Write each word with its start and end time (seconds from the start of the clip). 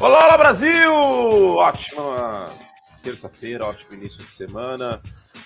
Olá, 0.00 0.24
olá 0.24 0.38
Brasil! 0.38 0.90
Ótima 1.56 2.46
terça-feira, 3.02 3.66
ótimo 3.66 3.92
início 3.92 4.20
de 4.20 4.30
semana. 4.30 4.98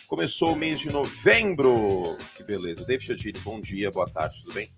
Começou 0.06 0.52
o 0.52 0.56
mês 0.56 0.78
de 0.78 0.90
novembro. 0.90 2.16
Que 2.36 2.44
beleza. 2.44 2.84
David 2.84 3.04
Chadini, 3.04 3.38
bom 3.40 3.60
dia, 3.60 3.90
boa 3.90 4.08
tarde, 4.08 4.40
tudo 4.44 4.54
bem? 4.54 4.68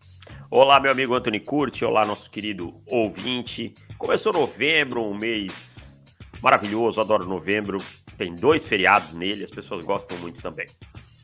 Olá, 0.51 0.81
meu 0.81 0.91
amigo 0.91 1.15
Anthony 1.15 1.41
Curti, 1.41 1.85
olá, 1.85 2.07
nosso 2.07 2.31
querido 2.31 2.73
ouvinte. 2.87 3.75
Começou 3.99 4.33
novembro, 4.33 5.03
um 5.03 5.15
mês 5.15 6.03
maravilhoso, 6.41 6.99
adoro 6.99 7.27
novembro. 7.27 7.77
Tem 8.17 8.35
dois 8.35 8.65
feriados 8.65 9.13
nele, 9.13 9.45
as 9.45 9.51
pessoas 9.51 9.85
gostam 9.85 10.17
muito 10.21 10.41
também. 10.41 10.67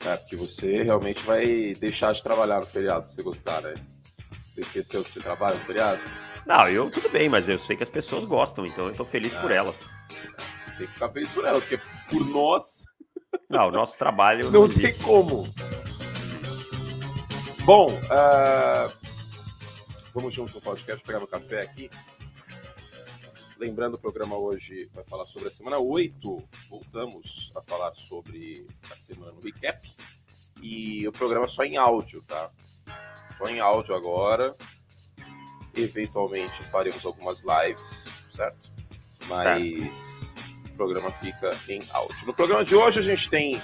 É, 0.04 0.14
porque 0.18 0.36
você 0.36 0.82
realmente 0.82 1.22
vai 1.22 1.72
deixar 1.80 2.12
de 2.12 2.22
trabalhar 2.22 2.60
no 2.60 2.66
feriado, 2.66 3.08
se 3.08 3.14
você 3.14 3.22
gostar, 3.22 3.62
né? 3.62 3.72
Você 4.04 4.60
esqueceu 4.60 5.02
que 5.02 5.10
você 5.10 5.20
trabalha 5.20 5.54
no 5.54 5.64
feriado? 5.64 6.02
Não, 6.46 6.68
eu 6.68 6.90
tudo 6.90 7.08
bem, 7.08 7.28
mas 7.28 7.48
eu 7.48 7.58
sei 7.58 7.76
que 7.76 7.82
as 7.82 7.88
pessoas 7.88 8.28
gostam, 8.28 8.66
então 8.66 8.88
eu 8.88 8.94
tô 8.94 9.04
feliz 9.04 9.34
por 9.34 9.50
elas. 9.50 9.90
Tem 10.76 10.86
que 10.86 10.92
ficar 10.92 11.08
feliz 11.10 11.30
por 11.30 11.44
elas, 11.44 11.64
porque 11.64 11.80
por 12.10 12.26
nós. 12.26 12.84
Não, 13.48 13.68
o 13.68 13.70
nosso 13.70 13.96
trabalho. 13.96 14.50
Não, 14.50 14.66
não 14.66 14.68
tem 14.68 14.96
como. 14.98 15.46
Bom, 17.64 17.88
uh... 17.92 18.92
vamos 20.12 20.34
junto 20.34 20.54
no 20.54 20.60
podcast, 20.60 21.04
pegar 21.04 21.18
meu 21.18 21.28
café 21.28 21.62
aqui. 21.62 21.88
Lembrando, 23.58 23.94
o 23.94 24.00
programa 24.00 24.36
hoje 24.36 24.90
vai 24.92 25.04
falar 25.04 25.24
sobre 25.24 25.46
a 25.48 25.52
semana 25.52 25.78
8. 25.78 26.42
Voltamos 26.68 27.52
a 27.54 27.62
falar 27.62 27.94
sobre 27.94 28.66
a 28.90 28.96
semana 28.96 29.30
no 29.30 29.40
recap. 29.40 29.78
E 30.60 31.06
o 31.06 31.12
programa 31.12 31.46
é 31.46 31.48
só 31.48 31.62
em 31.62 31.76
áudio, 31.76 32.20
tá? 32.22 32.50
Só 33.38 33.46
em 33.46 33.60
áudio 33.60 33.94
agora. 33.94 34.52
Eventualmente 35.74 36.62
faremos 36.64 37.04
algumas 37.04 37.42
lives, 37.42 38.30
certo? 38.34 38.70
Mas 39.28 39.62
o 40.70 40.76
programa 40.76 41.10
fica 41.12 41.56
em 41.68 41.80
áudio. 41.92 42.26
No 42.26 42.34
programa 42.34 42.64
de 42.64 42.74
hoje 42.74 42.98
a 42.98 43.02
gente 43.02 43.30
tem 43.30 43.60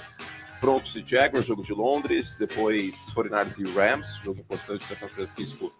Broncos 0.59 0.95
e 0.95 1.03
Jaguars, 1.05 1.45
jogo 1.45 1.63
de 1.63 1.73
Londres, 1.73 2.35
depois 2.35 3.09
49 3.11 3.63
e 3.63 3.71
Rams, 3.71 4.19
jogo 4.23 4.39
importante 4.39 4.85
para 4.85 4.97
São 4.97 5.09
Francisco 5.09 5.73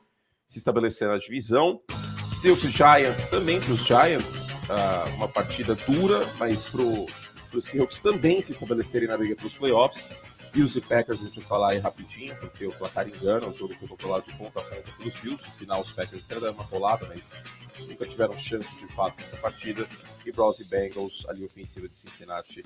se 0.48 0.58
estabelecer 0.58 1.08
na 1.08 1.18
divisão. 1.18 1.80
Seahawks 2.34 2.64
e 2.64 2.70
Giants 2.70 3.28
também 3.28 3.60
para 3.60 3.74
os 3.74 3.86
Giants, 3.86 4.50
uh, 4.52 5.16
uma 5.16 5.28
partida 5.28 5.76
dura, 5.76 6.20
mas 6.40 6.66
para 6.66 6.82
os 6.82 7.66
Seahawks 7.66 8.02
também 8.02 8.42
se 8.42 8.52
estabelecerem 8.52 9.08
na 9.08 9.18
briga 9.18 9.36
para 9.36 9.46
os 9.46 9.54
playoffs. 9.54 10.10
Bills 10.52 10.78
e 10.78 10.82
Packers 10.82 11.22
a 11.22 11.24
gente 11.24 11.40
vai 11.40 11.46
falar 11.46 11.70
aí 11.72 11.78
rapidinho, 11.80 12.36
porque 12.40 12.66
o 12.66 12.72
placar 12.74 13.08
engana, 13.08 13.48
o 13.48 13.54
jogo 13.54 13.74
foi 13.74 13.88
controlado 13.88 14.26
de 14.26 14.38
ponta 14.38 14.60
a 14.60 14.64
ponta 14.64 14.92
pelos 14.98 15.14
Bills. 15.22 15.44
No 15.44 15.52
final, 15.52 15.82
os 15.82 15.92
Packers 15.92 16.24
até 16.26 16.40
deram 16.40 16.54
uma 16.54 16.64
rolada, 16.64 17.06
mas 17.08 17.34
nunca 17.88 18.06
tiveram 18.06 18.34
chance 18.34 18.76
de 18.78 18.88
fato 18.94 19.20
nessa 19.20 19.38
partida. 19.38 19.88
E 20.26 20.32
Browns 20.32 20.60
e 20.60 20.66
Bengals, 20.66 21.26
ali 21.30 21.46
ofensiva 21.46 21.88
de 21.88 21.96
Cincinnati, 21.96 22.64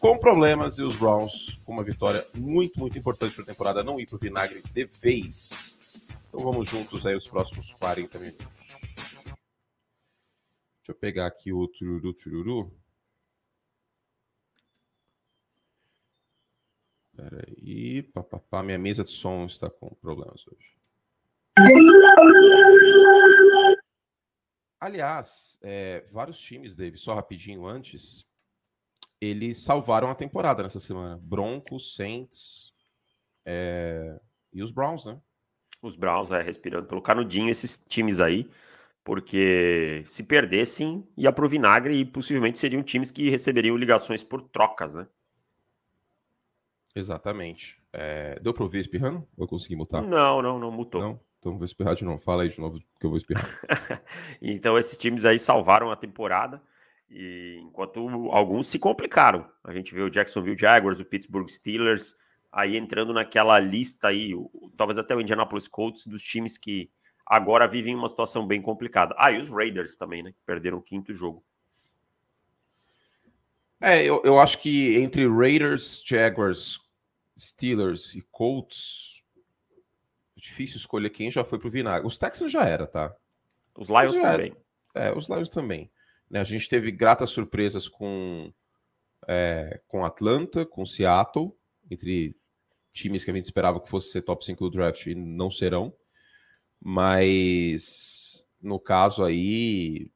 com 0.00 0.18
problemas. 0.18 0.78
E 0.78 0.82
os 0.82 0.96
Browns 0.96 1.60
com 1.64 1.72
uma 1.72 1.84
vitória 1.84 2.24
muito, 2.34 2.78
muito 2.78 2.98
importante 2.98 3.34
para 3.34 3.44
a 3.44 3.46
temporada, 3.46 3.82
não 3.82 4.00
ir 4.00 4.06
para 4.06 4.16
o 4.16 4.18
vinagre 4.18 4.62
de 4.72 4.84
vez. 5.00 6.06
Então 6.28 6.40
vamos 6.40 6.68
juntos 6.68 7.06
aí 7.06 7.14
os 7.14 7.28
próximos 7.28 7.72
40 7.74 8.18
minutos. 8.18 8.80
Deixa 10.78 10.90
eu 10.90 10.94
pegar 10.94 11.26
aqui 11.26 11.52
o 11.52 11.68
tururu, 11.68 12.12
tururu. 12.12 12.81
Espera 17.22 17.44
aí, 17.46 18.02
papapá, 18.02 18.64
minha 18.64 18.78
mesa 18.78 19.04
de 19.04 19.10
som 19.10 19.46
está 19.46 19.70
com 19.70 19.94
problemas 19.94 20.44
hoje. 20.48 20.74
Aliás, 24.80 25.56
é, 25.62 26.04
vários 26.10 26.40
times, 26.40 26.74
Dave, 26.74 26.96
só 26.96 27.14
rapidinho 27.14 27.64
antes, 27.64 28.26
eles 29.20 29.58
salvaram 29.58 30.08
a 30.10 30.16
temporada 30.16 30.64
nessa 30.64 30.80
semana. 30.80 31.16
Broncos, 31.22 31.94
Saints 31.94 32.74
é, 33.46 34.20
e 34.52 34.60
os 34.60 34.72
Browns, 34.72 35.06
né? 35.06 35.20
Os 35.80 35.94
Browns, 35.94 36.32
é, 36.32 36.42
respirando 36.42 36.88
pelo 36.88 37.02
canudinho, 37.02 37.50
esses 37.50 37.76
times 37.76 38.18
aí, 38.18 38.50
porque 39.04 40.02
se 40.06 40.24
perdessem, 40.24 41.06
ia 41.16 41.32
pro 41.32 41.48
vinagre 41.48 41.94
e 41.94 42.04
possivelmente 42.04 42.58
seriam 42.58 42.82
times 42.82 43.12
que 43.12 43.30
receberiam 43.30 43.76
ligações 43.76 44.24
por 44.24 44.42
trocas, 44.42 44.96
né? 44.96 45.06
Exatamente. 46.94 47.80
É, 47.92 48.38
deu 48.40 48.52
para 48.52 48.62
ouvir 48.62 48.80
espirrando? 48.80 49.26
Ou 49.36 49.44
eu 49.44 49.48
consegui 49.48 49.76
mutar? 49.76 50.02
Não, 50.02 50.42
não, 50.42 50.58
não 50.58 50.70
mutou. 50.70 51.00
Não? 51.00 51.20
Então 51.38 51.56
vou 51.56 51.64
espirrar 51.64 51.94
de 51.94 52.04
novo. 52.04 52.18
Fala 52.22 52.44
aí 52.44 52.48
de 52.48 52.60
novo 52.60 52.78
que 53.00 53.06
eu 53.06 53.10
vou 53.10 53.16
espirrar. 53.16 53.44
então 54.40 54.78
esses 54.78 54.96
times 54.96 55.24
aí 55.24 55.38
salvaram 55.38 55.90
a 55.90 55.96
temporada, 55.96 56.62
e 57.10 57.58
enquanto 57.62 58.00
alguns 58.30 58.68
se 58.68 58.78
complicaram. 58.78 59.44
A 59.64 59.74
gente 59.74 59.92
vê 59.92 60.02
o 60.02 60.10
Jacksonville 60.10 60.56
Jaguars, 60.56 61.00
o 61.00 61.04
Pittsburgh 61.04 61.48
Steelers, 61.48 62.14
aí 62.52 62.76
entrando 62.76 63.12
naquela 63.12 63.58
lista 63.58 64.08
aí, 64.08 64.32
talvez 64.76 64.98
até 64.98 65.16
o 65.16 65.20
Indianapolis 65.20 65.66
Colts, 65.66 66.06
dos 66.06 66.22
times 66.22 66.56
que 66.56 66.90
agora 67.26 67.66
vivem 67.66 67.94
uma 67.94 68.08
situação 68.08 68.46
bem 68.46 68.62
complicada. 68.62 69.14
Ah, 69.18 69.32
e 69.32 69.38
os 69.38 69.48
Raiders 69.48 69.96
também, 69.96 70.22
né? 70.22 70.32
Que 70.32 70.40
perderam 70.46 70.78
o 70.78 70.82
quinto 70.82 71.12
jogo. 71.12 71.44
É, 73.82 74.04
eu, 74.04 74.22
eu 74.24 74.38
acho 74.38 74.58
que 74.58 74.96
entre 74.96 75.28
Raiders, 75.28 76.02
Jaguars, 76.06 76.78
Steelers 77.36 78.14
e 78.14 78.22
Colts, 78.30 79.22
é 80.36 80.40
difícil 80.40 80.76
escolher 80.76 81.10
quem 81.10 81.30
já 81.32 81.42
foi 81.42 81.58
pro 81.58 81.70
vinagre. 81.70 82.06
Os 82.06 82.16
Texans 82.16 82.52
já 82.52 82.64
era, 82.64 82.86
tá? 82.86 83.14
Os 83.76 83.88
Lions 83.88 84.12
também. 84.12 84.56
É, 84.94 85.12
os 85.12 85.28
Lions 85.28 85.50
também. 85.50 85.90
Né, 86.30 86.40
a 86.40 86.44
gente 86.44 86.68
teve 86.68 86.92
gratas 86.92 87.30
surpresas 87.30 87.88
com 87.88 88.52
é, 89.26 89.80
com 89.88 90.04
Atlanta, 90.04 90.64
com 90.64 90.86
Seattle, 90.86 91.52
entre 91.90 92.36
times 92.92 93.24
que 93.24 93.30
a 93.30 93.34
gente 93.34 93.44
esperava 93.44 93.80
que 93.80 93.88
fosse 93.88 94.12
ser 94.12 94.22
top 94.22 94.44
5 94.44 94.64
do 94.64 94.70
draft 94.70 95.06
e 95.06 95.14
não 95.14 95.50
serão. 95.50 95.92
Mas 96.80 98.44
no 98.60 98.78
caso 98.78 99.24
aí, 99.24 100.08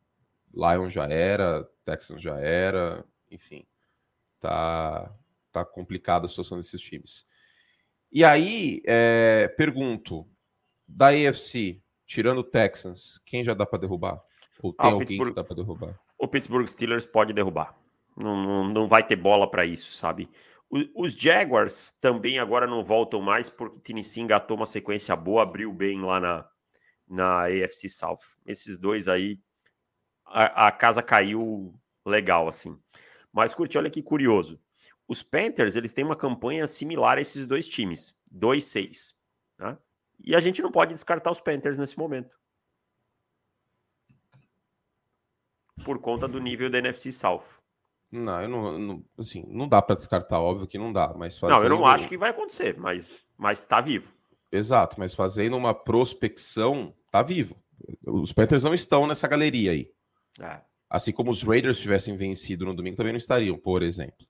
Lions 0.54 0.93
já 0.93 1.09
era, 1.09 1.69
Texans 1.84 2.22
já 2.22 2.38
era, 2.38 3.04
enfim, 3.31 3.66
tá, 4.41 5.14
tá 5.53 5.64
complicada 5.64 6.26
a 6.26 6.28
situação 6.28 6.56
desses 6.56 6.81
times. 6.81 7.26
E 8.12 8.25
aí, 8.25 8.81
é, 8.87 9.48
pergunto, 9.56 10.26
da 10.87 11.09
AFC, 11.09 11.82
tirando 12.06 12.38
o 12.38 12.44
Texans, 12.44 13.20
quem 13.25 13.42
já 13.42 13.54
dá 13.54 13.66
para 13.66 13.81
derrubar? 13.81 14.22
Ou 14.62 14.72
tem 14.72 14.86
ah, 14.86 14.92
alguém 14.92 15.06
Pittsburgh, 15.06 15.31
que 15.31 15.34
dá 15.34 15.44
para 15.44 15.56
derrubar? 15.56 16.00
O 16.19 16.28
Pittsburgh 16.28 16.66
Steelers 16.66 17.04
pode 17.04 17.32
derrubar. 17.32 17.76
Não, 18.16 18.36
não, 18.42 18.69
não 18.69 18.88
vai 18.88 19.06
ter 19.06 19.16
bola 19.16 19.50
para 19.50 19.66
isso, 19.66 19.92
sabe? 19.92 20.31
os 20.94 21.12
Jaguars 21.12 21.91
também 22.00 22.38
agora 22.38 22.66
não 22.66 22.82
voltam 22.82 23.20
mais 23.20 23.48
porque 23.48 23.78
Tennessee 23.81 24.22
engatou 24.22 24.56
uma 24.56 24.66
sequência 24.66 25.15
boa, 25.15 25.42
abriu 25.42 25.72
bem 25.72 26.00
lá 26.00 26.19
na, 26.19 26.48
na 27.09 27.44
AFC 27.44 27.88
South. 27.88 28.19
Esses 28.44 28.76
dois 28.76 29.06
aí, 29.06 29.38
a, 30.26 30.66
a 30.66 30.72
casa 30.72 31.03
caiu 31.03 31.72
legal, 32.04 32.48
assim. 32.48 32.76
Mas, 33.36 33.54
curte, 33.54 33.76
olha 33.76 33.91
que 33.91 34.02
curioso. 34.02 34.58
Os 35.06 35.22
Panthers, 35.22 35.76
eles 35.76 35.92
têm 35.92 36.02
uma 36.02 36.16
campanha 36.16 36.66
similar 36.66 37.19
a 37.19 37.20
esses 37.20 37.44
dois 37.44 37.69
times, 37.69 38.19
2-6. 38.34 39.14
Tá? 39.58 39.78
E 40.24 40.34
a 40.34 40.41
gente 40.41 40.62
não 40.62 40.72
pode 40.72 40.94
descartar 40.94 41.30
os 41.30 41.38
Panthers 41.38 41.76
nesse 41.76 41.98
momento. 41.98 42.34
Por 45.84 45.98
conta 45.98 46.26
do 46.26 46.41
nível 46.41 46.70
da 46.70 46.78
NFC 46.78 47.12
South. 47.12 47.44
Não, 48.10 48.41
eu 48.41 48.48
não, 48.48 48.78
não 48.78 49.04
assim, 49.19 49.44
não 49.48 49.68
dá 49.68 49.82
para 49.82 49.97
descartar, 49.97 50.41
óbvio 50.41 50.66
que 50.66 50.78
não 50.78 50.91
dá, 50.91 51.12
mas 51.14 51.38
fazendo... 51.38 51.58
Não, 51.58 51.64
eu 51.64 51.68
não 51.68 51.86
acho 51.86 52.08
que 52.08 52.16
vai 52.16 52.30
acontecer, 52.30 52.78
mas 52.78 53.28
mas 53.36 53.66
tá 53.66 53.82
vivo. 53.82 54.14
Exato, 54.50 54.98
mas 54.98 55.14
fazendo 55.14 55.59
uma 55.59 55.74
prospecção, 55.74 56.97
tá 57.10 57.22
vivo. 57.22 57.54
Os 58.03 58.32
Panthers 58.32 58.65
não 58.65 58.72
estão 58.72 59.06
nessa 59.06 59.28
galeria 59.28 59.72
aí. 59.72 59.92
É. 60.41 60.62
Assim 60.88 61.12
como 61.12 61.30
os 61.30 61.42
Raiders 61.42 61.80
tivessem 61.80 62.16
vencido 62.16 62.65
no 62.65 62.74
domingo, 62.74 62.97
também 62.97 63.12
não 63.12 63.18
estariam, 63.18 63.59
por 63.59 63.83
exemplo. 63.83 64.27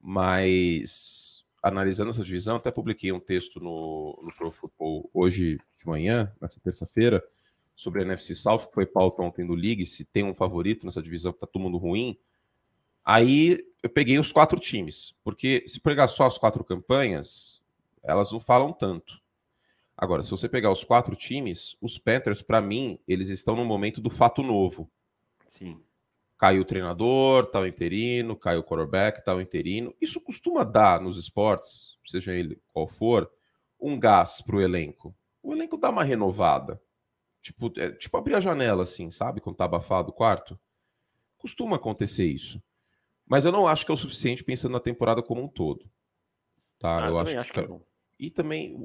Mas, 0.00 1.44
analisando 1.62 2.10
essa 2.10 2.22
divisão, 2.22 2.56
até 2.56 2.70
publiquei 2.70 3.10
um 3.10 3.20
texto 3.20 3.58
no, 3.58 4.18
no 4.22 4.32
Pro 4.34 4.52
Football 4.52 5.10
hoje 5.12 5.58
de 5.78 5.86
manhã, 5.86 6.32
nessa 6.40 6.60
terça-feira, 6.60 7.22
sobre 7.74 8.00
a 8.00 8.04
NFC 8.04 8.34
South, 8.34 8.66
que 8.66 8.74
foi 8.74 8.86
pauta 8.86 9.22
ontem 9.22 9.46
do 9.46 9.54
League, 9.54 9.84
se 9.84 10.04
tem 10.04 10.24
um 10.24 10.34
favorito 10.34 10.86
nessa 10.86 11.02
divisão 11.02 11.32
que 11.32 11.40
tá 11.40 11.46
todo 11.46 11.62
mundo 11.62 11.76
ruim. 11.76 12.16
Aí 13.04 13.64
eu 13.82 13.90
peguei 13.90 14.18
os 14.18 14.32
quatro 14.32 14.58
times, 14.58 15.14
porque 15.22 15.64
se 15.66 15.78
pegar 15.80 16.08
só 16.08 16.24
as 16.24 16.38
quatro 16.38 16.64
campanhas, 16.64 17.62
elas 18.02 18.32
não 18.32 18.40
falam 18.40 18.72
tanto. 18.72 19.20
Agora, 19.96 20.22
se 20.22 20.30
você 20.30 20.48
pegar 20.48 20.70
os 20.70 20.84
quatro 20.84 21.16
times, 21.16 21.76
os 21.80 21.98
Panthers, 21.98 22.42
para 22.42 22.60
mim, 22.60 22.98
eles 23.08 23.28
estão 23.28 23.56
no 23.56 23.64
momento 23.64 24.00
do 24.00 24.10
fato 24.10 24.42
novo. 24.42 24.90
Sim. 25.46 25.82
Caiu 26.38 26.62
o 26.62 26.64
treinador, 26.64 27.46
tal 27.46 27.62
tá 27.62 27.68
interino, 27.68 28.36
caiu 28.36 28.60
o 28.60 28.64
quarterback, 28.64 29.24
tal 29.24 29.36
tá 29.36 29.42
interino. 29.42 29.94
Isso 30.00 30.20
costuma 30.20 30.64
dar 30.64 31.00
nos 31.00 31.16
esportes, 31.16 31.96
seja 32.04 32.34
ele 32.34 32.60
qual 32.72 32.86
for, 32.86 33.30
um 33.80 33.98
gás 33.98 34.42
para 34.42 34.56
o 34.56 34.60
elenco. 34.60 35.16
O 35.42 35.52
elenco 35.54 35.76
dá 35.76 35.90
uma 35.90 36.04
renovada. 36.04 36.80
Tipo, 37.40 37.72
é, 37.78 37.92
tipo 37.92 38.16
abrir 38.16 38.34
a 38.34 38.40
janela, 38.40 38.82
assim, 38.82 39.10
sabe? 39.10 39.40
Quando 39.40 39.56
tá 39.56 39.64
abafado 39.64 40.10
o 40.10 40.12
quarto. 40.12 40.58
Costuma 41.38 41.76
acontecer 41.76 42.26
isso. 42.26 42.62
Mas 43.24 43.44
eu 43.44 43.52
não 43.52 43.66
acho 43.66 43.84
que 43.84 43.90
é 43.90 43.94
o 43.94 43.98
suficiente 43.98 44.44
pensando 44.44 44.72
na 44.72 44.80
temporada 44.80 45.22
como 45.22 45.42
um 45.42 45.48
todo. 45.48 45.90
Tá? 46.78 47.06
Ah, 47.06 47.08
eu 47.08 47.18
acho, 47.18 47.38
acho 47.38 47.52
que, 47.52 47.62
que 47.62 47.80
E 48.18 48.30
também 48.30 48.76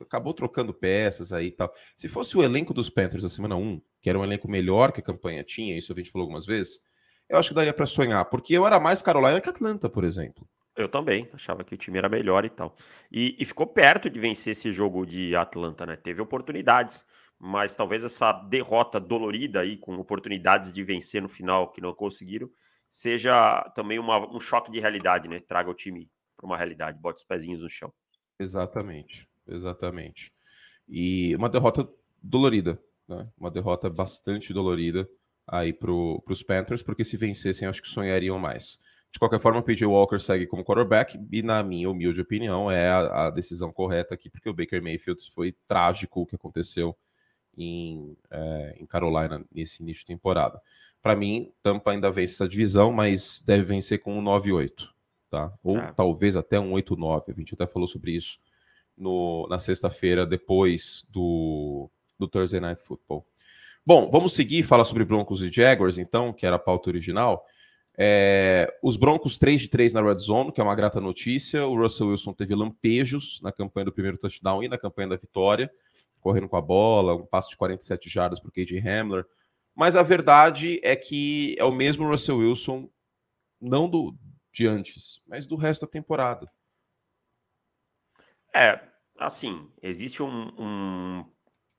acabou 0.00 0.32
trocando 0.32 0.72
peças 0.72 1.32
aí 1.32 1.46
e 1.46 1.50
tal. 1.50 1.72
Se 1.96 2.08
fosse 2.08 2.36
o 2.36 2.42
elenco 2.42 2.74
dos 2.74 2.90
Panthers 2.90 3.22
da 3.22 3.28
semana 3.28 3.56
1, 3.56 3.80
que 4.00 4.08
era 4.08 4.18
um 4.18 4.24
elenco 4.24 4.48
melhor 4.48 4.92
que 4.92 5.00
a 5.00 5.04
campanha 5.04 5.42
tinha, 5.44 5.76
isso 5.76 5.92
a 5.92 5.96
gente 5.96 6.10
falou 6.10 6.24
algumas 6.24 6.46
vezes, 6.46 6.80
eu 7.28 7.36
acho 7.36 7.50
que 7.50 7.54
daria 7.54 7.74
para 7.74 7.86
sonhar, 7.86 8.24
porque 8.26 8.54
eu 8.54 8.66
era 8.66 8.80
mais 8.80 9.02
Carolina 9.02 9.40
que 9.40 9.48
Atlanta, 9.48 9.88
por 9.88 10.04
exemplo. 10.04 10.48
Eu 10.74 10.88
também, 10.88 11.28
achava 11.32 11.64
que 11.64 11.74
o 11.74 11.76
time 11.76 11.98
era 11.98 12.08
melhor 12.08 12.44
e 12.44 12.50
tal. 12.50 12.74
E, 13.10 13.36
e, 13.38 13.44
ficou 13.44 13.66
perto 13.66 14.08
de 14.08 14.20
vencer 14.20 14.52
esse 14.52 14.70
jogo 14.70 15.04
de 15.04 15.34
Atlanta, 15.34 15.84
né? 15.84 15.96
Teve 15.96 16.22
oportunidades, 16.22 17.04
mas 17.36 17.74
talvez 17.74 18.04
essa 18.04 18.32
derrota 18.32 19.00
dolorida 19.00 19.60
aí, 19.60 19.76
com 19.76 19.96
oportunidades 19.96 20.72
de 20.72 20.84
vencer 20.84 21.20
no 21.20 21.28
final 21.28 21.72
que 21.72 21.80
não 21.80 21.92
conseguiram, 21.92 22.48
seja 22.88 23.60
também 23.74 23.98
uma, 23.98 24.18
um 24.32 24.38
choque 24.40 24.70
de 24.70 24.78
realidade, 24.78 25.28
né? 25.28 25.40
Traga 25.40 25.68
o 25.68 25.74
time 25.74 26.08
para 26.36 26.46
uma 26.46 26.56
realidade, 26.56 27.00
bote 27.00 27.18
os 27.18 27.24
pezinhos 27.24 27.60
no 27.60 27.68
chão. 27.68 27.92
Exatamente, 28.38 29.28
exatamente. 29.48 30.32
E 30.88 31.34
uma 31.36 31.48
derrota 31.48 31.88
dolorida, 32.22 32.80
né? 33.08 33.24
Uma 33.38 33.50
derrota 33.50 33.90
bastante 33.90 34.52
dolorida 34.52 35.08
aí 35.46 35.72
para 35.72 35.90
os 35.90 36.42
Panthers, 36.42 36.82
porque 36.82 37.04
se 37.04 37.16
vencessem, 37.16 37.66
acho 37.66 37.82
que 37.82 37.88
sonhariam 37.88 38.38
mais. 38.38 38.78
De 39.10 39.18
qualquer 39.18 39.40
forma, 39.40 39.60
o 39.60 39.62
PJ 39.62 39.86
Walker 39.86 40.18
segue 40.18 40.46
como 40.46 40.64
quarterback 40.64 41.18
e, 41.32 41.42
na 41.42 41.62
minha 41.62 41.88
humilde 41.88 42.20
opinião, 42.20 42.70
é 42.70 42.88
a, 42.88 43.26
a 43.26 43.30
decisão 43.30 43.72
correta 43.72 44.14
aqui, 44.14 44.28
porque 44.28 44.48
o 44.48 44.54
Baker 44.54 44.82
Mayfield 44.82 45.22
foi 45.32 45.56
trágico 45.66 46.20
o 46.20 46.26
que 46.26 46.36
aconteceu 46.36 46.94
em, 47.56 48.16
é, 48.30 48.76
em 48.78 48.86
Carolina 48.86 49.42
nesse 49.50 49.82
início 49.82 50.00
de 50.00 50.06
temporada. 50.08 50.60
Para 51.02 51.16
mim, 51.16 51.50
Tampa 51.62 51.92
ainda 51.92 52.10
vence 52.10 52.34
essa 52.34 52.48
divisão, 52.48 52.92
mas 52.92 53.40
deve 53.40 53.62
vencer 53.64 54.00
com 54.00 54.18
um 54.18 54.22
9-8, 54.22 54.88
tá? 55.30 55.52
Ou 55.62 55.78
é. 55.78 55.92
talvez 55.92 56.36
até 56.36 56.60
um 56.60 56.72
8-9. 56.72 57.30
A 57.30 57.32
gente 57.32 57.54
até 57.54 57.66
falou 57.66 57.88
sobre 57.88 58.12
isso 58.12 58.38
no, 58.98 59.46
na 59.48 59.58
sexta-feira, 59.58 60.26
depois 60.26 61.06
do, 61.10 61.90
do 62.18 62.26
Thursday 62.26 62.60
Night 62.60 62.82
Football. 62.82 63.26
Bom, 63.84 64.10
vamos 64.10 64.34
seguir 64.34 64.62
falar 64.64 64.84
sobre 64.84 65.04
Broncos 65.04 65.40
e 65.40 65.50
Jaguars, 65.50 65.96
então, 65.96 66.32
que 66.32 66.44
era 66.44 66.56
a 66.56 66.58
pauta 66.58 66.90
original. 66.90 67.44
É, 67.96 68.72
os 68.82 68.96
Broncos 68.96 69.38
3 69.38 69.62
de 69.62 69.68
3 69.68 69.92
na 69.92 70.02
Red 70.02 70.18
Zone, 70.18 70.52
que 70.52 70.60
é 70.60 70.64
uma 70.64 70.74
grata 70.74 71.00
notícia. 71.00 71.66
O 71.66 71.76
Russell 71.76 72.08
Wilson 72.08 72.32
teve 72.32 72.54
lampejos 72.54 73.40
na 73.42 73.50
campanha 73.50 73.86
do 73.86 73.92
primeiro 73.92 74.18
touchdown 74.18 74.62
e 74.62 74.68
na 74.68 74.78
campanha 74.78 75.08
da 75.08 75.16
vitória, 75.16 75.70
correndo 76.20 76.48
com 76.48 76.56
a 76.56 76.60
bola, 76.60 77.16
um 77.16 77.26
passo 77.26 77.50
de 77.50 77.56
47 77.56 78.08
jardas 78.08 78.38
para 78.38 78.50
o 78.50 78.52
KJ 78.52 78.78
Hamler. 78.78 79.24
Mas 79.74 79.96
a 79.96 80.02
verdade 80.02 80.80
é 80.82 80.94
que 80.94 81.56
é 81.58 81.64
o 81.64 81.72
mesmo 81.72 82.06
Russell 82.06 82.38
Wilson, 82.38 82.88
não 83.60 83.88
do 83.88 84.14
de 84.52 84.66
antes, 84.66 85.20
mas 85.26 85.46
do 85.46 85.56
resto 85.56 85.86
da 85.86 85.90
temporada. 85.90 86.50
É, 88.54 88.80
assim, 89.18 89.70
existe 89.82 90.22
um, 90.22 90.52
um 90.58 91.24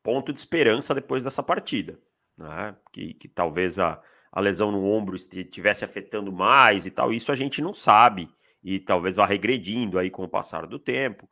ponto 0.03 0.31
de 0.33 0.39
esperança 0.39 0.93
depois 0.93 1.23
dessa 1.23 1.43
partida, 1.43 1.99
né? 2.37 2.75
Que, 2.91 3.13
que 3.13 3.27
talvez 3.27 3.79
a 3.79 4.01
a 4.31 4.39
lesão 4.39 4.71
no 4.71 4.85
ombro 4.85 5.15
estivesse 5.15 5.83
afetando 5.83 6.31
mais 6.31 6.85
e 6.85 6.91
tal, 6.91 7.11
isso 7.11 7.31
a 7.31 7.35
gente 7.35 7.61
não 7.61 7.73
sabe. 7.73 8.29
E 8.63 8.79
talvez 8.79 9.15
vá 9.15 9.25
regredindo 9.25 9.97
aí 9.97 10.09
com 10.09 10.23
o 10.23 10.29
passar 10.29 10.67
do 10.67 10.77
tempo. 10.77 11.27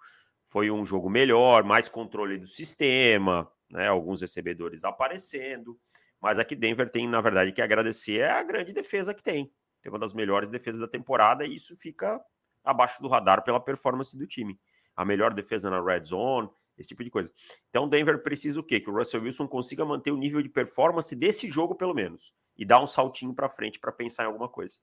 Foi 0.46 0.72
um 0.72 0.86
jogo 0.86 1.10
melhor, 1.10 1.64
mais 1.64 1.90
controle 1.90 2.38
do 2.38 2.48
sistema, 2.48 3.52
né? 3.70 3.88
Alguns 3.88 4.22
recebedores 4.22 4.84
aparecendo. 4.84 5.78
Mas 6.22 6.40
aqui 6.40 6.56
Denver 6.56 6.90
tem, 6.90 7.08
na 7.08 7.22
verdade, 7.22 7.52
que 7.52 7.62
agradecer 7.62 8.20
é 8.20 8.32
a 8.32 8.44
grande 8.44 8.74
defesa 8.74 9.14
que 9.14 9.22
tem. 9.22 9.52
Tem 9.82 9.92
uma 9.92 10.00
das 10.00 10.14
melhores 10.14 10.50
defesas 10.50 10.80
da 10.80 10.88
temporada 10.88 11.46
e 11.46 11.56
isso 11.56 11.76
fica 11.78 12.20
abaixo 12.64 13.02
do 13.02 13.08
radar 13.08 13.44
pela 13.44 13.60
performance 13.60 14.18
do 14.18 14.26
time. 14.26 14.58
A 14.98 15.06
melhor 15.06 15.34
defesa 15.34 15.70
na 15.70 15.82
red 15.82 16.04
zone, 16.04 16.50
esse 16.78 16.90
tipo 16.90 17.04
de 17.04 17.10
coisa. 17.10 17.32
Então, 17.70 17.88
Denver 17.88 18.22
precisa 18.22 18.60
o 18.60 18.64
quê? 18.64 18.80
Que 18.80 18.90
o 18.90 18.94
Russell 18.94 19.22
Wilson 19.22 19.48
consiga 19.48 19.86
manter 19.86 20.12
o 20.12 20.18
nível 20.18 20.42
de 20.42 20.50
performance 20.50 21.16
desse 21.16 21.48
jogo, 21.48 21.76
pelo 21.76 21.94
menos 21.94 22.34
e 22.58 22.66
dar 22.66 22.82
um 22.82 22.88
saltinho 22.88 23.34
para 23.34 23.50
frente 23.50 23.80
para 23.80 23.92
pensar 23.92 24.24
em 24.24 24.28
alguma 24.28 24.50
coisa. 24.50 24.80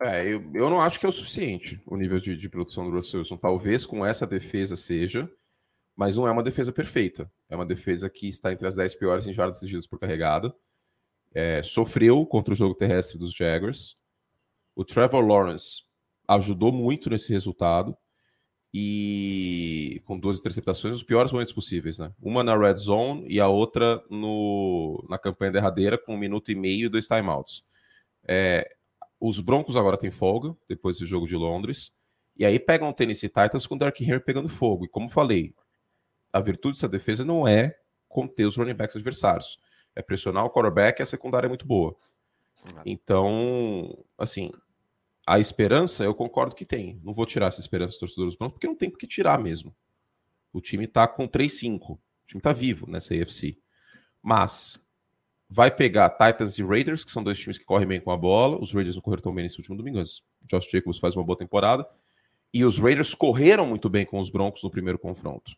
É, 0.00 0.26
eu, 0.26 0.42
eu 0.54 0.70
não 0.70 0.80
acho 0.80 0.98
que 0.98 1.06
é 1.06 1.08
o 1.08 1.12
suficiente 1.12 1.80
o 1.86 1.96
nível 1.96 2.18
de, 2.18 2.36
de 2.36 2.48
produção 2.48 2.88
do 2.88 2.96
Russell 2.96 3.20
Wilson. 3.20 3.36
Talvez 3.36 3.84
com 3.84 4.06
essa 4.06 4.26
defesa 4.26 4.76
seja, 4.76 5.30
mas 5.96 6.16
não 6.16 6.26
é 6.26 6.30
uma 6.30 6.42
defesa 6.42 6.72
perfeita. 6.72 7.30
É 7.48 7.56
uma 7.56 7.66
defesa 7.66 8.08
que 8.08 8.28
está 8.28 8.52
entre 8.52 8.66
as 8.66 8.76
10 8.76 8.94
piores 8.94 9.26
em 9.26 9.32
jardas 9.32 9.58
exigidas 9.58 9.86
por 9.86 9.98
carregada. 9.98 10.54
É, 11.34 11.62
sofreu 11.62 12.24
contra 12.26 12.54
o 12.54 12.56
jogo 12.56 12.74
terrestre 12.74 13.18
dos 13.18 13.34
Jaguars. 13.34 13.96
O 14.74 14.84
Trevor 14.84 15.24
Lawrence 15.26 15.82
ajudou 16.28 16.72
muito 16.72 17.10
nesse 17.10 17.32
resultado 17.32 17.96
e 18.74 20.00
com 20.06 20.18
duas 20.18 20.40
interceptações 20.40 20.94
nos 20.94 21.02
piores 21.02 21.30
momentos 21.30 21.52
possíveis, 21.52 21.98
né? 21.98 22.12
Uma 22.20 22.42
na 22.42 22.56
red 22.56 22.76
zone 22.76 23.26
e 23.28 23.38
a 23.38 23.46
outra 23.46 24.02
no, 24.08 25.04
na 25.08 25.18
campanha 25.18 25.52
derradeira 25.52 25.98
com 25.98 26.14
um 26.14 26.18
minuto 26.18 26.50
e 26.50 26.54
meio 26.54 26.86
e 26.86 26.88
dois 26.88 27.06
timeouts. 27.06 27.64
É, 28.26 28.74
os 29.20 29.40
Broncos 29.40 29.76
agora 29.76 29.98
têm 29.98 30.10
folga 30.10 30.56
depois 30.68 30.98
do 30.98 31.06
jogo 31.06 31.26
de 31.26 31.36
Londres 31.36 31.92
e 32.36 32.46
aí 32.46 32.58
pegam 32.58 32.88
o 32.88 32.94
Tennessee 32.94 33.28
Titans 33.28 33.66
com 33.66 33.74
o 33.74 33.78
Dark 33.78 34.00
Henry 34.00 34.20
pegando 34.20 34.48
fogo. 34.48 34.86
E 34.86 34.88
como 34.88 35.10
falei, 35.10 35.54
a 36.32 36.40
virtude 36.40 36.76
dessa 36.76 36.88
defesa 36.88 37.24
não 37.24 37.46
é 37.46 37.76
conter 38.08 38.46
os 38.46 38.56
running 38.56 38.74
backs 38.74 38.96
adversários, 38.96 39.58
é 39.94 40.00
pressionar 40.00 40.44
o 40.44 40.50
quarterback 40.50 41.00
e 41.00 41.02
a 41.02 41.06
secundária 41.06 41.46
é 41.46 41.48
muito 41.48 41.66
boa. 41.66 41.94
Então, 42.86 44.04
assim, 44.16 44.50
a 45.26 45.38
esperança, 45.38 46.04
eu 46.04 46.14
concordo 46.14 46.54
que 46.54 46.64
tem. 46.64 47.00
Não 47.02 47.12
vou 47.12 47.26
tirar 47.26 47.46
essa 47.46 47.60
esperança 47.60 47.92
dos 47.92 48.00
torcedores 48.00 48.36
brancos, 48.36 48.54
porque 48.54 48.66
não 48.66 48.74
tem 48.74 48.90
por 48.90 48.98
que 48.98 49.06
tirar 49.06 49.38
mesmo. 49.38 49.74
O 50.52 50.60
time 50.60 50.86
tá 50.86 51.06
com 51.06 51.28
3-5. 51.28 51.90
O 51.90 52.00
time 52.26 52.40
tá 52.40 52.52
vivo 52.52 52.90
nessa 52.90 53.14
AFC. 53.14 53.56
Mas 54.20 54.78
vai 55.48 55.70
pegar 55.70 56.10
Titans 56.10 56.58
e 56.58 56.62
Raiders, 56.62 57.04
que 57.04 57.10
são 57.10 57.22
dois 57.22 57.38
times 57.38 57.58
que 57.58 57.64
correm 57.64 57.86
bem 57.86 58.00
com 58.00 58.10
a 58.10 58.16
bola. 58.16 58.58
Os 58.60 58.72
Raiders 58.72 58.96
não 58.96 59.02
correram 59.02 59.22
tão 59.22 59.34
bem 59.34 59.44
nesse 59.44 59.58
último 59.58 59.76
domingo, 59.76 59.98
mas 59.98 60.22
Josh 60.42 60.68
Jacobs 60.70 60.98
faz 60.98 61.14
uma 61.14 61.24
boa 61.24 61.38
temporada. 61.38 61.86
E 62.52 62.64
os 62.64 62.78
Raiders 62.78 63.14
correram 63.14 63.66
muito 63.66 63.88
bem 63.88 64.04
com 64.04 64.18
os 64.18 64.28
Broncos 64.30 64.62
no 64.62 64.70
primeiro 64.70 64.98
confronto. 64.98 65.56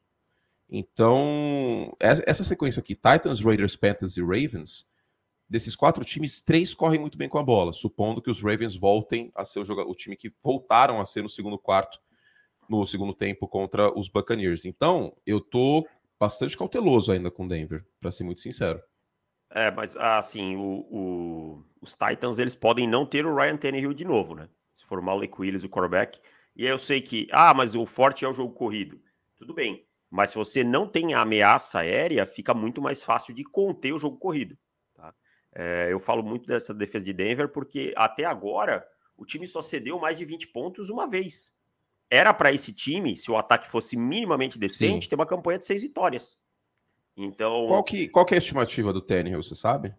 Então, 0.70 1.94
essa 2.00 2.42
sequência 2.44 2.80
aqui, 2.80 2.94
Titans, 2.94 3.40
Raiders, 3.40 3.76
Panthers 3.76 4.16
e 4.16 4.20
Ravens, 4.20 4.86
desses 5.48 5.76
quatro 5.76 6.04
times, 6.04 6.40
três 6.40 6.74
correm 6.74 7.00
muito 7.00 7.18
bem 7.18 7.28
com 7.28 7.38
a 7.38 7.42
bola, 7.42 7.72
supondo 7.72 8.22
que 8.22 8.30
os 8.30 8.42
Ravens 8.42 8.76
voltem 8.76 9.30
a 9.34 9.44
ser 9.44 9.60
o, 9.60 9.64
jogador, 9.64 9.90
o 9.90 9.94
time 9.94 10.16
que 10.16 10.32
voltaram 10.42 11.00
a 11.00 11.04
ser 11.04 11.22
no 11.22 11.28
segundo 11.28 11.58
quarto, 11.58 11.98
no 12.68 12.84
segundo 12.86 13.12
tempo 13.12 13.46
contra 13.46 13.96
os 13.96 14.08
Buccaneers. 14.08 14.64
Então, 14.64 15.16
eu 15.26 15.40
tô 15.40 15.86
bastante 16.18 16.56
cauteloso 16.56 17.12
ainda 17.12 17.30
com 17.30 17.46
Denver, 17.46 17.84
para 18.00 18.10
ser 18.10 18.24
muito 18.24 18.40
sincero. 18.40 18.80
É, 19.50 19.70
mas 19.70 19.96
assim, 19.96 20.56
o, 20.56 20.86
o, 20.90 21.64
os 21.80 21.94
Titans 21.94 22.38
eles 22.38 22.56
podem 22.56 22.88
não 22.88 23.06
ter 23.06 23.24
o 23.24 23.34
Ryan 23.34 23.56
Tannehill 23.56 23.94
de 23.94 24.04
novo, 24.04 24.34
né? 24.34 24.48
Se 24.74 24.84
for 24.84 24.98
o 24.98 25.02
Malik 25.02 25.40
Willis, 25.40 25.62
o 25.62 25.68
quarterback. 25.68 26.18
E 26.56 26.64
aí 26.64 26.70
eu 26.70 26.78
sei 26.78 27.00
que, 27.00 27.28
ah, 27.30 27.54
mas 27.54 27.74
o 27.74 27.86
forte 27.86 28.24
é 28.24 28.28
o 28.28 28.32
jogo 28.32 28.54
corrido. 28.54 29.00
Tudo 29.36 29.54
bem. 29.54 29.86
Mas 30.10 30.30
se 30.30 30.36
você 30.36 30.64
não 30.64 30.88
tem 30.88 31.14
a 31.14 31.20
ameaça 31.20 31.80
aérea, 31.80 32.26
fica 32.26 32.54
muito 32.54 32.80
mais 32.80 33.02
fácil 33.02 33.34
de 33.34 33.44
conter 33.44 33.92
o 33.92 33.98
jogo 33.98 34.16
corrido. 34.16 34.56
É, 35.54 35.88
eu 35.90 36.00
falo 36.00 36.22
muito 36.22 36.46
dessa 36.46 36.74
defesa 36.74 37.04
de 37.04 37.12
Denver 37.12 37.48
porque 37.48 37.94
até 37.96 38.24
agora 38.24 38.86
o 39.16 39.24
time 39.24 39.46
só 39.46 39.62
cedeu 39.62 39.98
mais 39.98 40.18
de 40.18 40.24
20 40.24 40.48
pontos 40.48 40.90
uma 40.90 41.08
vez. 41.08 41.54
Era 42.10 42.34
para 42.34 42.52
esse 42.52 42.72
time, 42.72 43.16
se 43.16 43.30
o 43.30 43.36
ataque 43.36 43.68
fosse 43.68 43.96
minimamente 43.96 44.58
decente, 44.58 45.04
Sim. 45.04 45.10
ter 45.10 45.14
uma 45.14 45.26
campanha 45.26 45.58
de 45.58 45.64
seis 45.64 45.82
vitórias. 45.82 46.36
Então. 47.16 47.66
Qual 47.68 47.84
que, 47.84 48.08
qual 48.08 48.26
que 48.26 48.34
é 48.34 48.36
a 48.36 48.38
estimativa 48.38 48.92
do 48.92 49.00
Tannehill, 49.00 49.42
você 49.42 49.54
sabe? 49.54 49.94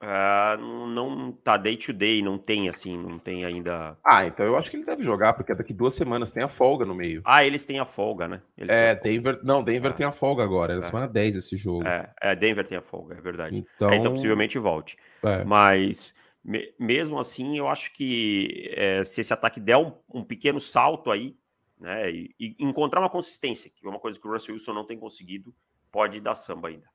Uh, 0.00 0.56
não 0.86 1.32
tá 1.32 1.56
day 1.56 1.76
to 1.76 1.92
day, 1.92 2.22
não 2.22 2.38
tem 2.38 2.68
assim, 2.68 2.96
não 2.96 3.18
tem 3.18 3.44
ainda. 3.44 3.98
Ah, 4.04 4.24
então 4.24 4.46
eu 4.46 4.56
acho 4.56 4.70
que 4.70 4.76
ele 4.76 4.84
deve 4.84 5.02
jogar, 5.02 5.32
porque 5.32 5.52
daqui 5.52 5.74
duas 5.74 5.96
semanas 5.96 6.30
tem 6.30 6.44
a 6.44 6.48
folga 6.48 6.86
no 6.86 6.94
meio. 6.94 7.20
Ah, 7.24 7.44
eles 7.44 7.64
têm 7.64 7.80
a 7.80 7.84
folga, 7.84 8.28
né? 8.28 8.40
Eles 8.56 8.70
é, 8.70 8.94
Denver. 8.94 9.40
Não, 9.42 9.62
Denver 9.62 9.90
é. 9.90 9.94
tem 9.94 10.06
a 10.06 10.12
folga 10.12 10.44
agora, 10.44 10.74
é 10.74 10.76
na 10.76 10.82
é. 10.82 10.86
semana 10.86 11.08
10 11.08 11.36
esse 11.36 11.56
jogo. 11.56 11.84
É, 11.84 12.12
é, 12.22 12.36
Denver 12.36 12.64
tem 12.64 12.78
a 12.78 12.82
folga, 12.82 13.16
é 13.16 13.20
verdade. 13.20 13.66
Então, 13.74 13.90
é, 13.90 13.96
então 13.96 14.12
possivelmente 14.12 14.56
volte. 14.56 14.96
É. 15.24 15.42
Mas 15.42 16.14
me, 16.44 16.72
mesmo 16.78 17.18
assim, 17.18 17.58
eu 17.58 17.66
acho 17.66 17.92
que 17.92 18.72
é, 18.76 19.02
se 19.02 19.20
esse 19.20 19.32
ataque 19.32 19.58
der 19.58 19.78
um, 19.78 19.92
um, 20.08 20.22
pequeno 20.22 20.60
salto 20.60 21.10
aí, 21.10 21.36
né? 21.80 22.08
E, 22.08 22.34
e 22.38 22.56
encontrar 22.60 23.00
uma 23.00 23.10
consistência, 23.10 23.68
que 23.68 23.84
é 23.84 23.90
uma 23.90 23.98
coisa 23.98 24.18
que 24.18 24.28
o 24.28 24.30
Russell 24.30 24.54
Wilson 24.54 24.74
não 24.74 24.86
tem 24.86 24.96
conseguido, 24.96 25.52
pode 25.90 26.20
dar 26.20 26.36
samba 26.36 26.68
ainda. 26.68 26.86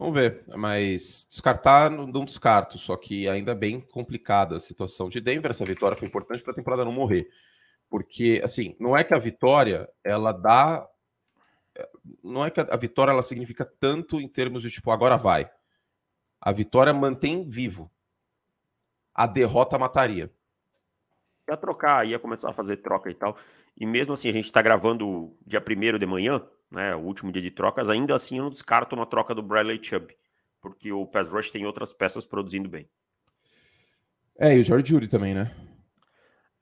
Vamos 0.00 0.14
ver, 0.14 0.42
mas 0.56 1.26
descartar 1.28 1.90
não 1.90 2.24
descarto, 2.24 2.78
só 2.78 2.96
que 2.96 3.28
ainda 3.28 3.54
bem 3.54 3.82
complicada 3.82 4.56
a 4.56 4.58
situação 4.58 5.10
de 5.10 5.20
Denver. 5.20 5.50
Essa 5.50 5.66
vitória 5.66 5.94
foi 5.94 6.08
importante 6.08 6.42
para 6.42 6.52
a 6.52 6.56
temporada 6.56 6.86
não 6.86 6.90
morrer, 6.90 7.28
porque 7.86 8.40
assim 8.42 8.74
não 8.80 8.96
é 8.96 9.04
que 9.04 9.12
a 9.12 9.18
vitória 9.18 9.86
ela 10.02 10.32
dá 10.32 10.88
não 12.24 12.46
é 12.46 12.50
que 12.50 12.58
a 12.58 12.76
vitória 12.78 13.12
ela 13.12 13.22
significa 13.22 13.62
tanto 13.78 14.18
em 14.18 14.26
termos 14.26 14.62
de 14.62 14.70
tipo, 14.70 14.90
agora 14.90 15.18
vai. 15.18 15.50
A 16.40 16.50
vitória 16.50 16.94
mantém 16.94 17.46
vivo. 17.46 17.90
A 19.14 19.26
derrota 19.26 19.78
mataria. 19.78 20.32
Ia 21.46 21.58
trocar, 21.58 22.06
ia 22.06 22.18
começar 22.18 22.48
a 22.48 22.54
fazer 22.54 22.78
troca 22.78 23.10
e 23.10 23.14
tal. 23.14 23.36
E 23.76 23.84
mesmo 23.84 24.14
assim, 24.14 24.30
a 24.30 24.32
gente 24.32 24.46
está 24.46 24.62
gravando 24.62 25.36
dia 25.46 25.60
primeiro 25.60 25.98
de 25.98 26.06
manhã, 26.06 26.42
né? 26.70 26.94
O 26.94 27.00
último 27.00 27.32
dia 27.32 27.42
de 27.42 27.50
trocas, 27.50 27.88
ainda 27.88 28.14
assim 28.14 28.38
eu 28.38 28.44
não 28.44 28.50
descarto 28.50 28.94
uma 28.94 29.06
troca 29.06 29.34
do 29.34 29.42
Bradley 29.42 29.82
Chubb, 29.82 30.14
porque 30.60 30.92
o 30.92 31.06
Pass 31.06 31.30
Rush 31.30 31.50
tem 31.50 31.66
outras 31.66 31.92
peças 31.92 32.24
produzindo 32.24 32.68
bem. 32.68 32.88
É, 34.38 34.56
e 34.56 34.60
o 34.60 34.64
George 34.64 34.88
Judy 34.88 35.08
também, 35.08 35.34
né? 35.34 35.54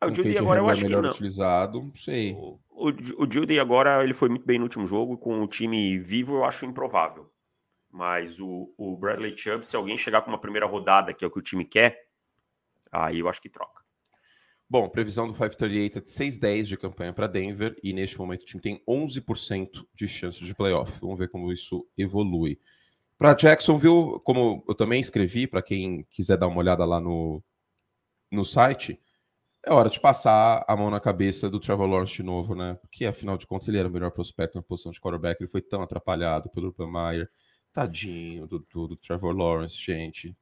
Ah, 0.00 0.06
o 0.06 0.14
Judy 0.14 0.38
agora 0.38 0.60
eu 0.60 0.68
acho 0.68 0.82
melhor 0.82 1.00
que 1.00 1.06
não. 1.06 1.10
utilizado, 1.12 1.82
não 1.82 1.94
sei. 1.94 2.32
O, 2.34 2.58
o, 2.70 3.24
o 3.24 3.32
Judy 3.32 3.58
agora 3.58 4.02
ele 4.02 4.14
foi 4.14 4.28
muito 4.28 4.46
bem 4.46 4.58
no 4.58 4.64
último 4.64 4.86
jogo, 4.86 5.18
com 5.18 5.42
o 5.42 5.48
time 5.48 5.98
vivo 5.98 6.36
eu 6.36 6.44
acho 6.44 6.64
improvável. 6.64 7.30
Mas 7.90 8.38
o, 8.38 8.72
o 8.76 8.96
Bradley 8.96 9.36
Chubb, 9.36 9.66
se 9.66 9.74
alguém 9.74 9.96
chegar 9.96 10.22
com 10.22 10.30
uma 10.30 10.40
primeira 10.40 10.66
rodada, 10.66 11.12
que 11.12 11.24
é 11.24 11.28
o 11.28 11.30
que 11.30 11.38
o 11.38 11.42
time 11.42 11.64
quer, 11.64 12.06
aí 12.92 13.18
eu 13.18 13.28
acho 13.28 13.40
que 13.40 13.48
troca. 13.48 13.82
Bom, 14.70 14.86
previsão 14.86 15.26
do 15.26 15.32
538 15.32 15.98
é 15.98 16.00
de 16.02 16.10
6-10 16.10 16.64
de 16.64 16.76
campanha 16.76 17.10
para 17.10 17.26
Denver 17.26 17.74
e 17.82 17.94
neste 17.94 18.18
momento 18.18 18.42
o 18.42 18.44
time 18.44 18.60
tem 18.60 18.82
11% 18.86 19.86
de 19.94 20.06
chance 20.06 20.44
de 20.44 20.54
playoff. 20.54 21.00
Vamos 21.00 21.18
ver 21.18 21.30
como 21.30 21.50
isso 21.50 21.88
evolui. 21.96 22.60
Para 23.16 23.32
Jacksonville, 23.32 24.20
como 24.24 24.62
eu 24.68 24.74
também 24.74 25.00
escrevi, 25.00 25.46
para 25.46 25.62
quem 25.62 26.04
quiser 26.10 26.36
dar 26.36 26.48
uma 26.48 26.58
olhada 26.58 26.84
lá 26.84 27.00
no, 27.00 27.42
no 28.30 28.44
site, 28.44 29.00
é 29.64 29.72
hora 29.72 29.88
de 29.88 29.98
passar 29.98 30.62
a 30.68 30.76
mão 30.76 30.90
na 30.90 31.00
cabeça 31.00 31.48
do 31.48 31.58
Trevor 31.58 31.86
Lawrence 31.86 32.14
de 32.14 32.22
novo, 32.22 32.54
né? 32.54 32.74
Porque 32.74 33.06
afinal 33.06 33.38
de 33.38 33.46
contas 33.46 33.68
ele 33.68 33.78
era 33.78 33.88
o 33.88 33.90
melhor 33.90 34.10
prospecto 34.10 34.58
na 34.58 34.62
posição 34.62 34.92
de 34.92 35.00
quarterback, 35.00 35.40
ele 35.40 35.50
foi 35.50 35.62
tão 35.62 35.80
atrapalhado 35.80 36.50
pelo 36.50 36.68
Urban 36.68 36.92
Meyer. 36.92 37.30
Tadinho 37.72 38.46
do, 38.46 38.58
do, 38.70 38.88
do 38.88 38.96
Trevor 38.96 39.34
Lawrence, 39.34 39.76
gente. 39.76 40.36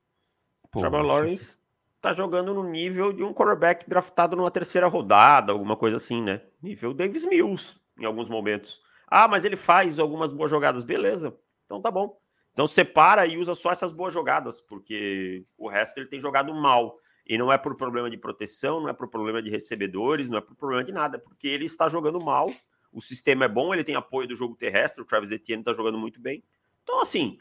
Poxa. 0.71 0.89
Trevor 0.89 1.07
Lawrence 1.07 1.59
tá 2.01 2.13
jogando 2.13 2.55
no 2.55 2.63
nível 2.63 3.13
de 3.13 3.23
um 3.23 3.33
quarterback 3.33 3.89
draftado 3.89 4.37
numa 4.37 4.51
terceira 4.51 4.87
rodada, 4.87 5.53
alguma 5.53 5.77
coisa 5.77 5.97
assim, 5.97 6.23
né? 6.23 6.43
Nível 6.63 6.95
Davis 6.95 7.25
Mills, 7.25 7.81
em 7.99 8.05
alguns 8.05 8.29
momentos. 8.29 8.81
Ah, 9.07 9.29
mas 9.29 9.45
ele 9.45 9.57
faz 9.57 9.99
algumas 9.99 10.33
boas 10.33 10.51
jogadas, 10.51 10.85
beleza. 10.85 11.37
Então 11.65 11.81
tá 11.81 11.91
bom. 11.91 12.19
Então 12.53 12.67
separa 12.67 13.27
e 13.27 13.37
usa 13.37 13.55
só 13.55 13.71
essas 13.71 13.93
boas 13.93 14.15
jogadas, 14.15 14.61
porque 14.61 15.45
o 15.59 15.69
resto 15.69 15.99
ele 15.99 16.07
tem 16.07 16.21
jogado 16.21 16.55
mal. 16.55 16.97
E 17.29 17.37
não 17.37 17.53
é 17.53 17.59
por 17.59 17.77
problema 17.77 18.09
de 18.09 18.17
proteção, 18.17 18.81
não 18.81 18.89
é 18.89 18.93
por 18.93 19.09
problema 19.09 19.43
de 19.43 19.51
recebedores, 19.51 20.31
não 20.31 20.39
é 20.39 20.41
por 20.41 20.55
problema 20.55 20.85
de 20.85 20.93
nada, 20.93 21.19
porque 21.19 21.49
ele 21.49 21.65
está 21.65 21.89
jogando 21.89 22.25
mal. 22.25 22.51
O 22.93 23.01
sistema 23.01 23.45
é 23.45 23.49
bom, 23.49 23.75
ele 23.75 23.83
tem 23.85 23.97
apoio 23.97 24.29
do 24.29 24.37
jogo 24.37 24.55
terrestre, 24.55 25.03
o 25.03 25.05
Travis 25.05 25.33
Etienne 25.33 25.61
está 25.61 25.75
jogando 25.75 25.99
muito 25.99 26.21
bem. 26.21 26.43
Então, 26.83 27.01
assim, 27.01 27.39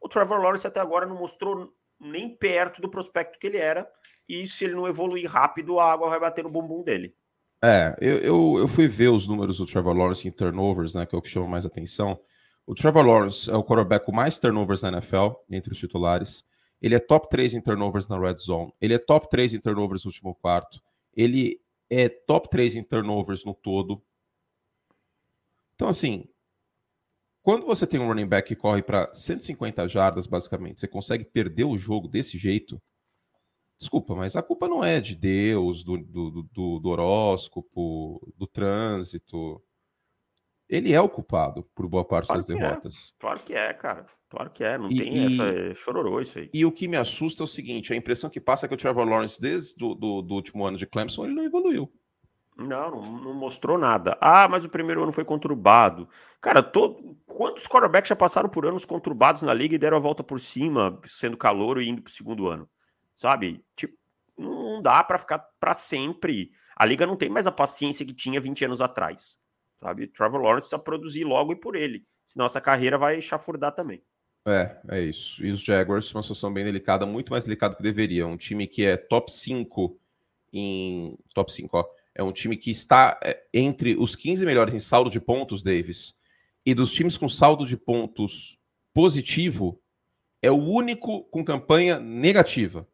o 0.00 0.08
Trevor 0.08 0.40
Lawrence 0.40 0.66
até 0.66 0.80
agora 0.80 1.04
não 1.04 1.16
mostrou 1.16 1.74
nem 2.00 2.34
perto 2.36 2.80
do 2.80 2.90
prospecto 2.90 3.38
que 3.38 3.46
ele 3.46 3.58
era. 3.58 3.88
E 4.28 4.46
se 4.46 4.64
ele 4.64 4.74
não 4.74 4.86
evoluir 4.86 5.30
rápido, 5.30 5.78
a 5.78 5.92
água 5.92 6.08
vai 6.08 6.20
bater 6.20 6.44
no 6.44 6.50
bumbum 6.50 6.82
dele. 6.82 7.14
É, 7.64 7.96
eu, 8.00 8.18
eu, 8.18 8.58
eu, 8.60 8.68
fui 8.68 8.86
ver 8.86 9.08
os 9.08 9.26
números 9.26 9.58
do 9.58 9.66
Trevor 9.66 9.96
Lawrence 9.96 10.28
em 10.28 10.30
turnovers, 10.30 10.94
né? 10.94 11.06
Que 11.06 11.14
é 11.14 11.18
o 11.18 11.22
que 11.22 11.28
chama 11.28 11.48
mais 11.48 11.66
atenção. 11.66 12.20
O 12.66 12.74
Trevor 12.74 13.04
Lawrence 13.04 13.50
é 13.50 13.56
o 13.56 13.64
quarterback 13.64 14.04
com 14.04 14.12
mais 14.12 14.38
turnovers 14.38 14.82
na 14.82 14.90
NFL, 14.90 15.30
entre 15.50 15.72
os 15.72 15.78
titulares. 15.78 16.44
Ele 16.80 16.94
é 16.94 17.00
top 17.00 17.28
3 17.28 17.54
em 17.54 17.60
turnovers 17.60 18.06
na 18.06 18.18
red 18.18 18.36
zone. 18.36 18.72
Ele 18.80 18.94
é 18.94 18.98
top 18.98 19.28
3 19.28 19.54
em 19.54 19.60
turnovers 19.60 20.04
no 20.04 20.10
último 20.10 20.34
quarto. 20.34 20.80
Ele 21.16 21.60
é 21.90 22.08
top 22.08 22.48
3 22.48 22.76
em 22.76 22.82
turnovers 22.82 23.44
no 23.44 23.54
todo. 23.54 24.00
Então, 25.74 25.88
assim, 25.88 26.28
quando 27.42 27.66
você 27.66 27.86
tem 27.86 27.98
um 28.00 28.06
running 28.06 28.26
back 28.26 28.48
que 28.48 28.56
corre 28.56 28.82
para 28.82 29.12
150 29.12 29.88
jardas, 29.88 30.26
basicamente, 30.26 30.80
você 30.80 30.88
consegue 30.88 31.24
perder 31.24 31.64
o 31.64 31.78
jogo 31.78 32.08
desse 32.08 32.36
jeito. 32.36 32.80
Desculpa, 33.78 34.14
mas 34.14 34.34
a 34.34 34.42
culpa 34.42 34.66
não 34.66 34.84
é 34.84 35.00
de 35.00 35.14
Deus, 35.14 35.84
do, 35.84 35.96
do, 35.98 36.42
do, 36.42 36.78
do 36.80 36.88
horóscopo, 36.88 38.20
do 38.36 38.46
trânsito. 38.46 39.62
Ele 40.68 40.92
é 40.92 41.00
o 41.00 41.08
culpado 41.08 41.62
por 41.74 41.88
boa 41.88 42.04
parte 42.04 42.26
claro 42.26 42.40
das 42.40 42.50
é. 42.50 42.54
derrotas. 42.54 42.94
É. 42.96 43.20
Claro 43.20 43.40
que 43.40 43.54
é, 43.54 43.72
cara. 43.72 44.06
Claro 44.28 44.50
que 44.50 44.62
é. 44.62 44.76
Não 44.76 44.90
e, 44.90 44.96
tem 44.96 45.16
e, 45.16 45.26
essa. 45.26 45.44
É 45.44 45.74
chororô 45.74 46.20
isso 46.20 46.38
aí. 46.38 46.50
E 46.52 46.66
o 46.66 46.72
que 46.72 46.86
me 46.86 46.96
assusta 46.96 47.42
é 47.42 47.44
o 47.44 47.46
seguinte: 47.46 47.92
a 47.92 47.96
impressão 47.96 48.28
que 48.28 48.40
passa 48.40 48.66
é 48.66 48.68
que 48.68 48.74
o 48.74 48.78
Trevor 48.78 49.08
Lawrence, 49.08 49.40
desde 49.40 49.76
do, 49.76 49.94
do, 49.94 50.22
do 50.22 50.34
último 50.34 50.66
ano 50.66 50.76
de 50.76 50.86
Clemson, 50.86 51.24
ele 51.24 51.34
não 51.34 51.44
evoluiu. 51.44 51.90
Não, 52.58 52.90
não, 52.90 53.32
mostrou 53.34 53.78
nada. 53.78 54.18
Ah, 54.20 54.48
mas 54.48 54.64
o 54.64 54.68
primeiro 54.68 55.00
ano 55.00 55.12
foi 55.12 55.24
conturbado. 55.24 56.08
Cara, 56.40 56.60
todo... 56.60 57.16
quantos 57.24 57.68
quarterbacks 57.68 58.08
já 58.08 58.16
passaram 58.16 58.48
por 58.48 58.66
anos 58.66 58.84
conturbados 58.84 59.42
na 59.42 59.54
liga 59.54 59.76
e 59.76 59.78
deram 59.78 59.96
a 59.96 60.00
volta 60.00 60.24
por 60.24 60.40
cima, 60.40 61.00
sendo 61.06 61.36
calor 61.36 61.80
e 61.80 61.88
indo 61.88 62.02
pro 62.02 62.12
segundo 62.12 62.48
ano? 62.48 62.68
Sabe? 63.14 63.64
Tipo, 63.76 63.96
não 64.36 64.82
dá 64.82 65.04
para 65.04 65.18
ficar 65.18 65.38
para 65.60 65.72
sempre. 65.72 66.50
A 66.74 66.84
liga 66.84 67.06
não 67.06 67.16
tem 67.16 67.28
mais 67.28 67.46
a 67.46 67.52
paciência 67.52 68.04
que 68.04 68.12
tinha 68.12 68.40
20 68.40 68.64
anos 68.64 68.80
atrás. 68.80 69.38
Sabe? 69.80 70.08
Trevor 70.08 70.40
Lawrence 70.40 70.64
precisa 70.64 70.78
produzir 70.80 71.22
logo 71.22 71.52
e 71.52 71.56
por 71.56 71.76
ele. 71.76 72.04
Senão 72.24 72.46
essa 72.46 72.60
carreira 72.60 72.98
vai 72.98 73.22
chafurdar 73.22 73.72
também. 73.72 74.02
É, 74.44 74.76
é 74.88 75.00
isso. 75.00 75.44
E 75.46 75.52
os 75.52 75.60
Jaguars, 75.60 76.12
uma 76.12 76.22
situação 76.22 76.52
bem 76.52 76.64
delicada, 76.64 77.06
muito 77.06 77.30
mais 77.30 77.44
delicada 77.44 77.76
que 77.76 77.82
deveria. 77.84 78.26
Um 78.26 78.36
time 78.36 78.66
que 78.66 78.84
é 78.84 78.96
top 78.96 79.30
5 79.30 79.96
em. 80.52 81.16
Top 81.32 81.52
5, 81.52 81.76
ó 81.76 81.97
é 82.18 82.22
um 82.22 82.32
time 82.32 82.56
que 82.56 82.72
está 82.72 83.18
é, 83.22 83.46
entre 83.54 83.96
os 83.96 84.16
15 84.16 84.44
melhores 84.44 84.74
em 84.74 84.80
saldo 84.80 85.08
de 85.08 85.20
pontos, 85.20 85.62
Davis. 85.62 86.18
E 86.66 86.74
dos 86.74 86.92
times 86.92 87.16
com 87.16 87.28
saldo 87.28 87.64
de 87.64 87.76
pontos 87.76 88.58
positivo, 88.92 89.80
é 90.42 90.50
o 90.50 90.56
único 90.56 91.22
com 91.24 91.44
campanha 91.44 92.00
negativa. 92.00 92.86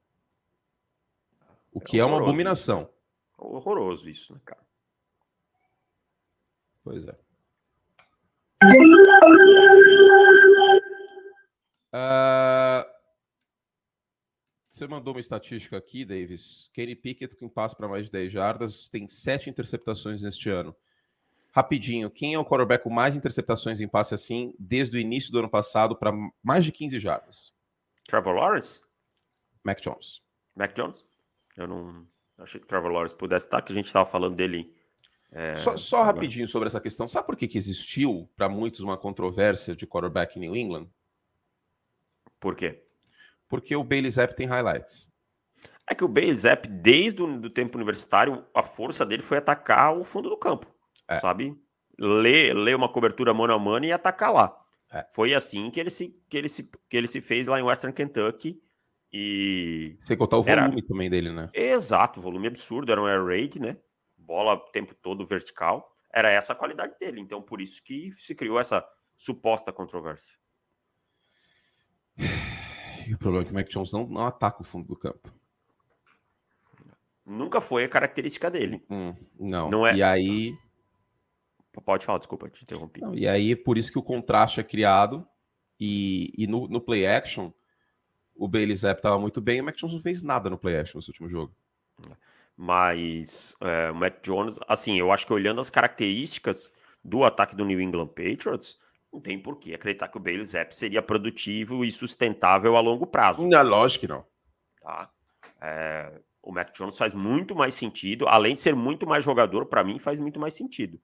O 1.73 1.81
que 1.81 1.97
é, 1.97 2.00
é 2.00 2.04
uma 2.04 2.19
abominação. 2.19 2.90
Horroroso 3.38 4.09
isso, 4.11 4.35
né, 4.35 4.40
cara? 4.45 4.62
Pois 6.85 7.02
é. 7.07 7.16
Uh, 11.95 12.94
você 14.75 14.88
mandou 14.88 15.14
uma 15.14 15.21
estatística 15.21 15.76
aqui, 15.76 16.04
Davis. 16.04 16.69
Kenny 16.73 16.97
Pickett 16.97 17.37
com 17.37 17.49
passe 17.49 17.76
para 17.76 17.87
mais 17.87 18.07
de 18.07 18.11
10 18.11 18.33
jardas, 18.33 18.88
tem 18.88 19.07
sete 19.07 19.49
interceptações 19.49 20.21
neste 20.21 20.50
ano. 20.50 20.75
Rapidinho, 21.52 22.11
quem 22.11 22.35
é 22.35 22.38
o 22.38 22.45
quarterback 22.45 22.83
com 22.83 22.90
mais 22.90 23.14
interceptações 23.14 23.81
em 23.81 23.87
passe 23.87 24.14
assim 24.14 24.52
desde 24.59 24.97
o 24.97 25.00
início 25.00 25.31
do 25.31 25.38
ano 25.38 25.49
passado 25.49 25.97
para 25.97 26.12
mais 26.43 26.64
de 26.64 26.73
15 26.73 26.99
jardas? 26.99 27.52
Trevor 28.04 28.35
Lawrence? 28.35 28.81
Mac 29.62 29.81
Jones. 29.81 30.21
Mac 30.57 30.75
Jones? 30.75 31.07
Eu 31.57 31.69
não 31.69 32.04
achei 32.37 32.61
que 32.61 32.66
Trevor 32.66 32.90
Lawrence 32.90 33.14
pudesse 33.14 33.47
estar, 33.47 33.62
que 33.62 33.73
a 33.73 33.76
gente 33.76 33.87
estava 33.87 34.11
falando 34.11 34.35
dele. 34.35 34.75
É... 35.31 35.54
Só, 35.54 35.76
só 35.76 36.02
rapidinho 36.02 36.49
sobre 36.49 36.66
essa 36.66 36.81
questão. 36.81 37.07
Sabe 37.07 37.26
por 37.26 37.37
que, 37.37 37.47
que 37.47 37.57
existiu 37.57 38.28
para 38.35 38.49
muitos 38.49 38.81
uma 38.81 38.99
controvérsia 38.99 39.76
de 39.76 39.87
quarterback 39.87 40.37
em 40.37 40.40
New 40.40 40.57
England? 40.57 40.88
Por 42.40 42.57
quê? 42.57 42.84
Porque 43.49 43.75
o 43.77 43.85
Bailey 43.85 44.11
Zapp 44.11 44.35
tem 44.35 44.47
highlights. 44.47 45.09
É 45.89 45.95
que 45.95 46.05
o 46.05 46.09
Bailey 46.09 46.35
Zapp, 46.35 46.67
desde 46.67 47.23
o 47.23 47.39
do 47.39 47.51
tempo 47.51 47.77
universitário, 47.77 48.45
a 48.55 48.63
força 48.63 49.05
dele 49.05 49.23
foi 49.23 49.39
atacar 49.39 49.97
o 49.97 50.05
fundo 50.05 50.31
do 50.31 50.37
campo, 50.37 50.67
é. 51.07 51.21
sabe? 51.21 51.57
Ler, 51.99 52.55
ler 52.55 52.75
uma 52.75 52.89
cobertura 52.89 53.35
mano 53.35 53.53
a 53.53 53.59
mano 53.59 53.85
e 53.85 53.93
atacar 53.93 54.33
lá. 54.33 54.65
É. 54.91 55.07
Foi 55.11 55.35
assim 55.35 55.71
que 55.71 55.79
ele, 55.79 55.91
se, 55.91 56.17
que, 56.29 56.37
ele 56.37 56.49
se, 56.49 56.71
que 56.89 56.97
ele 56.97 57.09
se 57.09 57.21
fez 57.21 57.47
lá 57.47 57.61
em 57.61 57.63
Western 57.63 57.95
Kentucky. 57.95 58.63
E. 59.13 59.97
Sem 60.01 60.17
contar 60.17 60.39
o 60.39 60.43
volume 60.43 60.79
era... 60.79 60.87
também 60.87 61.11
dele, 61.11 61.31
né? 61.31 61.51
Exato, 61.53 62.21
volume 62.21 62.49
absurdo, 62.49 62.91
era 62.91 63.01
um 63.01 63.07
air 63.07 63.25
raid, 63.25 63.61
né? 63.61 63.77
Bola 64.17 64.55
o 64.55 64.61
tempo 64.71 64.95
todo 64.95 65.27
vertical. 65.27 65.95
Era 66.13 66.31
essa 66.31 66.53
a 66.53 66.57
qualidade 66.57 66.97
dele. 66.99 67.21
Então, 67.21 67.43
por 67.43 67.61
isso 67.61 67.83
que 67.83 68.13
se 68.17 68.35
criou 68.35 68.59
essa 68.59 68.85
suposta 69.17 69.73
controvérsia. 69.73 70.37
E 73.06 73.12
o 73.14 73.18
problema 73.18 73.42
é 73.42 73.44
que 73.46 73.52
o 73.52 73.54
Mac 73.54 73.68
Jones 73.68 73.92
não, 73.92 74.06
não 74.06 74.26
ataca 74.26 74.62
o 74.62 74.64
fundo 74.64 74.88
do 74.88 74.96
campo. 74.96 75.32
Nunca 77.25 77.61
foi 77.61 77.84
a 77.84 77.88
característica 77.88 78.50
dele. 78.50 78.84
Hum, 78.90 79.14
não. 79.38 79.70
não 79.70 79.87
é... 79.87 79.94
E 79.94 80.02
aí. 80.02 80.56
Pode 81.84 82.04
falar, 82.04 82.18
desculpa, 82.18 82.49
te 82.49 82.62
interrompi. 82.62 83.00
Não, 83.00 83.14
e 83.14 83.26
aí, 83.26 83.56
por 83.56 83.76
isso 83.76 83.90
que 83.90 83.99
o 83.99 84.02
contraste 84.02 84.61
é 84.61 84.62
criado. 84.62 85.26
E, 85.80 86.32
e 86.38 86.46
no, 86.46 86.68
no 86.68 86.80
play 86.80 87.04
action, 87.04 87.50
o 88.34 88.46
Bailey 88.46 88.76
Zapp 88.76 89.00
estava 89.00 89.18
muito 89.18 89.40
bem 89.40 89.58
e 89.58 89.61
o 89.61 89.64
Mac 89.64 89.76
Jones 89.76 89.94
não 89.94 90.00
fez 90.00 90.23
nada 90.23 90.49
no 90.49 90.58
play 90.58 90.78
action 90.78 90.99
nesse 90.99 91.11
último 91.11 91.28
jogo. 91.28 91.54
Mas 92.56 93.56
é, 93.61 93.90
o 93.90 93.94
Mac 93.94 94.23
Jones, 94.23 94.58
assim, 94.68 94.99
eu 94.99 95.11
acho 95.11 95.26
que 95.26 95.32
olhando 95.32 95.61
as 95.61 95.70
características 95.70 96.73
do 97.02 97.25
ataque 97.25 97.56
do 97.56 97.64
New 97.64 97.80
England 97.80 98.08
Patriots, 98.08 98.78
não 99.14 99.21
tem 99.21 99.38
por 99.38 99.56
que 99.56 99.73
acreditar 99.73 100.09
que 100.09 100.16
o 100.16 100.21
Bailey 100.21 100.44
Zapp 100.44 100.75
seria 100.75 101.00
produtivo 101.00 101.85
e 101.85 101.92
sustentável 101.92 102.76
a 102.76 102.80
longo 102.80 103.06
prazo. 103.06 103.47
Não, 103.47 103.62
lógico 103.62 104.00
que 104.00 104.12
não. 104.12 104.25
Tá? 104.83 105.09
É, 105.61 106.21
o 106.42 106.52
Mac 106.52 106.75
Jones 106.76 106.99
faz 106.99 107.14
muito 107.14 107.54
mais 107.54 107.75
sentido, 107.75 108.26
além 108.26 108.54
de 108.54 108.61
ser 108.61 108.75
muito 108.75 109.06
mais 109.06 109.25
jogador, 109.25 109.66
para 109.66 109.85
mim 109.85 110.00
faz 110.00 110.18
muito 110.18 110.40
mais 110.40 110.54
sentido. 110.54 111.00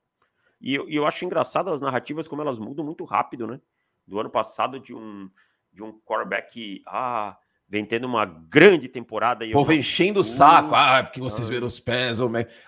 E, 0.61 0.75
e 0.75 0.97
eu 0.97 1.07
acho 1.07 1.25
engraçado 1.25 1.71
as 1.71 1.81
narrativas 1.81 2.27
como 2.27 2.43
elas 2.43 2.59
mudam 2.59 2.85
muito 2.85 3.05
rápido, 3.05 3.47
né? 3.47 3.61
Do 4.07 4.19
ano 4.19 4.29
passado 4.29 4.81
de 4.81 4.93
um 4.93 5.31
de 5.73 5.85
um 5.85 5.93
quarterback 6.01 6.83
ah, 6.85 7.39
vem 7.69 7.85
tendo 7.85 8.05
uma 8.07 8.25
grande 8.25 8.89
temporada 8.89 9.47
e 9.47 9.53
Pô, 9.53 9.65
vem 9.65 9.79
enchendo 9.79 10.19
o 10.19 10.25
saco. 10.25 10.75
Ah, 10.75 11.01
porque 11.05 11.21
vocês 11.21 11.49
viram 11.49 11.69
os 11.69 11.79
pés. 11.79 12.19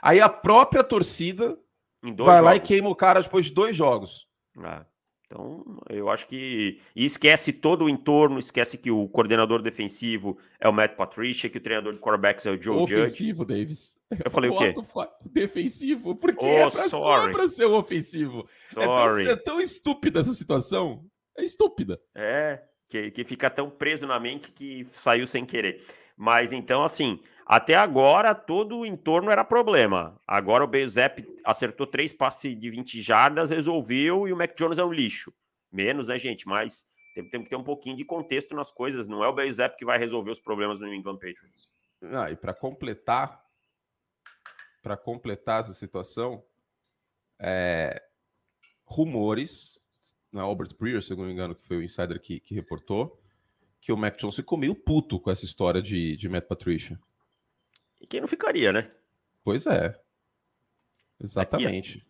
Aí 0.01 0.21
a 0.21 0.29
própria 0.29 0.85
torcida 0.85 1.59
vai 2.01 2.15
jogos. 2.15 2.43
lá 2.43 2.55
e 2.55 2.61
queima 2.61 2.89
o 2.89 2.95
cara 2.95 3.21
depois 3.21 3.47
de 3.47 3.53
dois 3.53 3.75
jogos. 3.75 4.29
Ah. 4.57 4.87
Então, 5.33 5.65
eu 5.89 6.11
acho 6.11 6.27
que. 6.27 6.79
E 6.95 7.07
esquece 7.07 7.55
todo 7.55 7.87
o 7.87 7.89
entorno, 7.89 8.39
esquece 8.39 8.77
que 8.77 8.91
o 8.91 9.09
coordenador 9.09 9.63
defensivo 9.63 10.37
é 10.61 10.69
o 10.69 10.73
Matt 10.73 10.95
Patricia, 10.95 11.49
que 11.49 11.57
o 11.57 11.61
treinador 11.61 11.95
de 11.95 11.99
quarterbacks 11.99 12.45
é 12.45 12.51
o 12.51 12.63
Joe 12.63 12.77
ofensivo, 12.77 13.43
Judge. 13.43 13.61
Davis. 13.61 13.97
Eu 14.23 14.31
falei 14.31 14.51
o 14.51 14.59
quê? 14.59 14.75
Defensivo, 15.25 16.15
porque 16.15 16.45
oh, 16.45 16.49
é, 16.49 16.71
pra, 16.71 16.89
sorry. 16.89 17.31
é 17.31 17.33
pra 17.33 17.49
ser 17.49 17.65
o 17.65 17.79
ofensivo. 17.79 18.47
Sorry. 18.71 19.23
É, 19.23 19.25
tão, 19.25 19.33
é 19.33 19.37
tão 19.37 19.61
estúpida 19.61 20.21
essa 20.21 20.35
situação. 20.35 21.03
É 21.39 21.43
estúpida. 21.43 21.99
É, 22.15 22.63
que, 22.87 23.11
que 23.11 23.25
fica 23.25 23.49
tão 23.49 23.71
preso 23.71 24.07
na 24.07 24.21
mente 24.21 24.53
que 24.53 24.87
saiu 24.93 25.27
sem 25.27 25.47
querer. 25.47 25.83
Mas 26.15 26.53
então, 26.53 26.85
assim, 26.85 27.19
até 27.53 27.75
agora, 27.75 28.35
todo 28.35 28.79
o 28.79 28.87
entorno 28.87 29.31
era 29.31 29.45
problema. 29.45 30.19
Agora 30.27 30.65
o 30.65 30.67
Bezep 30.67 31.23
acertou 31.45 31.87
três 31.87 32.11
passes 32.11 32.59
de 32.59 32.71
20 32.71 33.03
jardas, 33.03 33.51
resolveu, 33.51 34.27
e 34.27 34.33
o 34.33 34.37
Mac 34.39 34.57
Jones 34.57 34.79
é 34.79 34.85
um 34.85 34.91
lixo. 34.91 35.31
Menos, 35.71 36.09
né, 36.09 36.19
gente? 36.19 36.49
Mas 36.49 36.87
tem, 37.15 37.29
tem 37.29 37.45
que 37.45 37.51
ter 37.51 37.57
um 37.57 37.63
pouquinho 37.63 37.95
de 37.95 38.07
contexto 38.07 38.55
nas 38.55 38.73
coisas. 38.73 39.07
Não 39.07 39.23
é 39.23 39.29
o 39.29 39.35
Bezep 39.35 39.77
que 39.77 39.85
vai 39.85 39.99
resolver 39.99 40.31
os 40.31 40.41
problemas 40.41 40.81
no 40.81 40.87
New 40.87 40.95
England 40.95 41.17
Patriots. 41.17 41.69
Ah, 42.05 42.31
e 42.31 42.37
para 42.37 42.55
completar, 42.55 43.45
para 44.83 44.97
completar 44.97 45.61
essa 45.61 45.75
situação, 45.75 46.43
é, 47.39 48.03
rumores, 48.87 49.79
na 50.33 50.41
Albert 50.41 50.75
Breer, 50.81 51.03
se 51.03 51.15
não 51.15 51.27
me 51.27 51.33
engano, 51.33 51.55
que 51.55 51.67
foi 51.67 51.77
o 51.77 51.83
insider 51.83 52.19
que, 52.19 52.41
que 52.41 52.55
reportou, 52.55 53.21
que 53.79 53.93
o 53.93 53.97
Mac 53.99 54.17
Jones 54.17 54.37
ficou 54.37 54.57
meio 54.57 54.75
puto 54.75 55.21
com 55.21 55.31
essa 55.31 55.45
história 55.45 55.83
de, 55.83 56.17
de 56.17 56.31
Matt 56.31 56.47
Patricia. 56.47 56.99
E 58.03 58.07
quem 58.07 58.21
não 58.21 58.27
ficaria, 58.27 58.73
né? 58.73 58.91
Pois 59.45 59.65
é. 59.67 59.97
Exatamente. 61.21 61.99
Aqui, 61.99 62.07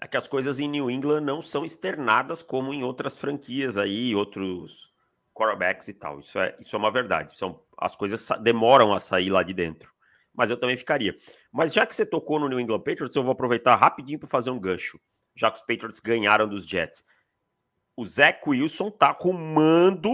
é 0.00 0.08
que 0.08 0.16
as 0.16 0.26
coisas 0.26 0.58
em 0.58 0.68
New 0.68 0.90
England 0.90 1.20
não 1.20 1.42
são 1.42 1.64
externadas 1.64 2.42
como 2.42 2.72
em 2.72 2.82
outras 2.82 3.18
franquias 3.18 3.76
aí, 3.76 4.14
outros 4.14 4.90
quarterbacks 5.34 5.86
e 5.88 5.92
tal. 5.92 6.20
Isso 6.20 6.38
é, 6.38 6.56
isso 6.58 6.74
é 6.74 6.78
uma 6.78 6.90
verdade. 6.90 7.36
São, 7.38 7.62
as 7.76 7.94
coisas 7.94 8.26
demoram 8.42 8.94
a 8.94 9.00
sair 9.00 9.28
lá 9.28 9.42
de 9.42 9.52
dentro. 9.52 9.92
Mas 10.32 10.50
eu 10.50 10.56
também 10.56 10.78
ficaria. 10.78 11.16
Mas 11.52 11.74
já 11.74 11.86
que 11.86 11.94
você 11.94 12.06
tocou 12.06 12.40
no 12.40 12.48
New 12.48 12.58
England 12.58 12.80
Patriots, 12.80 13.14
eu 13.14 13.22
vou 13.22 13.32
aproveitar 13.32 13.76
rapidinho 13.76 14.18
para 14.18 14.28
fazer 14.28 14.50
um 14.50 14.58
gancho. 14.58 14.98
Já 15.36 15.50
que 15.50 15.58
os 15.58 15.66
Patriots 15.66 16.00
ganharam 16.00 16.48
dos 16.48 16.66
Jets. 16.66 17.04
O 17.96 18.04
Zach 18.04 18.40
Wilson 18.48 18.90
tá 18.90 19.08
arrumando, 19.08 20.10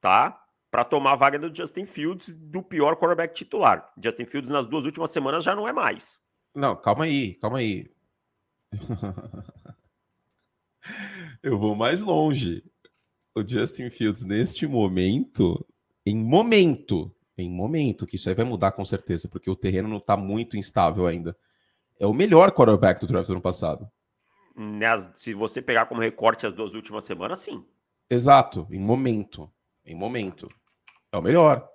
tá? 0.00 0.41
Para 0.72 0.84
tomar 0.86 1.12
a 1.12 1.16
vaga 1.16 1.38
do 1.38 1.54
Justin 1.54 1.84
Fields, 1.84 2.30
do 2.30 2.62
pior 2.62 2.96
quarterback 2.96 3.34
titular. 3.34 3.92
Justin 4.02 4.24
Fields 4.24 4.50
nas 4.50 4.66
duas 4.66 4.86
últimas 4.86 5.10
semanas 5.10 5.44
já 5.44 5.54
não 5.54 5.68
é 5.68 5.72
mais. 5.72 6.18
Não, 6.54 6.74
calma 6.74 7.04
aí, 7.04 7.34
calma 7.34 7.58
aí. 7.58 7.90
Eu 11.42 11.58
vou 11.58 11.76
mais 11.76 12.00
longe. 12.00 12.64
O 13.34 13.46
Justin 13.46 13.90
Fields, 13.90 14.24
neste 14.24 14.66
momento, 14.66 15.62
em 16.06 16.16
momento, 16.16 17.14
em 17.36 17.50
momento, 17.50 18.06
que 18.06 18.16
isso 18.16 18.30
aí 18.30 18.34
vai 18.34 18.46
mudar 18.46 18.72
com 18.72 18.84
certeza, 18.84 19.28
porque 19.28 19.50
o 19.50 19.56
terreno 19.56 19.90
não 19.90 19.98
está 19.98 20.16
muito 20.16 20.56
instável 20.56 21.06
ainda. 21.06 21.36
É 22.00 22.06
o 22.06 22.14
melhor 22.14 22.50
quarterback 22.50 22.98
do 22.98 23.06
draft 23.06 23.26
do 23.26 23.34
ano 23.34 23.42
passado. 23.42 23.90
se 25.14 25.34
você 25.34 25.60
pegar 25.60 25.84
como 25.84 26.00
recorte 26.00 26.46
as 26.46 26.54
duas 26.54 26.72
últimas 26.72 27.04
semanas, 27.04 27.40
sim. 27.40 27.62
Exato, 28.08 28.66
em 28.70 28.80
momento. 28.80 29.52
Em 29.84 29.94
momento. 29.94 30.48
É 31.12 31.16
o 31.16 31.22
melhor. 31.22 31.68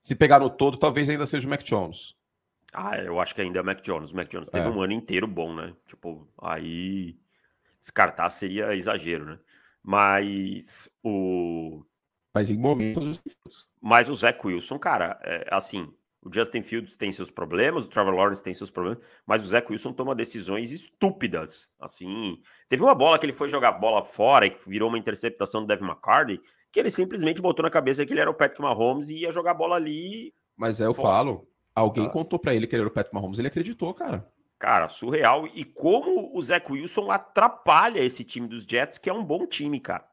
Se 0.00 0.16
pegar 0.16 0.38
no 0.40 0.48
todo, 0.48 0.78
talvez 0.78 1.08
ainda 1.08 1.26
seja 1.26 1.46
o 1.46 1.50
Mac 1.50 1.62
Jones. 1.62 2.16
Ah, 2.72 2.96
eu 2.98 3.20
acho 3.20 3.34
que 3.34 3.42
ainda 3.42 3.58
é 3.58 3.62
o 3.62 3.64
Mac 3.64 3.82
Jones. 3.82 4.10
O 4.10 4.16
Mac 4.16 4.28
Jones 4.30 4.48
teve 4.48 4.66
é. 4.66 4.70
um 4.70 4.80
ano 4.80 4.92
inteiro 4.92 5.26
bom, 5.26 5.54
né? 5.54 5.74
Tipo, 5.86 6.26
aí 6.40 7.18
descartar 7.78 8.30
seria 8.30 8.74
exagero, 8.74 9.26
né? 9.26 9.38
Mas 9.82 10.88
o. 11.02 11.84
Mas 12.34 12.50
em 12.50 12.56
momentos. 12.56 13.22
Mas 13.80 14.08
o 14.08 14.14
Zach 14.14 14.38
Wilson, 14.46 14.78
cara, 14.78 15.18
é, 15.22 15.48
assim, 15.50 15.92
o 16.22 16.32
Justin 16.32 16.62
Fields 16.62 16.96
tem 16.96 17.10
seus 17.10 17.30
problemas, 17.30 17.84
o 17.84 17.88
Trevor 17.88 18.14
Lawrence 18.14 18.42
tem 18.42 18.54
seus 18.54 18.70
problemas, 18.70 19.02
mas 19.26 19.44
o 19.44 19.48
Zach 19.48 19.70
Wilson 19.70 19.92
toma 19.92 20.14
decisões 20.14 20.70
estúpidas. 20.70 21.74
Assim, 21.80 22.40
teve 22.68 22.82
uma 22.82 22.94
bola 22.94 23.18
que 23.18 23.26
ele 23.26 23.32
foi 23.32 23.48
jogar 23.48 23.72
bola 23.72 24.04
fora 24.04 24.46
e 24.46 24.54
virou 24.66 24.88
uma 24.88 24.98
interceptação 24.98 25.62
do 25.62 25.66
Devin 25.66 25.86
McCarthy 25.86 26.40
que 26.72 26.78
ele 26.78 26.90
simplesmente 26.90 27.40
botou 27.40 27.62
na 27.62 27.70
cabeça 27.70 28.04
que 28.06 28.12
ele 28.12 28.20
era 28.20 28.30
o 28.30 28.34
Patrick 28.34 28.62
Mahomes 28.62 29.08
e 29.08 29.18
ia 29.18 29.32
jogar 29.32 29.54
bola 29.54 29.76
ali. 29.76 30.32
Mas 30.56 30.80
é, 30.80 30.86
eu 30.86 30.94
falo, 30.94 31.48
alguém 31.74 32.06
ah. 32.06 32.10
contou 32.10 32.38
para 32.38 32.54
ele 32.54 32.66
que 32.66 32.74
ele 32.74 32.82
era 32.82 32.88
o 32.88 32.92
Patrick 32.92 33.14
Mahomes, 33.14 33.38
ele 33.38 33.48
acreditou, 33.48 33.92
cara. 33.92 34.30
Cara, 34.58 34.88
surreal. 34.88 35.46
E 35.54 35.64
como 35.64 36.36
o 36.36 36.42
Zach 36.42 36.70
Wilson 36.70 37.10
atrapalha 37.10 38.00
esse 38.00 38.22
time 38.22 38.46
dos 38.46 38.64
Jets, 38.64 38.98
que 38.98 39.08
é 39.08 39.12
um 39.12 39.24
bom 39.24 39.46
time, 39.46 39.80
cara. 39.80 40.06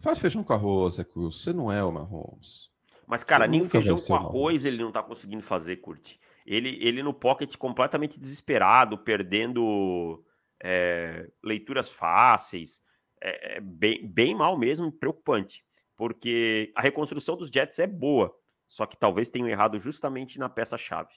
Faz 0.00 0.18
feijão 0.18 0.42
com 0.42 0.52
arroz, 0.52 0.94
Zach 0.94 1.10
Wilson. 1.16 1.38
Você 1.38 1.52
não 1.52 1.72
é 1.72 1.82
o 1.82 1.92
Mahomes. 1.92 2.70
Mas, 3.06 3.24
cara, 3.24 3.46
Você 3.46 3.50
nem 3.50 3.64
feijão 3.64 3.96
com 3.96 4.14
arroz 4.14 4.64
ele 4.64 4.82
não 4.82 4.92
tá 4.92 5.02
conseguindo 5.02 5.42
fazer, 5.42 5.76
Curte. 5.76 6.20
Ele, 6.44 6.78
ele 6.80 7.02
no 7.02 7.14
pocket 7.14 7.56
completamente 7.56 8.18
desesperado, 8.18 8.98
perdendo 8.98 10.22
é, 10.62 11.30
leituras 11.42 11.88
fáceis 11.88 12.80
é, 13.20 13.56
é 13.56 13.60
bem, 13.60 14.06
bem 14.06 14.34
mal 14.34 14.58
mesmo, 14.58 14.92
preocupante, 14.92 15.64
porque 15.96 16.72
a 16.74 16.82
reconstrução 16.82 17.36
dos 17.36 17.48
Jets 17.48 17.78
é 17.78 17.86
boa, 17.86 18.34
só 18.66 18.86
que 18.86 18.96
talvez 18.96 19.30
tenham 19.30 19.48
errado 19.48 19.78
justamente 19.78 20.38
na 20.38 20.48
peça-chave. 20.48 21.12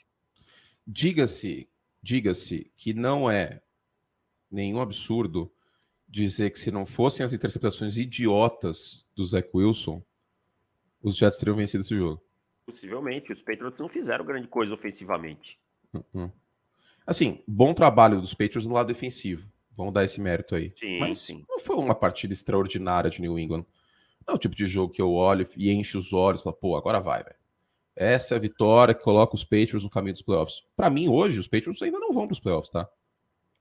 Diga-se, 0.85 1.69
diga-se 2.01 2.71
que 2.75 2.93
não 2.93 3.29
é 3.29 3.61
nenhum 4.49 4.81
absurdo 4.81 5.51
dizer 6.07 6.49
que 6.51 6.59
se 6.59 6.71
não 6.71 6.85
fossem 6.85 7.23
as 7.23 7.31
interceptações 7.31 7.97
idiotas 7.97 9.07
do 9.15 9.23
Zach 9.23 9.49
Wilson, 9.53 10.03
os 11.01 11.15
Jets 11.17 11.37
teriam 11.37 11.55
vencido 11.55 11.83
esse 11.83 11.95
jogo. 11.95 12.21
Possivelmente, 12.65 13.31
os 13.31 13.41
Patriots 13.41 13.79
não 13.79 13.89
fizeram 13.89 14.25
grande 14.25 14.47
coisa 14.47 14.73
ofensivamente. 14.73 15.59
Uhum. 15.93 16.31
Assim, 17.05 17.43
bom 17.47 17.73
trabalho 17.73 18.21
dos 18.21 18.33
Patriots 18.33 18.65
no 18.65 18.73
lado 18.73 18.87
defensivo. 18.87 19.51
Vamos 19.75 19.93
dar 19.93 20.03
esse 20.03 20.19
mérito 20.19 20.55
aí. 20.55 20.73
Sim, 20.75 20.99
Mas 20.99 21.19
sim. 21.19 21.45
não 21.49 21.59
foi 21.59 21.75
uma 21.77 21.95
partida 21.95 22.33
extraordinária 22.33 23.09
de 23.09 23.21
New 23.21 23.39
England. 23.39 23.65
Não 24.27 24.33
é 24.33 24.35
o 24.35 24.39
tipo 24.39 24.55
de 24.55 24.67
jogo 24.67 24.93
que 24.93 25.01
eu 25.01 25.11
olho 25.13 25.47
e 25.55 25.71
encho 25.71 25.97
os 25.97 26.13
olhos 26.13 26.41
e 26.41 26.43
falo, 26.43 26.55
pô, 26.55 26.75
agora 26.75 26.99
vai, 26.99 27.23
velho. 27.23 27.35
Essa 27.95 28.35
é 28.35 28.37
a 28.37 28.39
vitória 28.39 28.93
que 28.93 29.03
coloca 29.03 29.35
os 29.35 29.43
Patriots 29.43 29.83
no 29.83 29.89
caminho 29.89 30.13
dos 30.13 30.21
playoffs. 30.21 30.63
Para 30.75 30.89
mim, 30.89 31.07
hoje, 31.09 31.39
os 31.39 31.47
Patriots 31.47 31.81
ainda 31.81 31.99
não 31.99 32.13
vão 32.13 32.25
para 32.27 32.33
os 32.33 32.39
playoffs, 32.39 32.69
tá? 32.69 32.87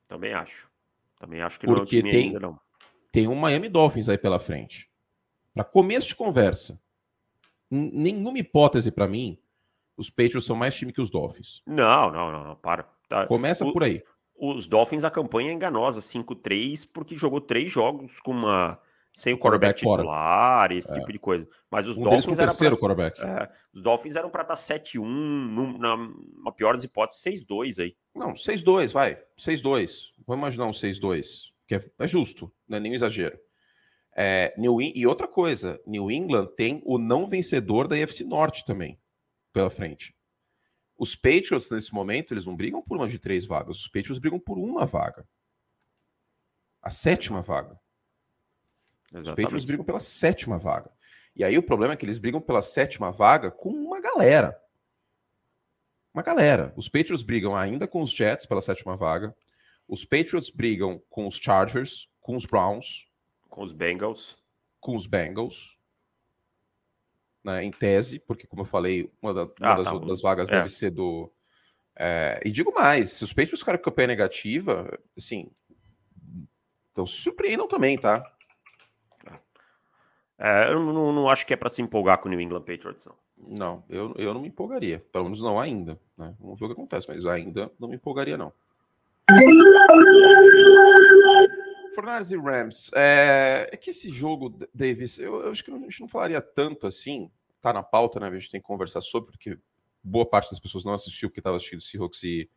Também 0.07 0.33
acho. 0.33 0.71
Também 1.19 1.41
acho 1.41 1.59
que 1.59 1.67
Porque 1.67 2.03
não 2.03 2.09
é 2.09 2.13
tem, 2.13 2.27
ainda, 2.27 2.41
não. 2.41 2.61
tem 3.13 3.29
um 3.29 3.35
Miami 3.35 3.69
Dolphins 3.69 4.09
aí 4.09 4.19
pela 4.19 4.39
frente. 4.39 4.89
Para 5.53 5.65
começo 5.65 6.09
de 6.09 6.15
conversa, 6.15 6.81
nenhuma 7.71 8.39
hipótese 8.39 8.91
para 8.91 9.09
mim, 9.09 9.39
os 9.97 10.09
Patriots 10.09 10.45
são 10.47 10.57
mais 10.57 10.75
time 10.75 10.93
que 10.93 11.01
os 11.01 11.11
Dolphins. 11.11 11.63
Não, 11.67 12.11
não, 12.11 12.31
não, 12.31 12.45
não 12.45 12.57
para. 12.57 12.85
Tá. 13.09 13.27
Começa 13.27 13.67
o, 13.67 13.73
por 13.73 13.83
aí 13.83 14.03
os 14.41 14.67
Dolphins, 14.67 15.05
a 15.05 15.11
campanha 15.11 15.51
é 15.51 15.53
enganosa, 15.53 16.01
5-3, 16.01 16.89
porque 16.93 17.17
jogou 17.17 17.41
três 17.41 17.71
jogos 17.71 18.19
com 18.21 18.33
uma 18.33 18.81
sem 19.13 19.35
o 19.35 19.39
quarterback, 19.39 19.79
titular, 19.79 20.69
fora. 20.69 20.75
esse 20.75 20.93
é. 20.93 20.99
tipo 20.99 21.13
de 21.13 21.19
coisa. 21.19 21.49
Mas 21.71 21.89
os 21.89 21.99
um 21.99 22.05
Dolphins 22.05 22.39
eram 22.39 22.49
terceiro 22.49 22.79
pra, 22.79 22.89
quarterback. 22.89 23.21
É, 23.21 23.51
os 23.75 23.83
Dolphins 23.83 24.17
eram 24.17 24.31
para 24.31 24.43
estar 24.43 24.55
7-1, 24.55 25.79
na 26.45 26.53
pior 26.53 26.75
das 26.75 26.85
hipóteses, 26.85 27.45
6-2 27.45 27.83
aí. 27.83 27.97
Não, 28.15 28.35
6-2, 28.35 28.93
vai. 28.93 29.21
6-2. 29.39 30.13
Vamos 30.27 30.43
imaginar 30.43 30.67
um 30.67 30.73
6-2, 30.73 31.51
que 31.67 31.75
é, 31.75 31.81
é, 31.99 32.07
justo, 32.07 32.53
não 32.69 32.79
é 32.79 32.81
nenhum 32.81 32.95
exagero. 32.95 33.39
É, 34.17 34.55
New, 34.57 34.81
e 34.81 35.07
outra 35.07 35.27
coisa, 35.27 35.81
New 35.87 36.11
England 36.11 36.47
tem 36.57 36.83
o 36.85 36.99
não 36.99 37.27
vencedor 37.27 37.89
da 37.89 37.97
UFC 37.97 38.25
Norte 38.25 38.65
também 38.65 38.99
pela 39.53 39.71
frente. 39.71 40.15
Os 41.01 41.17
Patriots, 41.17 41.71
nesse 41.71 41.95
momento, 41.95 42.35
eles 42.35 42.45
não 42.45 42.55
brigam 42.55 42.83
por 42.83 42.99
uma 42.99 43.09
de 43.09 43.19
três 43.19 43.47
vagas. 43.47 43.79
Os 43.79 43.89
Patriots 43.89 44.19
brigam 44.19 44.39
por 44.39 44.59
uma 44.59 44.85
vaga. 44.85 45.27
A 46.83 46.91
sétima 46.91 47.41
vaga. 47.41 47.81
Exatamente. 49.11 49.31
Os 49.31 49.31
Patriots 49.31 49.65
brigam 49.65 49.83
pela 49.83 49.99
sétima 49.99 50.59
vaga. 50.59 50.93
E 51.35 51.43
aí 51.43 51.57
o 51.57 51.63
problema 51.63 51.95
é 51.95 51.97
que 51.97 52.05
eles 52.05 52.19
brigam 52.19 52.39
pela 52.39 52.61
sétima 52.61 53.11
vaga 53.11 53.51
com 53.51 53.71
uma 53.71 53.99
galera. 53.99 54.61
Uma 56.13 56.23
galera. 56.23 56.71
Os 56.77 56.87
Patriots 56.87 57.23
brigam 57.23 57.57
ainda 57.57 57.89
com 57.89 58.03
os 58.03 58.11
Jets 58.11 58.45
pela 58.45 58.61
sétima 58.61 58.95
vaga. 58.95 59.35
Os 59.89 60.05
Patriots 60.05 60.51
brigam 60.51 61.03
com 61.09 61.27
os 61.27 61.37
Chargers, 61.37 62.11
com 62.21 62.37
os 62.37 62.45
Browns. 62.45 63.09
Com 63.49 63.63
os 63.63 63.73
Bengals. 63.73 64.37
Com 64.79 64.95
os 64.95 65.07
Bengals 65.07 65.80
né, 67.45 67.65
em 67.65 67.71
tese, 67.71 68.19
porque, 68.19 68.47
como 68.47 68.63
eu 68.63 68.67
falei, 68.67 69.11
uma, 69.21 69.33
da, 69.33 69.45
uma 69.45 69.53
ah, 69.61 69.75
das, 69.75 69.85
tá. 69.85 69.99
das, 69.99 70.23
vagas 70.23 70.51
é. 70.51 70.57
deve 70.57 70.69
ser 70.69 70.91
do, 70.91 71.31
É, 71.99 72.41
e 72.45 72.51
digo 72.51 72.73
mais, 72.73 73.11
se 73.11 73.25
os 73.25 73.33
Patriots 73.33 73.61
ficarem 73.61 73.79
com 73.79 73.85
campanha 73.85 74.09
negativa, 74.09 74.99
assim, 75.17 75.51
então 76.93 77.07
surpreendam 77.07 77.67
também, 77.69 77.97
tá? 77.99 78.23
É, 80.39 80.73
eu 80.73 80.81
não, 80.81 81.13
não, 81.13 81.29
acho 81.29 81.47
que 81.47 81.53
é 81.53 81.57
para 81.57 81.69
se 81.69 81.83
empolgar 81.83 82.19
com 82.19 82.27
o 82.27 82.31
New 82.31 82.41
England 82.41 82.63
Patriots, 82.63 83.07
não. 83.07 83.15
Não, 83.37 83.85
eu, 83.89 84.15
eu 84.17 84.35
não 84.35 84.41
me 84.41 84.49
empolgaria. 84.49 85.05
Pelo 85.13 85.25
menos 85.25 85.41
não 85.43 85.59
ainda. 85.59 85.99
Né? 86.17 86.35
Vamos 86.41 86.59
ver 86.59 86.65
o 86.65 86.69
que 86.69 86.73
acontece, 86.75 87.07
mas 87.09 87.27
ainda 87.27 87.71
não 87.79 87.89
me 87.89 87.97
empolgaria, 87.97 88.37
não. 88.37 88.53
Fornares 92.01 92.31
e 92.31 92.37
Rams. 92.37 92.91
É, 92.95 93.69
é, 93.71 93.77
que 93.77 93.91
esse 93.91 94.11
jogo, 94.11 94.59
Davis, 94.73 95.19
eu, 95.19 95.43
eu, 95.43 95.51
acho 95.51 95.63
que 95.63 95.71
a 95.71 95.79
gente 95.79 96.01
não 96.01 96.09
falaria 96.09 96.41
tanto 96.41 96.87
assim. 96.87 97.31
Tá 97.61 97.75
na 97.75 97.83
pauta, 97.83 98.19
né? 98.19 98.27
A 98.27 98.39
gente 98.39 98.51
tem 98.51 98.61
que 98.61 98.67
conversar 98.67 99.03
sobre, 99.03 99.33
porque 99.33 99.59
boa 100.03 100.25
parte 100.25 100.51
das 100.51 100.59
pessoas 100.59 100.83
não 100.83 100.95
assistiu 100.95 101.29
porque 101.29 101.41
estava 101.41 101.59
assistindo 101.59 101.83
Seahawks 101.83 102.23
e, 102.23 102.49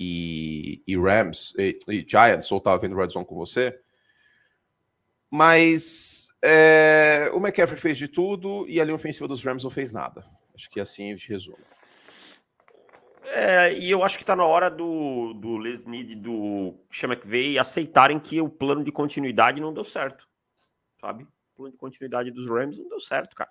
e, 0.00 0.82
e 0.86 0.96
Rams 0.96 1.52
e, 1.58 1.78
e, 1.86 2.06
Giants, 2.08 2.50
ou 2.50 2.56
estava 2.56 2.78
vendo 2.78 2.96
Red 2.96 3.10
Zone 3.10 3.26
com 3.26 3.34
você. 3.34 3.78
Mas 5.30 6.28
é, 6.42 7.30
o 7.34 7.36
McCaffrey 7.36 7.78
fez 7.78 7.98
de 7.98 8.08
tudo 8.08 8.66
e 8.66 8.80
a 8.80 8.84
linha 8.84 8.94
ofensiva 8.94 9.28
dos 9.28 9.44
Rams 9.44 9.62
não 9.62 9.70
fez 9.70 9.92
nada. 9.92 10.24
Acho 10.54 10.70
que 10.70 10.80
assim 10.80 11.12
a 11.12 11.16
gente 11.16 11.28
resume. 11.28 11.62
É, 13.24 13.72
e 13.78 13.90
eu 13.90 14.02
acho 14.02 14.16
que 14.16 14.22
está 14.22 14.34
na 14.34 14.44
hora 14.44 14.70
do, 14.70 15.32
do 15.34 15.56
Lesnid 15.56 16.12
e 16.12 16.16
do 16.16 16.74
McVay 17.02 17.58
aceitarem 17.58 18.18
que 18.18 18.40
o 18.40 18.48
plano 18.48 18.82
de 18.82 18.90
continuidade 18.90 19.62
não 19.62 19.72
deu 19.72 19.84
certo. 19.84 20.28
Sabe? 21.00 21.24
O 21.24 21.56
plano 21.56 21.72
de 21.72 21.78
continuidade 21.78 22.30
dos 22.30 22.48
Rams 22.48 22.78
não 22.78 22.88
deu 22.88 23.00
certo, 23.00 23.36
cara. 23.36 23.50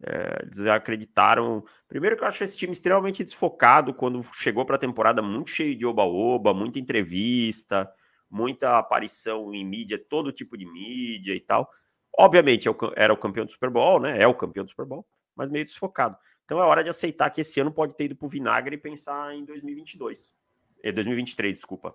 É, 0.00 0.42
eles 0.42 0.60
acreditaram. 0.66 1.64
Primeiro 1.88 2.16
que 2.16 2.22
eu 2.22 2.28
acho 2.28 2.44
esse 2.44 2.56
time 2.56 2.72
extremamente 2.72 3.24
desfocado 3.24 3.92
quando 3.92 4.22
chegou 4.34 4.64
para 4.64 4.76
a 4.76 4.80
temporada 4.80 5.20
muito 5.20 5.50
cheio 5.50 5.76
de 5.76 5.84
oba-oba, 5.84 6.54
muita 6.54 6.78
entrevista, 6.78 7.90
muita 8.30 8.78
aparição 8.78 9.52
em 9.52 9.64
mídia, 9.64 9.98
todo 10.08 10.32
tipo 10.32 10.56
de 10.56 10.64
mídia 10.64 11.34
e 11.34 11.40
tal. 11.40 11.68
Obviamente 12.16 12.68
é 12.68 12.72
era 12.96 13.12
o 13.12 13.16
campeão 13.16 13.44
do 13.44 13.52
Super 13.52 13.70
Bowl, 13.70 14.00
né? 14.00 14.20
É 14.20 14.26
o 14.26 14.34
campeão 14.34 14.64
do 14.64 14.70
Super 14.70 14.86
Bowl, 14.86 15.06
mas 15.34 15.50
meio 15.50 15.64
desfocado. 15.64 16.16
Então 16.48 16.62
é 16.62 16.64
hora 16.64 16.82
de 16.82 16.88
aceitar 16.88 17.28
que 17.28 17.42
esse 17.42 17.60
ano 17.60 17.70
pode 17.70 17.94
ter 17.94 18.04
ido 18.04 18.16
para 18.16 18.24
o 18.24 18.28
vinagre 18.28 18.74
e 18.74 18.78
pensar 18.78 19.34
em 19.34 19.44
2022. 19.44 20.34
É 20.82 20.90
2023, 20.90 21.54
desculpa. 21.54 21.94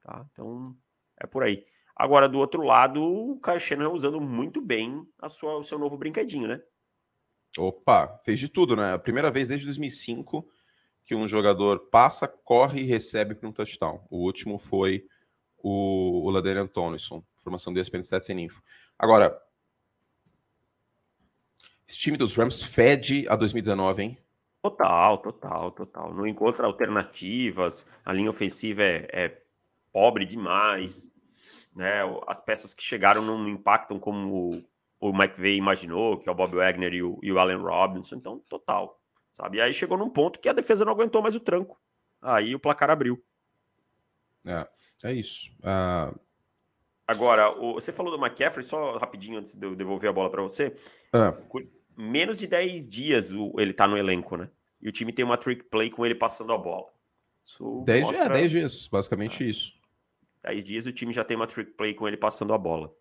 Tá? 0.00 0.24
Então 0.30 0.76
é 1.16 1.26
por 1.26 1.42
aí. 1.42 1.66
Agora, 1.96 2.28
do 2.28 2.38
outro 2.38 2.62
lado, 2.62 3.02
o 3.02 3.40
Kyle 3.40 3.58
Shanahan 3.58 3.90
usando 3.90 4.20
muito 4.20 4.60
bem 4.60 5.04
a 5.18 5.28
sua, 5.28 5.56
o 5.56 5.64
seu 5.64 5.80
novo 5.80 5.96
brinquedinho, 5.96 6.46
né? 6.46 6.62
Opa, 7.58 8.20
fez 8.24 8.38
de 8.38 8.48
tudo, 8.48 8.76
né? 8.76 8.92
A 8.92 9.00
primeira 9.00 9.32
vez 9.32 9.48
desde 9.48 9.66
2005 9.66 10.48
que 11.04 11.16
um 11.16 11.26
jogador 11.26 11.88
passa, 11.90 12.28
corre 12.28 12.82
e 12.82 12.84
recebe 12.84 13.34
para 13.34 13.48
um 13.48 13.52
touchdown. 13.52 14.06
O 14.08 14.18
último 14.18 14.58
foi 14.58 15.08
o, 15.56 16.24
o 16.24 16.30
Ladarian 16.30 16.68
Tomlinson, 16.68 17.24
formação 17.34 17.72
do 17.72 17.80
ESPN 17.80 17.98
Stats 17.98 18.30
em 18.30 18.44
Info. 18.44 18.62
Agora, 18.96 19.36
esse 21.88 21.96
time 21.96 22.18
dos 22.18 22.36
Rams 22.36 22.62
fede 22.62 23.26
a 23.28 23.34
2019, 23.34 24.02
hein? 24.02 24.18
Total, 24.62 25.16
total, 25.18 25.70
total. 25.70 26.12
Não 26.12 26.26
encontra 26.26 26.66
alternativas, 26.66 27.86
a 28.04 28.12
linha 28.12 28.28
ofensiva 28.28 28.82
é, 28.82 29.08
é 29.10 29.42
pobre 29.90 30.26
demais, 30.26 31.10
né? 31.74 32.00
As 32.26 32.40
peças 32.40 32.74
que 32.74 32.82
chegaram 32.82 33.22
não 33.22 33.48
impactam 33.48 33.98
como 33.98 34.62
o 35.00 35.10
McVay 35.10 35.56
imaginou, 35.56 36.18
que 36.18 36.28
é 36.28 36.32
o 36.32 36.34
Bob 36.34 36.56
Wagner 36.56 36.92
e 36.92 37.02
o, 37.02 37.18
e 37.22 37.32
o 37.32 37.38
Allen 37.38 37.58
Robinson, 37.58 38.16
então 38.16 38.38
total, 38.48 39.00
sabe? 39.32 39.56
E 39.56 39.60
aí 39.62 39.72
chegou 39.72 39.96
num 39.96 40.10
ponto 40.10 40.40
que 40.40 40.48
a 40.48 40.52
defesa 40.52 40.84
não 40.84 40.92
aguentou 40.92 41.22
mais 41.22 41.34
o 41.34 41.40
tranco. 41.40 41.80
Aí 42.20 42.54
o 42.54 42.60
placar 42.60 42.90
abriu. 42.90 43.22
É, 44.44 44.68
é 45.04 45.12
isso. 45.14 45.50
Uh... 45.60 46.18
Agora, 47.06 47.50
o, 47.58 47.74
você 47.74 47.92
falou 47.92 48.14
do 48.14 48.22
McCaffrey, 48.22 48.66
só 48.66 48.98
rapidinho 48.98 49.38
antes 49.38 49.54
de 49.54 49.64
eu 49.64 49.74
devolver 49.74 50.10
a 50.10 50.12
bola 50.12 50.28
para 50.28 50.42
você. 50.42 50.76
Uh. 51.14 51.68
Menos 52.00 52.38
de 52.38 52.46
10 52.46 52.86
dias 52.86 53.32
o, 53.32 53.52
ele 53.58 53.72
tá 53.72 53.88
no 53.88 53.98
elenco, 53.98 54.36
né? 54.36 54.48
E 54.80 54.88
o 54.88 54.92
time 54.92 55.12
tem 55.12 55.24
uma 55.24 55.36
trick 55.36 55.64
play 55.64 55.90
com 55.90 56.06
ele 56.06 56.14
passando 56.14 56.52
a 56.52 56.56
bola. 56.56 56.86
10 57.84 58.02
mostra... 58.02 58.24
é, 58.24 58.28
10 58.28 58.50
dias, 58.52 58.86
basicamente 58.86 59.42
é. 59.42 59.48
isso. 59.48 59.72
10 60.44 60.64
dias 60.64 60.86
o 60.86 60.92
time 60.92 61.12
já 61.12 61.24
tem 61.24 61.36
uma 61.36 61.48
trick 61.48 61.72
play 61.72 61.94
com 61.94 62.06
ele 62.06 62.16
passando 62.16 62.54
a 62.54 62.58
bola. 62.58 62.94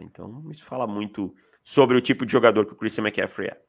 Então, 0.00 0.42
isso 0.50 0.64
fala 0.64 0.86
muito 0.86 1.34
sobre 1.62 1.98
o 1.98 2.00
tipo 2.00 2.24
de 2.24 2.32
jogador 2.32 2.64
que 2.64 2.72
o 2.72 2.76
Christian 2.76 3.04
McCaffrey 3.04 3.48
é. 3.48 3.60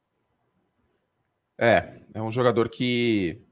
É, 1.58 2.02
é 2.14 2.22
um 2.22 2.32
jogador 2.32 2.70
que. 2.70 3.44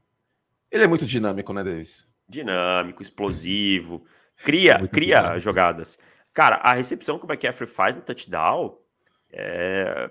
Ele 0.70 0.84
é 0.84 0.86
muito 0.86 1.04
dinâmico, 1.04 1.52
né, 1.52 1.62
Davis? 1.62 2.16
Dinâmico, 2.26 3.02
explosivo, 3.02 4.06
cria, 4.42 4.76
é 4.82 4.88
cria 4.88 5.18
dinâmico. 5.18 5.40
jogadas. 5.40 5.98
Cara, 6.32 6.56
a 6.56 6.72
recepção 6.72 7.18
que 7.18 7.26
o 7.26 7.28
McCaffrey 7.28 7.68
faz 7.68 7.94
no 7.94 8.00
touchdown 8.00 8.78
é. 9.30 10.10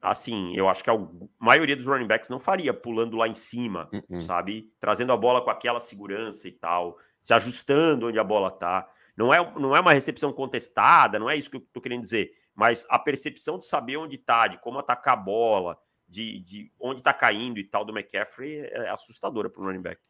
Assim, 0.00 0.54
eu 0.56 0.68
acho 0.68 0.82
que 0.82 0.90
a 0.90 0.98
maioria 1.38 1.76
dos 1.76 1.84
running 1.84 2.06
backs 2.06 2.30
não 2.30 2.40
faria 2.40 2.72
pulando 2.72 3.16
lá 3.16 3.28
em 3.28 3.34
cima, 3.34 3.88
uh 3.92 4.14
-uh. 4.14 4.20
sabe? 4.20 4.72
Trazendo 4.80 5.12
a 5.12 5.16
bola 5.16 5.42
com 5.42 5.50
aquela 5.50 5.78
segurança 5.78 6.48
e 6.48 6.52
tal, 6.52 6.96
se 7.20 7.34
ajustando 7.34 8.08
onde 8.08 8.18
a 8.18 8.24
bola 8.24 8.50
tá. 8.50 8.88
Não 9.16 9.34
é, 9.34 9.38
não 9.58 9.76
é 9.76 9.80
uma 9.80 9.92
recepção 9.92 10.32
contestada, 10.32 11.18
não 11.18 11.28
é 11.28 11.36
isso 11.36 11.50
que 11.50 11.56
eu 11.56 11.60
estou 11.60 11.82
querendo 11.82 12.00
dizer, 12.00 12.32
mas 12.54 12.86
a 12.88 12.98
percepção 12.98 13.58
de 13.58 13.66
saber 13.66 13.98
onde 13.98 14.16
está, 14.16 14.46
de 14.46 14.58
como 14.58 14.78
atacar 14.78 15.14
a 15.14 15.16
bola, 15.16 15.78
de, 16.08 16.40
de 16.40 16.72
onde 16.80 17.00
está 17.00 17.12
caindo 17.12 17.58
e 17.58 17.64
tal 17.64 17.84
do 17.84 17.96
McCaffrey 17.96 18.60
é 18.60 18.88
assustadora 18.88 19.50
para 19.50 19.62
o 19.62 19.66
running 19.66 19.82
back. 19.82 20.00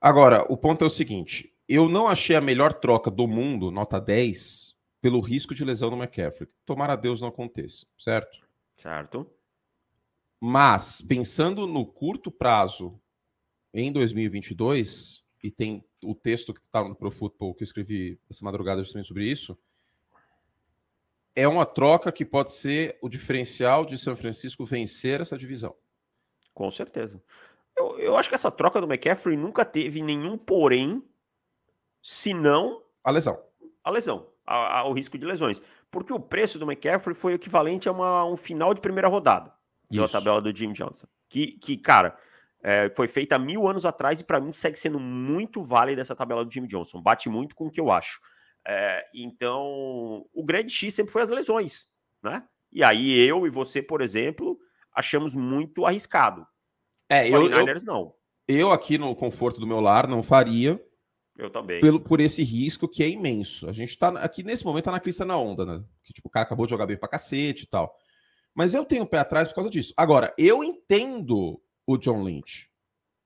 Agora, 0.00 0.44
o 0.48 0.56
ponto 0.56 0.82
é 0.82 0.86
o 0.86 0.90
seguinte: 0.90 1.54
eu 1.68 1.88
não 1.88 2.08
achei 2.08 2.36
a 2.36 2.40
melhor 2.40 2.72
troca 2.72 3.10
do 3.10 3.26
mundo, 3.26 3.70
nota 3.70 4.00
10, 4.00 4.74
pelo 5.00 5.20
risco 5.20 5.54
de 5.54 5.64
lesão 5.64 5.90
no 5.90 5.96
McCaffrey. 5.96 6.48
Tomara 6.64 6.94
a 6.94 6.96
Deus 6.96 7.20
não 7.20 7.28
aconteça, 7.28 7.86
certo? 7.98 8.45
Certo. 8.76 9.30
Mas, 10.40 11.00
pensando 11.00 11.66
no 11.66 11.86
curto 11.86 12.30
prazo, 12.30 13.00
em 13.72 13.90
2022, 13.90 15.24
e 15.42 15.50
tem 15.50 15.84
o 16.02 16.14
texto 16.14 16.52
que 16.52 16.60
está 16.60 16.82
no 16.82 16.94
Pro 16.94 17.10
Football 17.10 17.54
que 17.54 17.62
eu 17.62 17.66
escrevi 17.66 18.20
essa 18.28 18.44
madrugada 18.44 18.82
justamente 18.82 19.08
sobre 19.08 19.24
isso, 19.24 19.58
é 21.34 21.46
uma 21.46 21.66
troca 21.66 22.10
que 22.10 22.24
pode 22.24 22.50
ser 22.52 22.98
o 23.02 23.08
diferencial 23.08 23.84
de 23.84 23.98
São 23.98 24.16
Francisco 24.16 24.64
vencer 24.64 25.20
essa 25.20 25.36
divisão. 25.36 25.74
Com 26.54 26.70
certeza. 26.70 27.22
Eu, 27.76 27.98
eu 27.98 28.16
acho 28.16 28.28
que 28.28 28.34
essa 28.34 28.50
troca 28.50 28.80
do 28.80 28.86
McCaffrey 28.86 29.36
nunca 29.36 29.64
teve 29.64 30.00
nenhum 30.00 30.38
porém, 30.38 31.02
senão 32.02 32.82
a 33.04 33.10
lesão. 33.10 33.38
A 33.84 33.90
lesão, 33.90 34.26
a, 34.46 34.80
a, 34.80 34.88
o 34.88 34.92
risco 34.92 35.18
de 35.18 35.26
lesões. 35.26 35.60
Porque 35.96 36.12
o 36.12 36.20
preço 36.20 36.58
do 36.58 36.70
McCaffrey 36.70 37.14
foi 37.14 37.32
equivalente 37.32 37.88
a 37.88 37.92
uma, 37.92 38.22
um 38.26 38.36
final 38.36 38.74
de 38.74 38.82
primeira 38.82 39.08
rodada 39.08 39.50
da 39.90 40.06
tabela 40.06 40.42
do 40.42 40.54
Jim 40.54 40.70
Johnson. 40.72 41.06
Que, 41.26 41.52
que 41.52 41.78
cara, 41.78 42.14
é, 42.62 42.92
foi 42.94 43.08
feita 43.08 43.38
mil 43.38 43.66
anos 43.66 43.86
atrás 43.86 44.20
e 44.20 44.24
para 44.24 44.38
mim 44.38 44.52
segue 44.52 44.78
sendo 44.78 45.00
muito 45.00 45.64
válida 45.64 46.02
essa 46.02 46.14
tabela 46.14 46.44
do 46.44 46.52
Jimmy 46.52 46.68
Johnson. 46.68 47.00
Bate 47.00 47.30
muito 47.30 47.56
com 47.56 47.68
o 47.68 47.70
que 47.70 47.80
eu 47.80 47.90
acho. 47.90 48.20
É, 48.68 49.06
então, 49.14 50.26
o 50.34 50.44
grande 50.44 50.70
X 50.70 50.92
sempre 50.92 51.12
foi 51.12 51.22
as 51.22 51.30
lesões, 51.30 51.86
né? 52.22 52.44
E 52.70 52.84
aí 52.84 53.18
eu 53.26 53.46
e 53.46 53.50
você, 53.50 53.80
por 53.80 54.02
exemplo, 54.02 54.58
achamos 54.92 55.34
muito 55.34 55.86
arriscado. 55.86 56.46
É, 57.08 57.26
eu, 57.26 57.50
eu 57.50 57.64
não. 57.86 58.12
Eu 58.46 58.70
aqui 58.70 58.98
no 58.98 59.16
conforto 59.16 59.58
do 59.58 59.66
meu 59.66 59.80
lar 59.80 60.06
não 60.06 60.22
faria. 60.22 60.78
Eu 61.38 61.50
também. 61.50 61.80
Pelo, 61.80 62.00
por 62.00 62.20
esse 62.20 62.42
risco 62.42 62.88
que 62.88 63.02
é 63.02 63.08
imenso. 63.08 63.68
A 63.68 63.72
gente 63.72 63.96
tá 63.98 64.08
aqui 64.20 64.42
nesse 64.42 64.64
momento 64.64 64.84
tá 64.84 64.90
na 64.90 65.00
crista 65.00 65.24
na 65.24 65.36
onda, 65.36 65.66
né? 65.66 65.84
Que 66.02 66.12
tipo, 66.12 66.28
o 66.28 66.30
cara 66.30 66.46
acabou 66.46 66.66
de 66.66 66.70
jogar 66.70 66.86
bem 66.86 66.96
pra 66.96 67.08
cacete 67.08 67.64
e 67.64 67.66
tal. 67.66 67.94
Mas 68.54 68.72
eu 68.72 68.84
tenho 68.84 69.02
o 69.02 69.06
pé 69.06 69.18
atrás 69.18 69.48
por 69.48 69.54
causa 69.56 69.70
disso. 69.70 69.92
Agora, 69.96 70.34
eu 70.38 70.64
entendo 70.64 71.60
o 71.86 71.98
John 71.98 72.22
Lynch. 72.22 72.70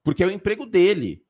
Porque 0.02 0.24
é 0.24 0.26
o 0.26 0.30
emprego 0.30 0.66
dele. 0.66 1.24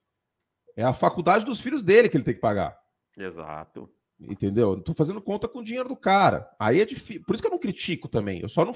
É 0.75 0.83
a 0.83 0.95
faculdade 0.95 1.45
dos 1.45 1.61
filhos 1.61 1.83
dele 1.83 2.09
que 2.09 2.17
ele 2.17 2.25
tem 2.25 2.35
que 2.35 2.41
pagar. 2.41 2.79
Exato. 3.17 3.91
Entendeu? 4.19 4.77
Não 4.77 4.83
tô 4.83 4.95
fazendo 4.95 5.21
conta 5.21 5.49
com 5.49 5.59
o 5.59 5.65
dinheiro 5.65 5.89
do 5.89 5.97
cara. 5.97 6.51
Aí 6.59 6.81
é 6.81 6.85
difícil. 6.87 7.23
Por 7.25 7.35
isso 7.35 7.43
que 7.43 7.47
eu 7.47 7.53
não 7.53 7.59
critico 7.59 8.09
também. 8.09 8.41
Eu 8.41 8.49
só 8.49 8.65
não. 8.65 8.75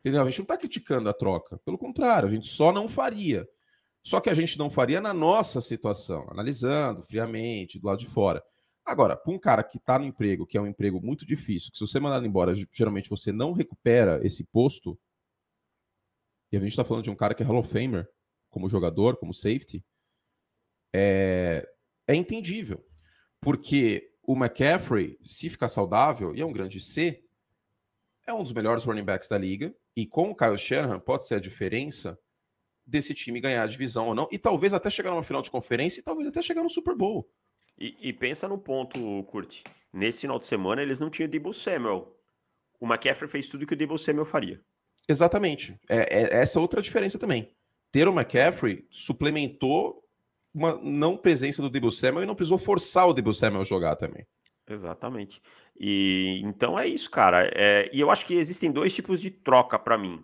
Entendeu? 0.00 0.22
A 0.22 0.24
gente 0.28 0.40
não 0.40 0.46
tá 0.46 0.56
criticando 0.56 1.08
a 1.08 1.12
troca. 1.12 1.58
Pelo 1.64 1.78
contrário, 1.78 2.28
a 2.28 2.30
gente 2.30 2.46
só 2.46 2.72
não 2.72 2.88
faria. 2.88 3.48
Só 4.02 4.20
que 4.20 4.28
a 4.28 4.34
gente 4.34 4.58
não 4.58 4.68
faria 4.68 5.00
na 5.00 5.14
nossa 5.14 5.60
situação, 5.60 6.26
analisando 6.28 7.02
friamente, 7.02 7.78
do 7.78 7.86
lado 7.86 8.00
de 8.00 8.06
fora. 8.06 8.42
Agora, 8.84 9.16
para 9.16 9.32
um 9.32 9.38
cara 9.38 9.62
que 9.62 9.78
está 9.78 9.98
no 9.98 10.04
emprego, 10.04 10.44
que 10.44 10.58
é 10.58 10.60
um 10.60 10.66
emprego 10.66 11.00
muito 11.00 11.24
difícil, 11.24 11.70
que 11.70 11.78
se 11.78 11.86
você 11.86 12.00
mandar 12.00 12.24
embora, 12.26 12.52
geralmente 12.72 13.08
você 13.08 13.30
não 13.30 13.52
recupera 13.52 14.20
esse 14.26 14.42
posto, 14.44 14.98
e 16.50 16.56
a 16.56 16.60
gente 16.60 16.70
está 16.70 16.84
falando 16.84 17.04
de 17.04 17.10
um 17.10 17.14
cara 17.14 17.32
que 17.32 17.42
é 17.42 17.46
Hall 17.46 17.58
of 17.58 17.72
Famer, 17.72 18.08
como 18.50 18.68
jogador, 18.68 19.16
como 19.16 19.32
safety, 19.32 19.84
é, 20.92 21.66
é 22.06 22.14
entendível. 22.14 22.84
Porque 23.40 24.10
o 24.22 24.34
McCaffrey, 24.34 25.16
se 25.22 25.48
ficar 25.48 25.68
saudável, 25.68 26.34
e 26.34 26.40
é 26.40 26.44
um 26.46 26.52
grande 26.52 26.80
C, 26.80 27.24
é 28.26 28.34
um 28.34 28.42
dos 28.42 28.52
melhores 28.52 28.84
running 28.84 29.04
backs 29.04 29.28
da 29.28 29.38
liga, 29.38 29.74
e 29.96 30.06
com 30.06 30.30
o 30.30 30.34
Kyle 30.34 30.58
Shanahan 30.58 30.98
pode 30.98 31.26
ser 31.26 31.36
a 31.36 31.40
diferença 31.40 32.18
desse 32.92 33.14
time 33.14 33.40
ganhar 33.40 33.62
a 33.62 33.66
divisão 33.66 34.08
ou 34.08 34.14
não, 34.14 34.28
e 34.30 34.38
talvez 34.38 34.74
até 34.74 34.90
chegar 34.90 35.10
numa 35.10 35.22
final 35.22 35.40
de 35.40 35.50
conferência 35.50 36.00
e 36.00 36.02
talvez 36.02 36.28
até 36.28 36.42
chegar 36.42 36.62
no 36.62 36.68
Super 36.68 36.94
Bowl. 36.94 37.26
E, 37.78 37.96
e 38.00 38.12
pensa 38.12 38.46
no 38.46 38.58
ponto, 38.58 39.24
Kurt. 39.24 39.62
Nesse 39.90 40.20
final 40.20 40.38
de 40.38 40.44
semana 40.46 40.82
eles 40.82 41.00
não 41.00 41.08
tinham 41.08 41.28
Debo 41.28 41.54
Samuel. 41.54 42.14
O 42.78 42.86
McCaffrey 42.86 43.28
fez 43.28 43.48
tudo 43.48 43.66
que 43.66 43.72
o 43.72 43.76
Debo 43.76 43.98
Samuel 43.98 44.26
faria. 44.26 44.60
Exatamente. 45.08 45.74
É, 45.88 46.00
é 46.00 46.40
essa 46.42 46.60
outra 46.60 46.82
diferença 46.82 47.18
também. 47.18 47.50
Ter 47.90 48.06
o 48.06 48.12
McCaffrey 48.12 48.86
suplementou 48.90 50.04
uma 50.54 50.74
não 50.82 51.16
presença 51.16 51.62
do 51.62 51.70
Debo 51.70 51.90
Samuel 51.90 52.24
e 52.24 52.26
não 52.26 52.34
precisou 52.34 52.58
forçar 52.58 53.08
o 53.08 53.14
Debo 53.14 53.32
Samuel 53.32 53.62
a 53.62 53.64
jogar 53.64 53.96
também. 53.96 54.26
Exatamente. 54.68 55.40
E 55.78 56.40
então 56.44 56.78
é 56.78 56.86
isso, 56.86 57.10
cara. 57.10 57.50
É, 57.54 57.90
e 57.92 58.00
eu 58.00 58.10
acho 58.10 58.26
que 58.26 58.34
existem 58.34 58.70
dois 58.70 58.94
tipos 58.94 59.20
de 59.20 59.30
troca 59.30 59.78
para 59.78 59.96
mim. 59.96 60.22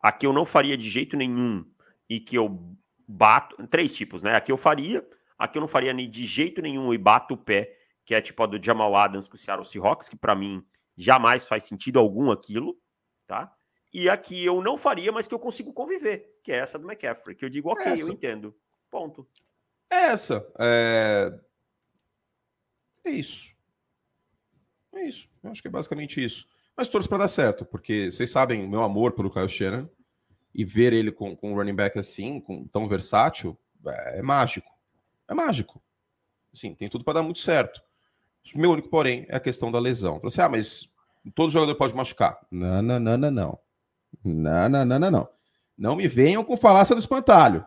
A 0.00 0.12
que 0.12 0.26
eu 0.26 0.32
não 0.32 0.44
faria 0.44 0.76
de 0.76 0.88
jeito 0.88 1.16
nenhum 1.16 1.64
e 2.08 2.20
que 2.20 2.36
eu 2.36 2.76
bato. 3.06 3.66
Três 3.68 3.94
tipos, 3.94 4.22
né? 4.22 4.36
A 4.36 4.40
que 4.40 4.52
eu 4.52 4.56
faria, 4.56 5.06
a 5.36 5.48
que 5.48 5.58
eu 5.58 5.60
não 5.60 5.68
faria 5.68 5.94
de 5.94 6.26
jeito 6.26 6.62
nenhum 6.62 6.92
e 6.92 6.98
bato 6.98 7.34
o 7.34 7.36
pé, 7.36 7.76
que 8.04 8.14
é 8.14 8.20
tipo 8.20 8.42
a 8.42 8.46
do 8.46 8.62
Jamal 8.62 8.94
Adams 8.96 9.28
com 9.28 9.34
o 9.34 9.38
Seattle 9.38 9.66
Seahawks, 9.66 10.08
que 10.08 10.16
para 10.16 10.34
mim 10.34 10.64
jamais 10.96 11.46
faz 11.46 11.64
sentido 11.64 11.98
algum 11.98 12.30
aquilo, 12.30 12.78
tá? 13.26 13.54
E 13.92 14.08
a 14.08 14.16
que 14.16 14.44
eu 14.44 14.60
não 14.60 14.76
faria, 14.76 15.10
mas 15.10 15.26
que 15.26 15.34
eu 15.34 15.38
consigo 15.38 15.72
conviver, 15.72 16.38
que 16.42 16.52
é 16.52 16.56
essa 16.56 16.78
do 16.78 16.86
McCaffrey, 16.86 17.34
que 17.34 17.44
eu 17.44 17.48
digo, 17.48 17.70
ok, 17.70 17.92
essa. 17.92 18.02
eu 18.02 18.08
entendo. 18.08 18.54
Ponto. 18.90 19.26
É 19.90 19.96
essa. 20.08 20.46
É... 20.58 21.40
é 23.04 23.10
isso. 23.10 23.54
É 24.92 25.06
isso. 25.06 25.28
Eu 25.42 25.50
acho 25.50 25.62
que 25.62 25.68
é 25.68 25.70
basicamente 25.70 26.22
isso. 26.22 26.46
Mas 26.78 26.88
torço 26.88 27.08
para 27.08 27.18
dar 27.18 27.28
certo, 27.28 27.64
porque 27.64 28.08
vocês 28.08 28.30
sabem 28.30 28.64
o 28.64 28.68
meu 28.68 28.84
amor 28.84 29.10
pelo 29.10 29.28
Kyle 29.28 29.48
Shanahan 29.48 29.90
e 30.54 30.64
ver 30.64 30.92
ele 30.92 31.10
com, 31.10 31.34
com 31.34 31.50
um 31.50 31.56
running 31.56 31.74
back 31.74 31.98
assim, 31.98 32.38
com, 32.38 32.68
tão 32.68 32.86
versátil, 32.86 33.58
é, 33.84 34.20
é 34.20 34.22
mágico. 34.22 34.70
É 35.26 35.34
mágico. 35.34 35.82
Sim, 36.52 36.76
tem 36.76 36.86
tudo 36.86 37.02
para 37.02 37.14
dar 37.14 37.22
muito 37.24 37.40
certo. 37.40 37.82
O 38.54 38.58
meu 38.60 38.70
único, 38.70 38.88
porém, 38.88 39.26
é 39.28 39.34
a 39.34 39.40
questão 39.40 39.72
da 39.72 39.80
lesão. 39.80 40.20
Você, 40.20 40.40
ah, 40.40 40.48
mas 40.48 40.88
todo 41.34 41.50
jogador 41.50 41.74
pode 41.74 41.96
machucar. 41.96 42.38
Não, 42.48 42.80
não, 42.80 43.00
não, 43.00 43.18
não, 43.18 43.30
não. 43.32 43.58
Não, 44.24 44.68
não, 44.68 44.84
não, 44.84 44.98
não, 45.00 45.10
não. 45.10 45.28
Não 45.76 45.96
me 45.96 46.06
venham 46.06 46.44
com 46.44 46.56
falácia 46.56 46.94
do 46.94 47.00
espantalho. 47.00 47.66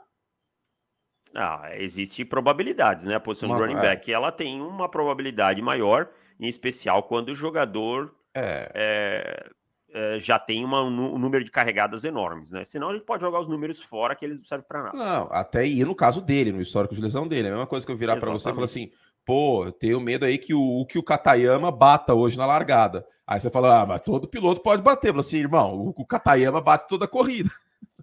Ah, 1.35 1.69
existe 1.73 2.23
probabilidades, 2.23 3.03
né? 3.03 3.15
A 3.15 3.19
posição 3.19 3.49
uma, 3.49 3.57
do 3.57 3.61
running 3.61 3.75
back, 3.75 4.09
é. 4.09 4.15
ela 4.15 4.31
tem 4.31 4.61
uma 4.61 4.87
probabilidade 4.87 5.61
maior, 5.61 6.09
em 6.39 6.47
especial 6.47 7.03
quando 7.03 7.29
o 7.29 7.35
jogador 7.35 8.07
é. 8.07 8.20
É, 8.33 9.51
é, 9.93 10.19
já 10.19 10.39
tem 10.39 10.63
uma, 10.63 10.81
um 10.81 11.17
número 11.17 11.43
de 11.43 11.51
carregadas 11.51 12.03
enormes, 12.03 12.51
né? 12.51 12.63
Senão 12.63 12.89
a 12.89 12.93
gente 12.93 13.05
pode 13.05 13.21
jogar 13.21 13.41
os 13.41 13.47
números 13.47 13.81
fora 13.81 14.15
que 14.15 14.23
eles 14.23 14.37
não 14.37 14.45
servem 14.45 14.65
para 14.67 14.83
nada. 14.83 14.97
Não, 14.97 15.27
até 15.31 15.65
ir 15.65 15.85
no 15.85 15.95
caso 15.95 16.21
dele, 16.21 16.51
no 16.51 16.61
histórico 16.61 16.95
de 16.95 17.01
lesão 17.01 17.27
dele. 17.27 17.47
É 17.47 17.51
a 17.51 17.53
mesma 17.53 17.67
coisa 17.67 17.85
que 17.85 17.91
eu 17.91 17.97
virar 17.97 18.17
para 18.17 18.31
você 18.31 18.49
e 18.49 18.53
falar 18.53 18.65
assim: 18.65 18.91
pô, 19.25 19.65
eu 19.65 19.71
tenho 19.71 19.99
medo 19.99 20.25
aí 20.25 20.37
que 20.37 20.53
o, 20.53 20.85
que 20.85 20.97
o 20.97 21.03
Katayama 21.03 21.71
bata 21.71 22.13
hoje 22.13 22.37
na 22.37 22.45
largada. 22.45 23.05
Aí 23.27 23.39
você 23.39 23.49
fala, 23.49 23.81
ah, 23.81 23.85
mas 23.85 24.01
todo 24.01 24.27
piloto 24.27 24.61
pode 24.61 24.81
bater. 24.81 25.09
Eu 25.09 25.13
falo 25.13 25.21
assim, 25.21 25.37
irmão, 25.37 25.75
o, 25.75 25.89
o 25.89 26.05
Katayama 26.05 26.61
bate 26.61 26.87
toda 26.87 27.05
a 27.05 27.07
corrida. 27.07 27.49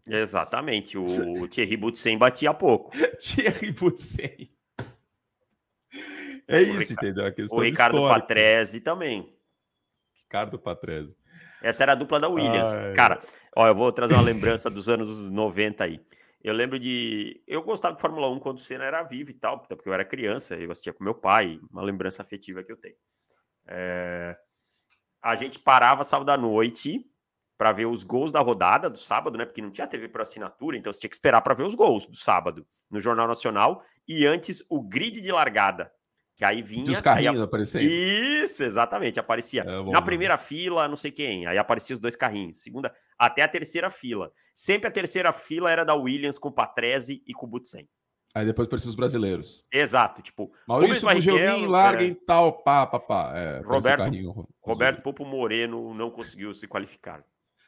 Exatamente, 0.07 0.97
o 0.97 1.47
Thierry 1.49 1.77
Butsen 1.77 2.17
batia 2.17 2.55
pouco. 2.55 2.91
Thierry 3.21 3.73
Butsen. 3.73 4.51
É 6.47 6.63
isso, 6.63 6.95
entendeu? 6.95 7.27
A 7.27 7.31
questão 7.31 7.59
o 7.59 7.63
Ricardo 7.63 8.01
Patrese 8.09 8.81
também. 8.81 9.38
Ricardo 10.29 10.59
Patrese. 10.59 11.17
Essa 11.63 11.85
era 11.85 11.93
a 11.93 11.95
dupla 11.95 12.21
da 12.21 12.29
Williams. 12.29 12.69
Ai. 12.69 12.95
Cara, 12.95 13.21
ó, 13.57 13.67
eu 13.67 13.75
vou 13.75 13.91
trazer 13.91 14.13
uma 14.13 14.23
lembrança 14.23 14.69
dos 14.69 14.87
anos 14.87 15.23
90 15.23 15.83
aí. 15.83 16.01
Eu 16.45 16.53
lembro 16.53 16.79
de. 16.79 17.43
Eu 17.47 17.63
gostava 17.63 17.97
de 17.97 18.01
Fórmula 18.01 18.29
1 18.31 18.39
quando 18.39 18.59
o 18.59 18.61
Senna 18.61 18.85
era 18.85 19.03
vivo 19.03 19.31
e 19.31 19.35
tal, 19.35 19.59
porque 19.59 19.89
eu 19.89 19.93
era 19.93 20.05
criança, 20.05 20.55
eu 20.55 20.71
assistia 20.71 20.93
com 20.93 21.03
meu 21.03 21.15
pai, 21.15 21.59
uma 21.71 21.83
lembrança 21.83 22.23
afetiva 22.23 22.63
que 22.63 22.71
eu 22.71 22.77
tenho. 22.77 22.95
É... 23.67 24.37
A 25.21 25.35
gente 25.35 25.59
parava 25.59 26.05
sábado 26.05 26.31
à 26.31 26.37
noite 26.37 27.05
para 27.57 27.73
ver 27.73 27.87
os 27.87 28.05
gols 28.05 28.31
da 28.31 28.41
rodada 28.41 28.89
do 28.89 28.99
sábado, 28.99 29.37
né? 29.37 29.45
Porque 29.45 29.63
não 29.63 29.71
tinha 29.71 29.87
TV 29.87 30.09
por 30.09 30.21
assinatura, 30.21 30.77
então 30.77 30.93
você 30.93 31.01
tinha 31.01 31.11
que 31.11 31.17
esperar 31.17 31.41
para 31.41 31.55
ver 31.55 31.65
os 31.65 31.75
gols 31.75 32.07
do 32.07 32.15
sábado 32.15 32.65
no 32.89 33.01
Jornal 33.01 33.27
Nacional 33.27 33.83
e 34.07 34.25
antes 34.25 34.63
o 34.69 34.81
grid 34.81 35.21
de 35.21 35.33
largada. 35.33 35.91
Que 36.39 36.45
aí 36.45 36.63
vinha. 36.63 36.93
os 36.93 37.01
carrinhos 37.01 37.41
aparecendo. 37.41 37.83
Isso, 37.83 38.63
exatamente. 38.63 39.19
Aparecia 39.19 39.63
é, 39.63 39.83
bom, 39.83 39.91
na 39.91 40.01
primeira 40.01 40.37
bom. 40.37 40.43
fila, 40.43 40.87
não 40.87 40.97
sei 40.97 41.11
quem. 41.11 41.47
Aí 41.49 41.59
aparecia 41.59 41.95
os 41.95 42.01
dois 42.01 42.15
carrinhos. 42.15 42.63
Segunda, 42.63 42.95
até 43.19 43.43
a 43.43 43.49
terceira 43.49 43.91
fila. 43.91 44.31
Sempre 44.55 44.87
a 44.87 44.91
terceira 44.93 45.33
fila 45.33 45.69
era 45.69 45.85
da 45.85 45.97
Williams 45.97 46.39
com 46.39 46.53
Patrese 46.53 47.21
e 47.27 47.35
com 47.35 47.47
o 47.47 47.49
Butsen. 47.49 47.89
Aí 48.33 48.47
depois 48.47 48.67
apareciam 48.67 48.91
os 48.91 48.95
brasileiros. 48.95 49.65
Exato, 49.73 50.23
tipo. 50.23 50.53
Maurício 50.69 51.09
Bugelmin, 51.09 51.67
larga 51.67 52.07
é, 52.07 52.17
tal, 52.25 52.53
pá, 52.63 52.87
pá, 52.87 53.01
pá. 53.01 53.33
É, 53.35 53.61
Roberto, 53.61 53.99
carrinho, 53.99 54.49
Roberto 54.61 55.03
Popo 55.03 55.25
Moreno 55.25 55.93
não 55.93 56.09
conseguiu 56.09 56.55
se 56.55 56.69
qualificar. 56.69 57.25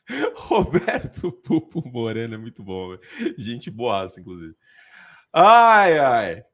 Roberto 0.37 1.33
Pupo 1.33 1.83
Moreno 1.89 2.35
é 2.35 2.39
muito 2.39 2.63
bom, 2.63 2.91
véio. 2.91 3.01
gente 3.37 3.69
boaça, 3.69 4.21
inclusive. 4.21 4.55
Ai, 5.33 5.99
ai. 5.99 6.45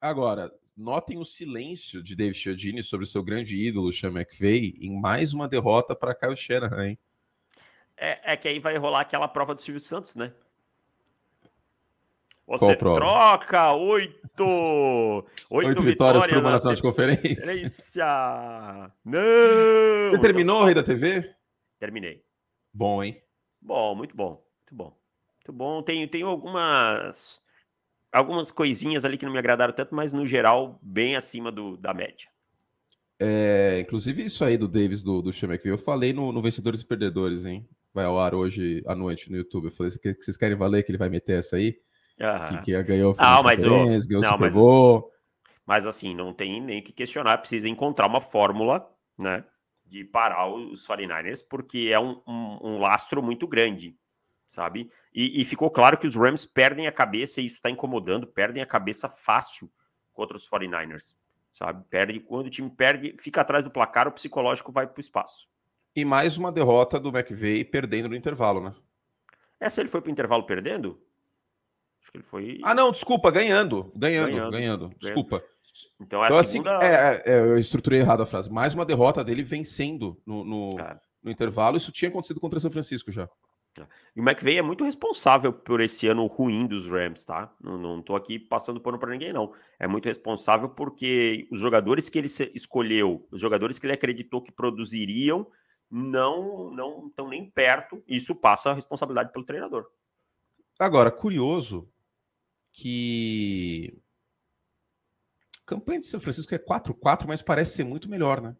Agora, 0.00 0.52
notem 0.76 1.18
o 1.18 1.24
silêncio 1.24 2.02
de 2.02 2.14
David 2.14 2.36
Chiodini 2.36 2.82
sobre 2.82 3.06
seu 3.06 3.22
grande 3.22 3.56
ídolo, 3.56 3.92
Sean 3.92 4.10
McVay, 4.10 4.74
em 4.80 5.00
mais 5.00 5.32
uma 5.32 5.48
derrota 5.48 5.96
para 5.96 6.14
Kyle 6.14 6.36
Shanahan, 6.36 6.88
hein? 6.88 6.98
É, 7.96 8.32
é, 8.32 8.36
que 8.36 8.46
aí 8.46 8.58
vai 8.58 8.76
rolar 8.76 9.00
aquela 9.00 9.26
prova 9.26 9.54
do 9.54 9.60
Silvio 9.60 9.80
Santos, 9.80 10.14
né? 10.14 10.32
Você 12.46 12.76
troca 12.76 13.72
oito, 13.72 14.44
oito, 15.50 15.68
oito 15.68 15.82
vitórias, 15.82 16.26
para 16.26 16.38
uma 16.38 16.50
nacional 16.50 16.76
de 16.76 16.82
conferência. 16.82 18.04
Não! 19.04 20.10
Você 20.10 20.18
terminou 20.20 20.60
o 20.60 20.64
Rei 20.64 20.74
da 20.74 20.82
TV? 20.82 21.34
Terminei. 21.80 22.22
Bom, 22.72 23.02
hein? 23.02 23.20
Bom, 23.60 23.94
muito 23.96 24.14
bom, 24.14 24.44
muito 24.60 24.74
bom. 24.74 24.96
Muito 25.36 25.52
bom. 25.52 25.82
Tem, 25.82 26.06
tem 26.06 26.22
algumas 26.22 27.40
algumas 28.16 28.50
coisinhas 28.50 29.04
ali 29.04 29.18
que 29.18 29.26
não 29.26 29.32
me 29.32 29.38
agradaram 29.38 29.74
tanto, 29.74 29.94
mas 29.94 30.12
no 30.12 30.26
geral, 30.26 30.78
bem 30.82 31.16
acima 31.16 31.52
do, 31.52 31.76
da 31.76 31.92
média. 31.92 32.28
É, 33.18 33.78
inclusive, 33.80 34.24
isso 34.24 34.44
aí 34.44 34.56
do 34.56 34.68
Davis 34.68 35.02
do, 35.02 35.20
do 35.20 35.32
Shemek, 35.32 35.66
eu 35.66 35.78
falei 35.78 36.12
no, 36.12 36.32
no 36.32 36.42
Vencedores 36.42 36.80
e 36.80 36.86
Perdedores, 36.86 37.44
hein? 37.44 37.68
Vai 37.92 38.04
ao 38.04 38.18
ar 38.18 38.34
hoje 38.34 38.82
à 38.86 38.94
noite 38.94 39.30
no 39.30 39.36
YouTube. 39.36 39.66
Eu 39.66 39.70
falei, 39.70 39.92
vocês 39.92 40.36
querem 40.36 40.56
valer 40.56 40.82
que 40.82 40.90
ele 40.90 40.98
vai 40.98 41.08
meter 41.08 41.38
essa 41.38 41.56
aí? 41.56 41.78
Que, 42.48 42.62
que 42.72 42.82
ganhou 42.82 43.12
o 43.12 43.16
não, 43.16 43.42
mas, 43.42 43.62
ganhou 43.62 44.22
não, 44.22 44.32
Super 44.32 44.38
mas, 44.40 44.54
Bowl. 44.54 45.10
Mas 45.66 45.86
assim, 45.86 46.14
não 46.14 46.32
tem 46.32 46.60
nem 46.60 46.82
que 46.82 46.92
questionar, 46.92 47.38
precisa 47.38 47.68
encontrar 47.68 48.06
uma 48.06 48.20
fórmula, 48.20 48.86
né? 49.18 49.44
De 49.84 50.04
parar 50.04 50.48
os 50.48 50.86
49ers, 50.86 51.46
porque 51.48 51.90
é 51.92 52.00
um, 52.00 52.20
um, 52.26 52.58
um 52.62 52.78
lastro 52.78 53.22
muito 53.22 53.46
grande 53.46 53.94
sabe? 54.46 54.90
E, 55.14 55.40
e, 55.40 55.44
ficou 55.44 55.70
claro 55.70 55.98
que 55.98 56.06
os 56.06 56.14
Rams 56.14 56.44
perdem 56.44 56.86
a 56.86 56.92
cabeça, 56.92 57.40
e 57.40 57.46
isso 57.46 57.56
está 57.56 57.70
incomodando, 57.70 58.26
perdem 58.26 58.62
a 58.62 58.66
cabeça 58.66 59.08
fácil 59.08 59.70
contra 60.12 60.36
os 60.36 60.48
49ers, 60.48 61.16
sabe? 61.50 61.84
Perde, 61.90 62.20
quando 62.20 62.46
o 62.46 62.50
time 62.50 62.70
perde, 62.70 63.16
fica 63.18 63.40
atrás 63.40 63.64
do 63.64 63.70
placar, 63.70 64.08
o 64.08 64.12
psicológico 64.12 64.72
vai 64.72 64.86
para 64.86 64.98
o 64.98 65.00
espaço. 65.00 65.48
E 65.94 66.04
mais 66.04 66.36
uma 66.36 66.52
derrota 66.52 67.00
do 67.00 67.08
McVay 67.08 67.64
perdendo 67.64 68.08
no 68.08 68.16
intervalo, 68.16 68.60
né? 68.60 68.74
Essa 69.58 69.80
ele 69.80 69.88
foi 69.88 70.02
para 70.02 70.08
o 70.08 70.12
intervalo 70.12 70.44
perdendo? 70.44 71.00
Acho 72.00 72.12
que 72.12 72.18
ele 72.18 72.24
foi. 72.24 72.60
Ah, 72.62 72.74
não, 72.74 72.92
desculpa, 72.92 73.30
ganhando. 73.30 73.90
Ganhando, 73.96 74.30
ganhando. 74.30 74.50
ganhando 74.50 74.94
desculpa. 75.00 75.42
Então, 76.00 76.22
é 76.22 76.28
então 76.28 76.38
assim, 76.38 76.62
segunda... 76.62 76.84
é, 76.84 77.22
é, 77.24 77.38
eu 77.40 77.58
estruturei 77.58 78.00
errado 78.00 78.22
a 78.22 78.26
frase. 78.26 78.50
Mais 78.50 78.74
uma 78.74 78.84
derrota 78.84 79.24
dele 79.24 79.42
vencendo 79.42 80.20
no, 80.24 80.44
no, 80.44 80.70
no 81.22 81.30
intervalo. 81.30 81.76
Isso 81.76 81.90
tinha 81.90 82.08
acontecido 82.08 82.38
contra 82.38 82.60
São 82.60 82.70
Francisco 82.70 83.10
já. 83.10 83.28
E 84.14 84.20
o 84.20 84.22
McVay 84.22 84.58
é 84.58 84.62
muito 84.62 84.84
responsável 84.84 85.52
por 85.52 85.80
esse 85.80 86.06
ano 86.06 86.26
ruim 86.26 86.66
dos 86.66 86.86
Rams, 86.86 87.24
tá? 87.24 87.54
Não, 87.60 87.76
não 87.76 88.02
tô 88.02 88.16
aqui 88.16 88.38
passando 88.38 88.80
pano 88.80 88.98
para 88.98 89.10
ninguém, 89.10 89.32
não. 89.32 89.52
É 89.78 89.86
muito 89.86 90.06
responsável 90.06 90.68
porque 90.68 91.46
os 91.50 91.60
jogadores 91.60 92.08
que 92.08 92.18
ele 92.18 92.28
escolheu, 92.54 93.26
os 93.30 93.40
jogadores 93.40 93.78
que 93.78 93.86
ele 93.86 93.92
acreditou 93.92 94.42
que 94.42 94.52
produziriam, 94.52 95.46
não 95.90 96.70
não 96.70 97.08
estão 97.08 97.28
nem 97.28 97.50
perto. 97.50 98.02
Isso 98.06 98.34
passa 98.34 98.70
a 98.70 98.74
responsabilidade 98.74 99.32
pelo 99.32 99.44
treinador. 99.44 99.86
Agora, 100.78 101.10
curioso 101.10 101.88
que 102.70 103.98
a 105.62 105.66
campanha 105.66 106.00
de 106.00 106.06
São 106.06 106.20
Francisco 106.20 106.54
é 106.54 106.58
4-4, 106.58 107.26
mas 107.26 107.42
parece 107.42 107.76
ser 107.76 107.84
muito 107.84 108.08
melhor, 108.08 108.40
né? 108.40 108.56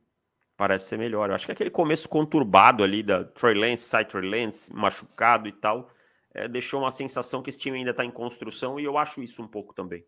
Parece 0.56 0.88
ser 0.88 0.98
melhor. 0.98 1.28
Eu 1.28 1.34
acho 1.34 1.46
que 1.46 1.52
aquele 1.52 1.70
começo 1.70 2.08
conturbado 2.08 2.82
ali 2.82 3.02
da 3.02 3.24
Troy 3.24 3.54
Lance, 3.54 3.82
sai 3.84 4.04
Troy 4.04 4.28
Lance, 4.28 4.72
machucado 4.72 5.48
e 5.48 5.52
tal, 5.52 5.90
é, 6.32 6.48
deixou 6.48 6.80
uma 6.80 6.90
sensação 6.90 7.42
que 7.42 7.50
esse 7.50 7.58
time 7.58 7.78
ainda 7.78 7.90
está 7.90 8.04
em 8.04 8.10
construção 8.10 8.80
e 8.80 8.84
eu 8.84 8.96
acho 8.96 9.22
isso 9.22 9.42
um 9.42 9.48
pouco 9.48 9.74
também. 9.74 10.04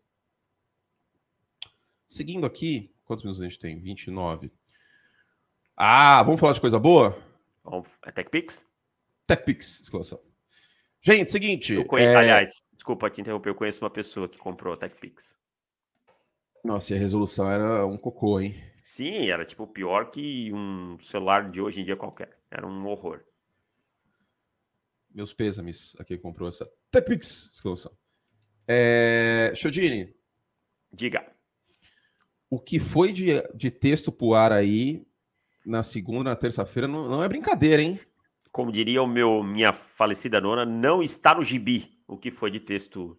Seguindo 2.07 2.45
aqui, 2.45 2.91
quantos 3.05 3.23
minutos 3.23 3.41
a 3.41 3.47
gente 3.47 3.59
tem? 3.59 3.79
29. 3.79 4.51
Ah, 5.77 6.23
vamos 6.23 6.41
falar 6.41 6.53
de 6.53 6.61
coisa 6.61 6.79
boa? 6.79 7.17
É 8.03 8.11
Tech 8.11 8.29
Pix? 8.29 8.65
TechPix, 9.27 9.81
exclamação. 9.81 10.19
Gente, 11.01 11.31
seguinte. 11.31 11.83
Conheço, 11.85 12.09
é... 12.09 12.15
Aliás, 12.15 12.61
desculpa 12.73 13.09
te 13.09 13.21
interromper, 13.21 13.49
eu 13.49 13.55
conheço 13.55 13.83
uma 13.83 13.89
pessoa 13.89 14.27
que 14.27 14.37
comprou 14.37 14.73
a 14.73 14.77
TechPix. 14.77 15.37
Nossa, 16.63 16.93
e 16.93 16.97
a 16.97 16.99
resolução 16.99 17.49
era 17.49 17.85
um 17.85 17.97
cocô, 17.97 18.39
hein? 18.39 18.55
Sim, 18.83 19.29
era 19.29 19.45
tipo 19.45 19.67
pior 19.67 20.09
que 20.09 20.51
um 20.53 20.97
celular 20.99 21.49
de 21.49 21.61
hoje 21.61 21.81
em 21.81 21.85
dia 21.85 21.95
qualquer. 21.95 22.37
Era 22.49 22.65
um 22.65 22.85
horror. 22.87 23.21
Meus 25.13 25.33
pêsames 25.33 25.95
a 25.99 26.03
quem 26.03 26.17
comprou 26.17 26.47
essa 26.47 26.69
TechPix, 26.91 27.51
exclamação. 27.53 27.91
É... 28.67 29.51
Chodini. 29.55 30.15
Diga. 30.93 31.25
O 32.49 32.59
que 32.59 32.79
foi 32.79 33.11
de, 33.11 33.41
de 33.53 33.69
texto 33.69 34.11
pro 34.11 34.33
ar 34.33 34.51
aí 34.51 35.05
na 35.65 35.83
segunda, 35.83 36.31
na 36.31 36.35
terça-feira, 36.35 36.87
não, 36.87 37.07
não 37.07 37.23
é 37.23 37.27
brincadeira, 37.27 37.81
hein? 37.81 37.99
como 38.51 38.71
diria 38.71 39.01
o 39.01 39.07
meu 39.07 39.43
minha 39.43 39.71
falecida 39.71 40.41
nona, 40.41 40.65
não 40.65 41.01
está 41.01 41.35
no 41.35 41.43
gibi 41.43 41.97
o 42.07 42.17
que 42.17 42.31
foi 42.31 42.49
de 42.49 42.59
texto 42.59 43.17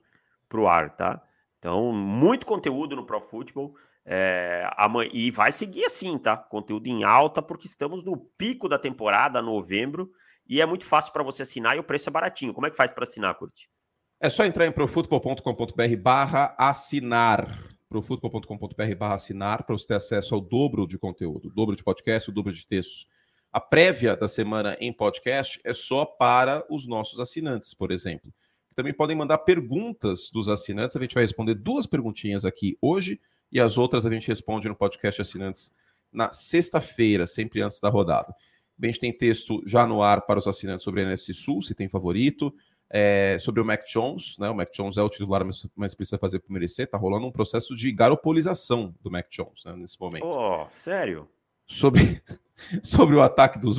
pro 0.49 0.67
ar, 0.67 0.97
tá? 0.97 1.23
Então, 1.59 1.93
muito 1.93 2.47
conteúdo 2.47 2.97
no 2.97 3.05
Pro 3.05 3.21
Football. 3.21 3.75
É, 4.13 4.69
amanhã, 4.77 5.09
e 5.13 5.31
vai 5.31 5.53
seguir 5.53 5.85
assim, 5.85 6.19
tá? 6.19 6.37
Conteúdo 6.37 6.89
em 6.89 7.05
alta, 7.05 7.41
porque 7.41 7.67
estamos 7.67 8.03
no 8.03 8.17
pico 8.17 8.69
da 8.69 8.77
temporada, 8.77 9.41
novembro, 9.41 10.11
e 10.49 10.61
é 10.61 10.67
muito 10.67 10.85
fácil 10.85 11.13
para 11.13 11.23
você 11.23 11.43
assinar 11.43 11.77
e 11.77 11.79
o 11.79 11.85
preço 11.85 12.09
é 12.09 12.13
baratinho. 12.13 12.53
Como 12.53 12.67
é 12.67 12.71
que 12.71 12.77
faz 12.77 12.93
para 12.93 13.05
assinar, 13.05 13.35
Curti? 13.37 13.71
É 14.19 14.29
só 14.29 14.45
entrar 14.45 14.67
em 14.67 14.73
profutbol.com.br 14.73 15.97
barra 16.03 16.55
assinar. 16.59 17.69
profutbol.com.br 17.89 18.97
barra 18.99 19.15
assinar 19.15 19.63
para 19.63 19.79
você 19.79 19.87
ter 19.87 19.95
acesso 19.95 20.35
ao 20.35 20.41
dobro 20.41 20.89
de 20.89 20.99
conteúdo, 20.99 21.49
dobro 21.49 21.77
de 21.77 21.85
podcast, 21.85 22.29
o 22.29 22.33
dobro 22.33 22.53
de 22.53 22.67
textos 22.67 23.07
a 23.53 23.61
prévia 23.61 24.17
da 24.17 24.29
semana 24.29 24.77
em 24.81 24.93
podcast 24.93 25.61
é 25.65 25.73
só 25.73 26.05
para 26.05 26.65
os 26.71 26.87
nossos 26.87 27.19
assinantes, 27.19 27.75
por 27.75 27.91
exemplo. 27.91 28.33
Também 28.77 28.95
podem 28.95 29.17
mandar 29.17 29.39
perguntas 29.39 30.31
dos 30.33 30.49
assinantes. 30.49 30.95
A 30.95 31.01
gente 31.01 31.15
vai 31.15 31.25
responder 31.25 31.55
duas 31.55 31.85
perguntinhas 31.85 32.45
aqui 32.45 32.79
hoje 32.81 33.21
e 33.53 33.61
as 33.61 33.79
outras 33.79 34.07
a 34.07 34.11
gente 34.11 34.29
responde 34.29 34.69
no 34.69 34.77
podcast 34.77 35.21
assinantes 35.21 35.73
na 36.13 36.33
sexta-feira, 36.33 37.27
sempre 37.27 37.63
antes 37.63 37.81
da 37.81 37.89
rodada. 37.89 38.35
a 38.83 38.87
gente 38.87 38.99
tem 38.99 39.13
texto 39.13 39.63
já 39.67 39.87
no 39.87 40.03
ar 40.03 40.23
para 40.23 40.39
os 40.39 40.47
assinantes 40.47 40.85
sobre 40.85 41.03
a 41.03 41.05
NFC 41.05 41.33
Sul, 41.33 41.63
se 41.63 41.75
tem 41.75 41.89
favorito. 41.89 42.53
É, 42.93 43.39
sobre 43.39 43.61
o 43.61 43.65
Mac 43.65 43.85
Jones, 43.87 44.37
né? 44.37 44.51
O 44.51 44.55
Mac 44.55 44.73
Jones 44.73 44.97
é 44.97 45.03
o 45.03 45.09
titular, 45.09 45.45
mas, 45.45 45.65
mas 45.77 45.95
precisa 45.95 46.19
fazer 46.19 46.41
por 46.41 46.51
merecer. 46.51 46.91
Tá 46.91 46.99
rolando 46.99 47.25
um 47.25 47.31
processo 47.31 47.77
de 47.77 47.93
garopolização 47.93 48.93
do 49.01 49.09
Mac 49.09 49.29
Jones 49.31 49.65
né, 49.65 49.77
nesse 49.77 50.01
momento. 50.01 50.27
Oh, 50.27 50.67
sério? 50.71 51.29
Sobre 51.65 52.21
sobre 52.83 53.17
o 53.17 53.23
ataque 53.23 53.59
dos, 53.59 53.79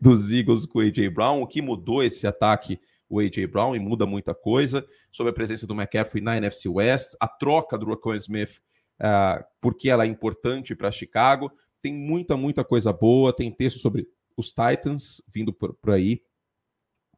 dos 0.00 0.30
Eagles 0.30 0.66
com 0.66 0.78
o 0.78 0.82
A.J. 0.82 1.08
Brown, 1.10 1.42
o 1.42 1.46
que 1.46 1.62
mudou 1.62 2.02
esse 2.02 2.26
ataque, 2.26 2.80
o 3.08 3.20
A.J. 3.20 3.46
Brown, 3.46 3.74
e 3.74 3.78
muda 3.78 4.06
muita 4.06 4.34
coisa, 4.34 4.86
sobre 5.10 5.30
a 5.30 5.34
presença 5.34 5.66
do 5.66 5.74
McCaffrey 5.74 6.22
na 6.22 6.36
NFC 6.36 6.68
West, 6.68 7.14
a 7.20 7.28
troca 7.28 7.76
do 7.76 7.86
Rocco 7.86 8.14
Smith, 8.14 8.60
uh, 9.00 9.44
porque 9.60 9.88
ela 9.88 10.04
é 10.04 10.06
importante 10.06 10.74
para 10.74 10.90
Chicago. 10.90 11.50
Tem 11.82 11.92
muita, 11.92 12.36
muita 12.36 12.64
coisa 12.64 12.92
boa, 12.92 13.34
tem 13.34 13.50
texto 13.50 13.78
sobre 13.78 14.06
os 14.36 14.48
Titans 14.48 15.20
vindo 15.28 15.52
por, 15.52 15.74
por 15.74 15.92
aí, 15.92 16.22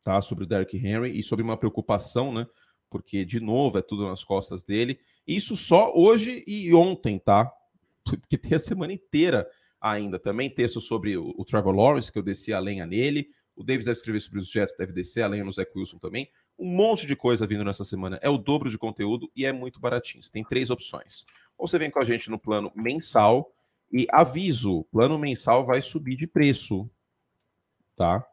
tá? 0.03 0.21
sobre 0.21 0.45
o 0.45 0.47
Derrick 0.47 0.77
Henry 0.77 1.19
e 1.19 1.23
sobre 1.23 1.45
uma 1.45 1.57
preocupação, 1.57 2.33
né? 2.33 2.47
Porque, 2.89 3.25
de 3.25 3.41
novo, 3.41 3.79
é 3.79 3.83
tudo 3.83 4.07
nas 4.07 4.23
costas 4.23 4.63
dele. 4.63 5.01
Isso 5.27 5.57
só 5.57 5.93
hoje 5.95 6.45
e 6.47 6.75
ontem, 6.75 7.19
tá? 7.19 7.51
Porque 8.05 8.37
tem 8.37 8.55
a 8.55 8.59
semana 8.59 8.93
inteira 8.93 9.49
ainda. 9.81 10.19
Também 10.19 10.51
texto 10.51 10.81
sobre 10.81 11.17
o, 11.17 11.35
o 11.37 11.45
Trevor 11.45 11.75
Lawrence, 11.75 12.13
que 12.13 12.19
eu 12.19 12.23
desci 12.23 12.53
a 12.53 12.61
lenha 12.61 12.87
nele. 12.87 13.31
O 13.55 13.63
Davis 13.63 13.85
deve 13.85 13.97
escrever 13.97 14.21
sobre 14.21 14.39
os 14.39 14.51
Jets, 14.51 14.75
deve 14.77 14.93
descer 14.93 15.23
a 15.23 15.27
lenha 15.27 15.45
no 15.45 15.53
Zach 15.53 15.71
Wilson 15.75 15.99
também. 15.99 16.29
Um 16.59 16.67
monte 16.67 17.07
de 17.07 17.15
coisa 17.15 17.47
vindo 17.47 17.65
nessa 17.65 17.85
semana. 17.85 18.19
É 18.23 18.29
o 18.29 18.39
dobro 18.39 18.71
de 18.71 18.79
conteúdo 18.79 19.31
e 19.35 19.45
é 19.45 19.53
muito 19.53 19.81
baratinho. 19.81 20.23
Você 20.23 20.31
tem 20.31 20.45
três 20.45 20.71
opções. 20.71 21.25
Ou 21.63 21.69
você 21.69 21.79
vem 21.79 21.93
com 21.93 22.01
a 22.01 22.05
gente 22.05 22.29
no 22.29 22.41
plano 22.41 22.73
mensal 22.75 23.55
e 23.93 24.05
aviso, 24.11 24.83
plano 24.91 25.17
mensal 25.17 25.65
vai 25.65 25.81
subir 25.81 26.17
de 26.17 26.27
preço, 26.27 26.91
tá? 27.95 28.27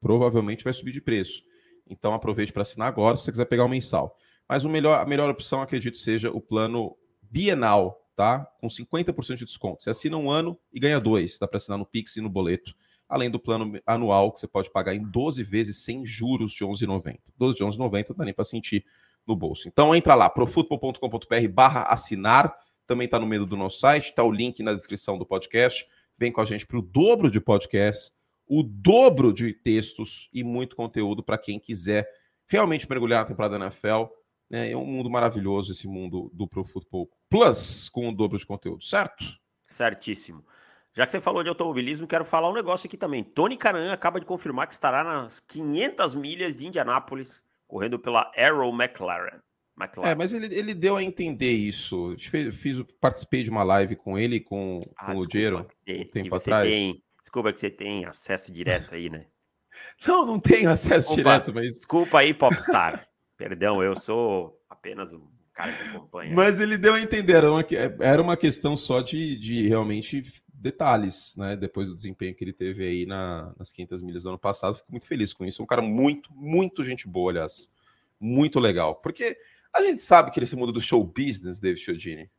Provavelmente 0.00 0.64
vai 0.64 0.72
subir 0.72 0.92
de 0.92 1.00
preço. 1.02 1.42
Então 1.86 2.14
aproveite 2.14 2.54
para 2.54 2.62
assinar 2.62 2.88
agora 2.88 3.16
se 3.16 3.24
você 3.24 3.32
quiser 3.32 3.44
pegar 3.44 3.66
o 3.66 3.68
mensal. 3.68 4.16
Mas 4.48 4.64
o 4.64 4.68
melhor, 4.70 4.98
a 4.98 5.04
melhor 5.04 5.28
opção, 5.28 5.60
acredito, 5.60 5.98
seja 5.98 6.30
o 6.30 6.40
plano 6.40 6.96
bienal, 7.20 8.08
tá? 8.16 8.46
Com 8.58 8.68
50% 8.68 9.36
de 9.36 9.44
desconto. 9.44 9.82
Você 9.82 9.90
assina 9.90 10.16
um 10.16 10.30
ano 10.30 10.58
e 10.72 10.80
ganha 10.80 10.98
dois. 10.98 11.38
Dá 11.38 11.46
para 11.46 11.58
assinar 11.58 11.76
no 11.76 11.84
Pix 11.84 12.16
e 12.16 12.22
no 12.22 12.30
boleto. 12.30 12.74
Além 13.06 13.30
do 13.30 13.38
plano 13.38 13.78
anual, 13.84 14.32
que 14.32 14.40
você 14.40 14.48
pode 14.48 14.72
pagar 14.72 14.94
em 14.94 15.02
12 15.02 15.44
vezes 15.44 15.84
sem 15.84 16.06
juros 16.06 16.52
de 16.52 16.64
11,90. 16.64 17.18
12 17.36 17.58
de 17.58 17.62
11,90 17.62 18.08
não 18.08 18.16
dá 18.16 18.24
nem 18.24 18.32
para 18.32 18.44
sentir 18.46 18.86
no 19.26 19.36
bolso. 19.36 19.68
Então 19.68 19.94
entra 19.94 20.14
lá, 20.14 20.30
profutbol.com.br 20.30 21.48
barra 21.52 21.82
assinar. 21.82 22.56
Também 22.90 23.04
está 23.04 23.20
no 23.20 23.26
meio 23.26 23.46
do 23.46 23.56
nosso 23.56 23.78
site, 23.78 24.06
está 24.06 24.24
o 24.24 24.32
link 24.32 24.62
na 24.62 24.74
descrição 24.74 25.16
do 25.16 25.24
podcast. 25.24 25.86
Vem 26.18 26.32
com 26.32 26.40
a 26.40 26.44
gente 26.44 26.66
para 26.66 26.78
o 26.78 26.82
dobro 26.82 27.30
de 27.30 27.40
podcast, 27.40 28.12
o 28.46 28.62
dobro 28.62 29.32
de 29.32 29.52
textos 29.52 30.28
e 30.32 30.42
muito 30.42 30.74
conteúdo 30.74 31.22
para 31.22 31.38
quem 31.38 31.60
quiser 31.60 32.08
realmente 32.48 32.88
mergulhar 32.90 33.20
na 33.20 33.26
temporada 33.26 33.56
da 33.56 33.66
NFL 33.66 34.06
né? 34.50 34.72
É 34.72 34.76
um 34.76 34.84
mundo 34.84 35.08
maravilhoso 35.08 35.70
esse 35.70 35.86
mundo 35.86 36.28
do 36.34 36.48
Pro 36.48 36.64
Football 36.64 37.08
Plus 37.28 37.88
com 37.88 38.08
o 38.08 38.12
dobro 38.12 38.36
de 38.36 38.44
conteúdo, 38.44 38.82
certo? 38.82 39.24
Certíssimo. 39.62 40.44
Já 40.92 41.06
que 41.06 41.12
você 41.12 41.20
falou 41.20 41.44
de 41.44 41.48
automobilismo, 41.48 42.08
quero 42.08 42.24
falar 42.24 42.50
um 42.50 42.54
negócio 42.54 42.88
aqui 42.88 42.96
também. 42.96 43.22
Tony 43.22 43.56
Canan 43.56 43.92
acaba 43.92 44.18
de 44.18 44.26
confirmar 44.26 44.66
que 44.66 44.72
estará 44.72 45.04
nas 45.04 45.38
500 45.38 46.16
milhas 46.16 46.56
de 46.56 46.66
Indianápolis, 46.66 47.44
correndo 47.68 47.96
pela 47.96 48.32
Arrow 48.36 48.74
McLaren. 48.74 49.38
McLaren. 49.80 50.10
É, 50.10 50.14
mas 50.14 50.32
ele, 50.32 50.54
ele 50.54 50.74
deu 50.74 50.96
a 50.96 51.02
entender 51.02 51.52
isso. 51.52 52.14
Fiz, 52.18 52.56
fiz, 52.56 52.82
participei 53.00 53.42
de 53.42 53.50
uma 53.50 53.62
live 53.62 53.96
com 53.96 54.18
ele 54.18 54.40
com, 54.40 54.80
ah, 54.96 55.06
com 55.06 55.18
o 55.18 55.26
Gero 55.30 55.66
um 55.88 56.04
tempo 56.04 56.34
atrás. 56.34 56.68
Tem, 56.68 57.02
desculpa 57.20 57.52
que 57.52 57.60
você 57.60 57.70
tem 57.70 58.04
acesso 58.04 58.52
direto 58.52 58.94
aí, 58.94 59.08
né? 59.08 59.26
não, 60.06 60.26
não 60.26 60.40
tenho 60.40 60.70
acesso 60.70 61.08
desculpa, 61.08 61.22
direto, 61.22 61.54
mas. 61.54 61.74
Desculpa 61.74 62.18
aí, 62.18 62.32
Popstar. 62.34 63.06
Perdão, 63.36 63.82
eu 63.82 63.96
sou 63.96 64.60
apenas 64.68 65.12
um 65.12 65.26
cara 65.52 65.72
que 65.72 65.82
acompanha. 65.88 66.34
Mas 66.34 66.60
ele 66.60 66.76
deu 66.76 66.94
a 66.94 67.00
entender, 67.00 67.34
era 67.34 67.50
uma, 67.50 67.64
era 68.00 68.22
uma 68.22 68.36
questão 68.36 68.76
só 68.76 69.00
de, 69.00 69.36
de 69.36 69.66
realmente 69.66 70.22
detalhes, 70.52 71.34
né? 71.36 71.56
Depois 71.56 71.88
do 71.88 71.94
desempenho 71.94 72.34
que 72.34 72.44
ele 72.44 72.52
teve 72.52 72.84
aí 72.84 73.06
na, 73.06 73.52
nas 73.58 73.72
500 73.72 74.02
milhas 74.02 74.22
do 74.22 74.28
ano 74.28 74.38
passado, 74.38 74.76
fico 74.76 74.90
muito 74.90 75.06
feliz 75.06 75.32
com 75.32 75.44
isso. 75.44 75.62
É 75.62 75.64
um 75.64 75.66
cara 75.66 75.82
muito, 75.82 76.32
muito 76.34 76.84
gente 76.84 77.08
boa, 77.08 77.32
aliás. 77.32 77.70
Muito 78.18 78.60
legal. 78.60 78.96
Porque 78.96 79.38
a 79.74 79.82
gente 79.82 80.00
sabe 80.00 80.30
que 80.30 80.40
esse 80.40 80.56
mundo 80.56 80.72
do 80.72 80.80
show 80.80 81.04
business, 81.04 81.60
David 81.60 81.80
Chiodini, 81.80 82.30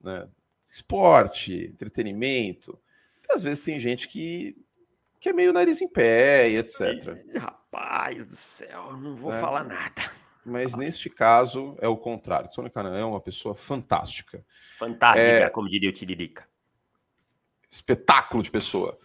né? 0.00 0.28
Esporte, 0.64 1.70
entretenimento. 1.72 2.78
Às 3.30 3.42
vezes 3.42 3.60
tem 3.60 3.78
gente 3.78 4.08
que, 4.08 4.56
que 5.20 5.28
é 5.28 5.32
meio 5.32 5.52
nariz 5.52 5.80
em 5.80 5.88
pé 5.88 6.50
e 6.50 6.56
etc. 6.56 7.16
Rapaz 7.36 8.26
do 8.26 8.36
céu, 8.36 8.96
não 8.96 9.16
vou 9.16 9.32
é. 9.32 9.40
falar 9.40 9.64
nada. 9.64 10.02
Mas 10.44 10.76
neste 10.76 11.08
caso 11.08 11.76
é 11.80 11.88
o 11.88 11.96
contrário. 11.96 12.50
Tony 12.50 12.68
Canan 12.68 12.98
é 12.98 13.04
uma 13.04 13.20
pessoa 13.20 13.54
fantástica. 13.54 14.44
Fantástica, 14.78 15.26
é... 15.26 15.48
como 15.48 15.68
diria 15.68 15.88
o 15.88 15.92
Tiririca. 15.92 16.46
Espetáculo 17.70 18.42
de 18.42 18.50
pessoa. 18.50 18.98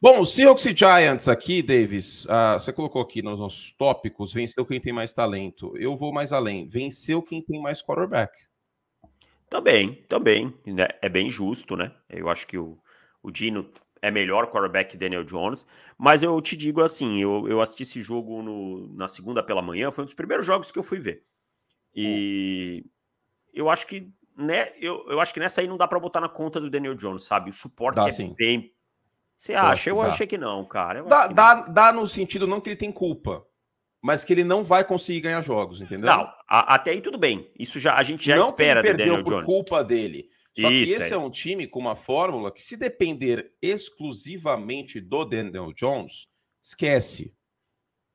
Bom, 0.00 0.24
Seahawks 0.24 0.64
e 0.64 0.76
Giants 0.76 1.26
aqui, 1.26 1.60
Davis. 1.60 2.24
Uh, 2.26 2.54
você 2.54 2.72
colocou 2.72 3.02
aqui 3.02 3.20
nos 3.20 3.36
nossos 3.36 3.72
tópicos: 3.72 4.32
venceu 4.32 4.64
quem 4.64 4.80
tem 4.80 4.92
mais 4.92 5.12
talento. 5.12 5.76
Eu 5.76 5.96
vou 5.96 6.12
mais 6.12 6.32
além. 6.32 6.68
Venceu 6.68 7.20
quem 7.20 7.42
tem 7.42 7.60
mais 7.60 7.82
quarterback. 7.82 8.32
Também, 9.50 9.94
também. 10.08 10.54
Né? 10.64 10.86
É 11.02 11.08
bem 11.08 11.28
justo, 11.28 11.74
né? 11.74 11.92
Eu 12.08 12.28
acho 12.28 12.46
que 12.46 12.56
o, 12.56 12.78
o 13.20 13.30
Dino 13.32 13.68
é 14.00 14.08
melhor 14.08 14.46
quarterback 14.46 14.92
que 14.92 14.96
Daniel 14.96 15.24
Jones, 15.24 15.66
mas 15.98 16.22
eu 16.22 16.40
te 16.40 16.54
digo 16.54 16.80
assim, 16.80 17.20
eu, 17.20 17.48
eu 17.48 17.60
assisti 17.60 17.82
esse 17.82 18.00
jogo 18.00 18.40
no, 18.40 18.86
na 18.94 19.08
segunda 19.08 19.42
pela 19.42 19.60
manhã, 19.60 19.90
foi 19.90 20.02
um 20.02 20.04
dos 20.04 20.14
primeiros 20.14 20.46
jogos 20.46 20.70
que 20.70 20.78
eu 20.78 20.84
fui 20.84 21.00
ver. 21.00 21.24
E 21.92 22.84
eu 23.52 23.68
acho 23.68 23.88
que 23.88 24.12
né, 24.36 24.72
eu, 24.78 25.04
eu 25.08 25.18
acho 25.18 25.34
que 25.34 25.40
nessa 25.40 25.60
aí 25.60 25.66
não 25.66 25.76
dá 25.76 25.88
para 25.88 25.98
botar 25.98 26.20
na 26.20 26.28
conta 26.28 26.60
do 26.60 26.70
Daniel 26.70 26.94
Jones, 26.94 27.24
sabe? 27.24 27.50
O 27.50 27.52
suporte 27.52 27.96
dá, 27.96 28.06
é 28.06 28.12
sim. 28.12 28.32
bem. 28.38 28.72
Você 29.38 29.54
acha? 29.54 29.88
Eu, 29.88 30.02
achei 30.02 30.26
que 30.26 30.36
não, 30.36 30.64
cara. 30.64 31.04
Dá, 31.04 31.28
dá, 31.28 31.54
dá 31.62 31.92
no 31.92 32.08
sentido 32.08 32.44
não 32.44 32.60
que 32.60 32.70
ele 32.70 32.76
tem 32.76 32.90
culpa, 32.90 33.46
mas 34.02 34.24
que 34.24 34.32
ele 34.32 34.42
não 34.42 34.64
vai 34.64 34.84
conseguir 34.84 35.20
ganhar 35.20 35.40
jogos, 35.42 35.80
entendeu? 35.80 36.10
Não, 36.10 36.28
a, 36.48 36.74
até 36.74 36.90
aí 36.90 37.00
tudo 37.00 37.16
bem. 37.16 37.48
Isso 37.56 37.78
já 37.78 37.94
a 37.94 38.02
gente 38.02 38.26
já 38.26 38.34
não 38.34 38.48
espera 38.48 38.82
que 38.82 38.88
ele 38.88 38.96
perdeu 38.96 39.22
por 39.22 39.34
Jones. 39.34 39.46
culpa 39.46 39.84
dele. 39.84 40.28
Só 40.58 40.68
Isso, 40.68 40.86
que 40.86 40.90
esse 40.92 41.12
é. 41.12 41.14
é. 41.14 41.18
um 41.18 41.30
time 41.30 41.68
com 41.68 41.78
uma 41.78 41.94
fórmula 41.94 42.50
que, 42.50 42.60
se 42.60 42.76
depender 42.76 43.52
exclusivamente 43.62 45.00
do 45.00 45.24
Daniel 45.24 45.72
Jones, 45.72 46.26
esquece. 46.60 47.32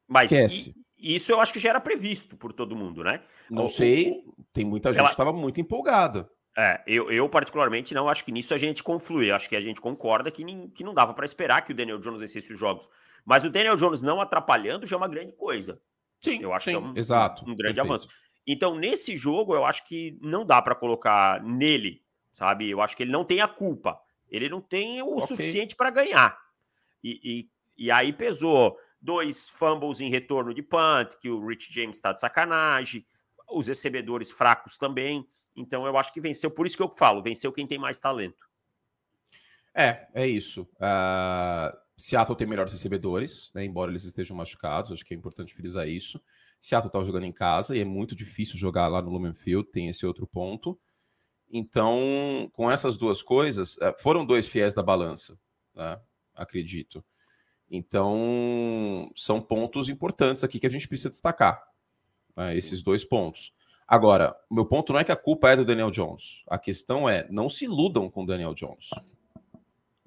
Mas 0.05 0.29
esquece. 0.29 0.75
isso 0.97 1.31
eu 1.31 1.39
acho 1.39 1.53
que 1.53 1.59
já 1.59 1.69
era 1.69 1.79
previsto 1.79 2.35
por 2.35 2.51
todo 2.51 2.75
mundo, 2.75 3.01
né? 3.01 3.23
Não 3.49 3.65
o, 3.65 3.69
sei, 3.69 4.11
o, 4.11 4.35
tem 4.51 4.65
muita 4.65 4.89
gente 4.89 4.99
ela... 4.99 5.07
que 5.07 5.13
estava 5.13 5.31
muito 5.31 5.61
empolgada. 5.61 6.29
É, 6.55 6.83
eu, 6.85 7.11
eu 7.11 7.27
particularmente 7.27 7.93
não 7.93 8.07
acho 8.07 8.23
que 8.23 8.31
nisso 8.31 8.53
a 8.53 8.57
gente 8.57 8.83
conflui. 8.83 9.31
Acho 9.31 9.49
que 9.49 9.55
a 9.55 9.61
gente 9.61 9.81
concorda 9.81 10.29
que, 10.29 10.43
nem, 10.43 10.69
que 10.69 10.83
não 10.83 10.93
dava 10.93 11.13
para 11.13 11.25
esperar 11.25 11.63
que 11.63 11.71
o 11.71 11.75
Daniel 11.75 11.99
Jones 11.99 12.19
vencesse 12.19 12.53
os 12.53 12.59
jogos. 12.59 12.87
Mas 13.25 13.43
o 13.43 13.49
Daniel 13.49 13.75
Jones 13.75 14.01
não 14.01 14.21
atrapalhando 14.21 14.85
já 14.85 14.95
é 14.95 14.97
uma 14.97 15.07
grande 15.07 15.33
coisa. 15.33 15.81
Sim, 16.19 16.41
eu 16.41 16.53
acho 16.53 16.65
sim, 16.65 16.71
que 16.71 16.77
é 16.77 16.79
um, 16.79 16.93
exato, 16.95 17.43
um, 17.43 17.55
grande 17.55 17.75
perfeito. 17.75 17.81
avanço. 17.81 18.07
Então, 18.45 18.75
nesse 18.75 19.17
jogo, 19.17 19.55
eu 19.55 19.65
acho 19.65 19.85
que 19.85 20.17
não 20.21 20.45
dá 20.45 20.61
para 20.61 20.75
colocar 20.75 21.41
nele, 21.43 22.03
sabe? 22.31 22.69
Eu 22.69 22.81
acho 22.81 22.95
que 22.95 23.03
ele 23.03 23.11
não 23.11 23.25
tem 23.25 23.41
a 23.41 23.47
culpa. 23.47 23.99
Ele 24.29 24.49
não 24.49 24.61
tem 24.61 25.01
o 25.01 25.15
okay. 25.15 25.27
suficiente 25.27 25.75
para 25.75 25.89
ganhar. 25.89 26.37
E, 27.03 27.19
e, 27.77 27.85
e, 27.85 27.91
aí 27.91 28.11
pesou 28.11 28.77
dois 29.01 29.49
fumbles 29.49 30.01
em 30.01 30.09
retorno 30.09 30.53
de 30.53 30.61
punt, 30.61 31.17
que 31.21 31.29
o 31.29 31.45
Rich 31.45 31.71
James 31.73 31.97
está 31.97 32.13
de 32.13 32.19
sacanagem, 32.19 33.05
os 33.51 33.67
recebedores 33.67 34.31
fracos 34.31 34.77
também. 34.77 35.27
Então, 35.55 35.85
eu 35.85 35.97
acho 35.97 36.13
que 36.13 36.21
venceu. 36.21 36.49
Por 36.49 36.65
isso 36.65 36.75
que 36.75 36.83
eu 36.83 36.89
falo, 36.89 37.21
venceu 37.21 37.51
quem 37.51 37.67
tem 37.67 37.77
mais 37.77 37.97
talento. 37.97 38.49
É, 39.73 40.07
é 40.13 40.27
isso. 40.27 40.63
Uh, 40.75 41.75
Seattle 41.97 42.37
tem 42.37 42.47
melhores 42.47 42.73
recebedores, 42.73 43.51
né, 43.53 43.63
embora 43.63 43.91
eles 43.91 44.03
estejam 44.03 44.35
machucados, 44.35 44.91
acho 44.91 45.05
que 45.05 45.13
é 45.13 45.17
importante 45.17 45.53
frisar 45.53 45.87
isso. 45.87 46.21
Seattle 46.59 46.87
estava 46.87 47.05
jogando 47.05 47.25
em 47.25 47.31
casa 47.31 47.75
e 47.75 47.81
é 47.81 47.85
muito 47.85 48.15
difícil 48.15 48.57
jogar 48.57 48.87
lá 48.87 49.01
no 49.01 49.11
Lumen 49.11 49.33
Field, 49.33 49.69
tem 49.69 49.89
esse 49.89 50.05
outro 50.05 50.25
ponto. 50.25 50.79
Então, 51.51 52.49
com 52.53 52.69
essas 52.69 52.97
duas 52.97 53.21
coisas, 53.21 53.77
eh, 53.79 53.95
foram 53.99 54.25
dois 54.25 54.47
fiéis 54.47 54.73
da 54.73 54.81
balança, 54.81 55.37
né, 55.75 55.99
acredito. 56.33 57.03
Então, 57.69 59.11
são 59.15 59.41
pontos 59.41 59.89
importantes 59.89 60.43
aqui 60.43 60.59
que 60.59 60.67
a 60.67 60.69
gente 60.69 60.87
precisa 60.87 61.09
destacar, 61.09 61.61
né, 62.35 62.55
esses 62.55 62.81
dois 62.81 63.03
pontos. 63.05 63.53
Agora, 63.93 64.35
meu 64.49 64.65
ponto 64.65 64.91
não 64.91 64.99
é 64.99 65.03
que 65.03 65.11
a 65.11 65.15
culpa 65.15 65.51
é 65.51 65.55
do 65.55 65.63
Daniel 65.63 65.91
Jones. 65.91 66.43
A 66.47 66.57
questão 66.57 67.07
é, 67.07 67.27
não 67.29 67.47
se 67.47 67.65
iludam 67.65 68.09
com 68.09 68.23
o 68.23 68.25
Daniel 68.25 68.55
Jones. 68.55 68.89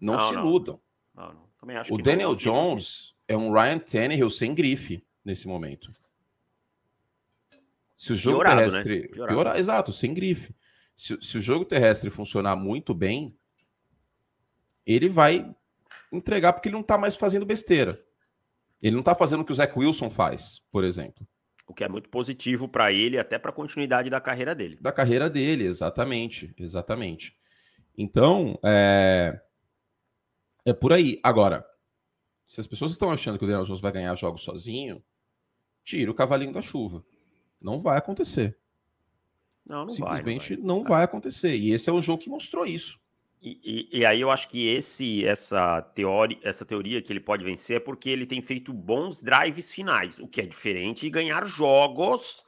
Não, 0.01 0.15
não 0.15 0.19
se 0.19 0.35
não. 0.35 0.43
iludam. 0.43 0.81
Não, 1.15 1.49
o 1.91 1.97
Daniel 1.97 2.35
Jones 2.35 3.15
é 3.29 3.37
um 3.37 3.53
Ryan 3.53 3.79
Tannehill 3.79 4.29
sem 4.29 4.53
grife 4.53 5.07
nesse 5.25 5.47
momento. 5.47 5.93
Se 7.97 8.13
o 8.13 8.17
jogo 8.17 8.39
Piorado, 8.39 8.61
né? 8.61 8.67
terrestre. 8.67 9.03
Né? 9.03 9.27
Piorado. 9.29 9.57
Exato, 9.61 9.93
sem 9.93 10.13
grife. 10.13 10.53
Se, 10.93 11.17
se 11.23 11.39
o 11.39 11.41
jogo 11.41 11.65
terrestre 11.65 12.11
funcionar 12.11 12.57
muito 12.57 12.93
bem, 12.93 13.39
ele 14.85 15.09
vai 15.09 15.49
entregar 16.11 16.55
porque 16.55 16.69
ele 16.69 16.77
não 16.77 16.83
tá 16.83 16.99
mais 16.99 17.15
fazendo 17.15 17.47
besteira. 17.47 18.05
Ele 18.83 18.97
não 18.97 19.03
tá 19.05 19.15
fazendo 19.15 19.43
o 19.43 19.45
que 19.45 19.53
o 19.53 19.55
Zach 19.55 19.79
Wilson 19.79 20.11
faz, 20.11 20.61
por 20.73 20.83
exemplo. 20.83 21.25
O 21.67 21.75
que 21.75 21.83
é 21.83 21.89
muito 21.89 22.09
positivo 22.09 22.69
para 22.69 22.93
ele, 22.93 23.19
até 23.19 23.39
para 23.39 23.51
a 23.51 23.55
continuidade 23.55 24.09
da 24.09 24.21
carreira 24.21 24.55
dele. 24.55 24.79
Da 24.81 24.93
carreira 24.93 25.29
dele, 25.29 25.65
exatamente. 25.65 26.55
Exatamente. 26.59 27.37
Então, 27.97 28.59
é... 28.63 29.41
É 30.65 30.73
por 30.73 30.93
aí. 30.93 31.19
Agora, 31.23 31.65
se 32.47 32.61
as 32.61 32.67
pessoas 32.67 32.93
estão 32.93 33.11
achando 33.11 33.39
que 33.39 33.45
o 33.45 33.47
Daniel 33.47 33.65
Jones 33.65 33.81
vai 33.81 33.93
ganhar 33.93 34.15
jogos 34.15 34.43
sozinho, 34.43 35.03
tira 35.85 36.11
o 36.11 36.15
cavalinho 36.15 36.53
da 36.53 36.63
chuva. 36.63 37.05
Não 37.61 37.81
vai 37.81 37.99
acontecer. 37.99 38.59
Não, 39.65 39.85
não 39.85 39.91
Simplesmente 39.91 40.55
vai, 40.55 40.65
não, 40.65 40.75
vai. 40.77 40.83
não 40.83 40.89
vai 40.89 41.05
acontecer. 41.05 41.57
E 41.57 41.73
esse 41.73 41.91
é 41.91 41.93
o 41.93 42.01
jogo 42.01 42.23
que 42.23 42.31
mostrou 42.31 42.65
isso. 42.65 43.01
E, 43.49 43.61
e, 43.63 44.01
e, 44.01 44.05
aí 44.05 44.21
eu 44.21 44.29
acho 44.29 44.49
que 44.49 44.67
esse, 44.67 45.25
essa, 45.25 45.81
teoria, 45.81 46.37
essa 46.43 46.65
teoria 46.65 47.01
que 47.01 47.13
ele 47.13 47.21
pode 47.21 47.45
vencer 47.45 47.77
é 47.77 47.81
porque 47.81 48.11
ele 48.11 48.27
tem 48.27 48.43
feito 48.43 48.73
bons 48.73 49.23
drives 49.23 49.73
finais, 49.73 50.19
o 50.19 50.27
que 50.27 50.41
é 50.41 50.45
diferente 50.45 51.03
de 51.03 51.11
ganhar 51.11 51.47
jogos, 51.47 52.43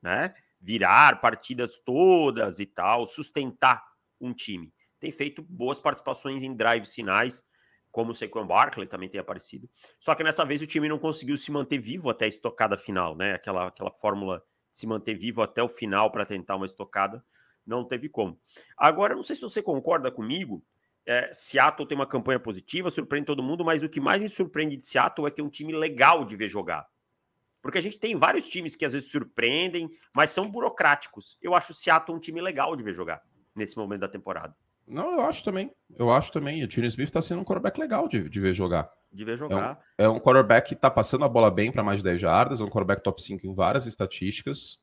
né? 0.00 0.32
Virar 0.60 1.20
partidas 1.20 1.76
todas 1.84 2.60
e 2.60 2.66
tal, 2.66 3.04
sustentar 3.08 3.82
um 4.20 4.32
time. 4.32 4.72
Tem 5.00 5.10
feito 5.10 5.42
boas 5.42 5.80
participações 5.80 6.40
em 6.44 6.54
drives 6.54 6.94
finais 6.94 7.42
como 7.90 8.12
o 8.12 8.14
Saquon 8.14 8.46
Barkley 8.46 8.86
também 8.86 9.08
tem 9.08 9.20
aparecido. 9.20 9.68
Só 9.98 10.14
que 10.14 10.22
nessa 10.22 10.44
vez 10.44 10.62
o 10.62 10.68
time 10.68 10.88
não 10.88 11.00
conseguiu 11.00 11.36
se 11.36 11.50
manter 11.50 11.80
vivo 11.80 12.08
até 12.10 12.26
a 12.26 12.28
estocada 12.28 12.76
final, 12.76 13.16
né? 13.16 13.34
Aquela, 13.34 13.66
aquela 13.66 13.90
fórmula 13.90 14.38
de 14.70 14.78
se 14.78 14.86
manter 14.86 15.14
vivo 15.14 15.42
até 15.42 15.64
o 15.64 15.68
final 15.68 16.12
para 16.12 16.24
tentar 16.24 16.54
uma 16.54 16.66
estocada, 16.66 17.24
não 17.66 17.84
teve 17.84 18.08
como. 18.08 18.38
Agora, 18.76 19.14
não 19.14 19.22
sei 19.22 19.36
se 19.36 19.42
você 19.42 19.62
concorda 19.62 20.10
comigo, 20.10 20.64
é, 21.06 21.30
Seattle 21.32 21.86
tem 21.86 21.96
uma 21.96 22.06
campanha 22.06 22.40
positiva, 22.40 22.90
surpreende 22.90 23.26
todo 23.26 23.42
mundo, 23.42 23.64
mas 23.64 23.82
o 23.82 23.88
que 23.88 24.00
mais 24.00 24.22
me 24.22 24.28
surpreende 24.28 24.76
de 24.76 24.86
Seattle 24.86 25.26
é 25.26 25.30
que 25.30 25.40
é 25.40 25.44
um 25.44 25.50
time 25.50 25.72
legal 25.72 26.24
de 26.24 26.36
ver 26.36 26.48
jogar. 26.48 26.86
Porque 27.60 27.78
a 27.78 27.80
gente 27.80 27.98
tem 27.98 28.16
vários 28.16 28.48
times 28.48 28.76
que 28.76 28.84
às 28.84 28.92
vezes 28.92 29.10
surpreendem, 29.10 29.88
mas 30.14 30.30
são 30.30 30.50
burocráticos. 30.50 31.38
Eu 31.40 31.54
acho 31.54 31.72
o 31.72 31.74
Seattle 31.74 32.16
um 32.16 32.20
time 32.20 32.40
legal 32.40 32.76
de 32.76 32.82
ver 32.82 32.92
jogar 32.92 33.22
nesse 33.54 33.76
momento 33.76 34.00
da 34.00 34.08
temporada. 34.08 34.54
Não, 34.86 35.12
eu 35.12 35.22
acho 35.22 35.42
também. 35.42 35.70
Eu 35.96 36.10
acho 36.10 36.30
também. 36.30 36.62
O 36.62 36.68
Tino 36.68 36.86
Smith 36.86 37.08
está 37.08 37.22
sendo 37.22 37.40
um 37.40 37.44
quarterback 37.44 37.80
legal 37.80 38.06
de, 38.06 38.28
de 38.28 38.40
ver 38.40 38.52
jogar. 38.52 38.90
De 39.10 39.24
ver 39.24 39.38
jogar. 39.38 39.80
É 39.96 40.06
um, 40.06 40.12
é 40.12 40.16
um 40.16 40.20
quarterback 40.20 40.68
que 40.68 40.74
está 40.74 40.90
passando 40.90 41.24
a 41.24 41.28
bola 41.28 41.50
bem 41.50 41.72
para 41.72 41.82
mais 41.82 42.00
de 42.00 42.04
10 42.04 42.20
jardas, 42.20 42.60
é 42.60 42.64
um 42.64 42.68
quarterback 42.68 43.02
top 43.02 43.22
5 43.22 43.46
em 43.46 43.54
várias 43.54 43.86
estatísticas. 43.86 44.78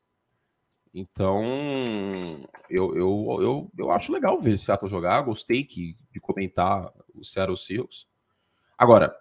Então, 0.94 1.44
eu, 2.70 2.96
eu, 2.96 3.38
eu, 3.42 3.72
eu 3.78 3.92
acho 3.92 4.12
legal 4.12 4.42
ver 4.42 4.58
Seattle 4.58 4.90
jogar. 4.90 5.22
Gostei 5.22 5.64
que, 5.64 5.98
de 6.12 6.20
comentar 6.20 6.92
o 7.14 7.24
Seattle 7.24 7.58
Seahawks. 7.58 8.08
Agora, 8.78 9.16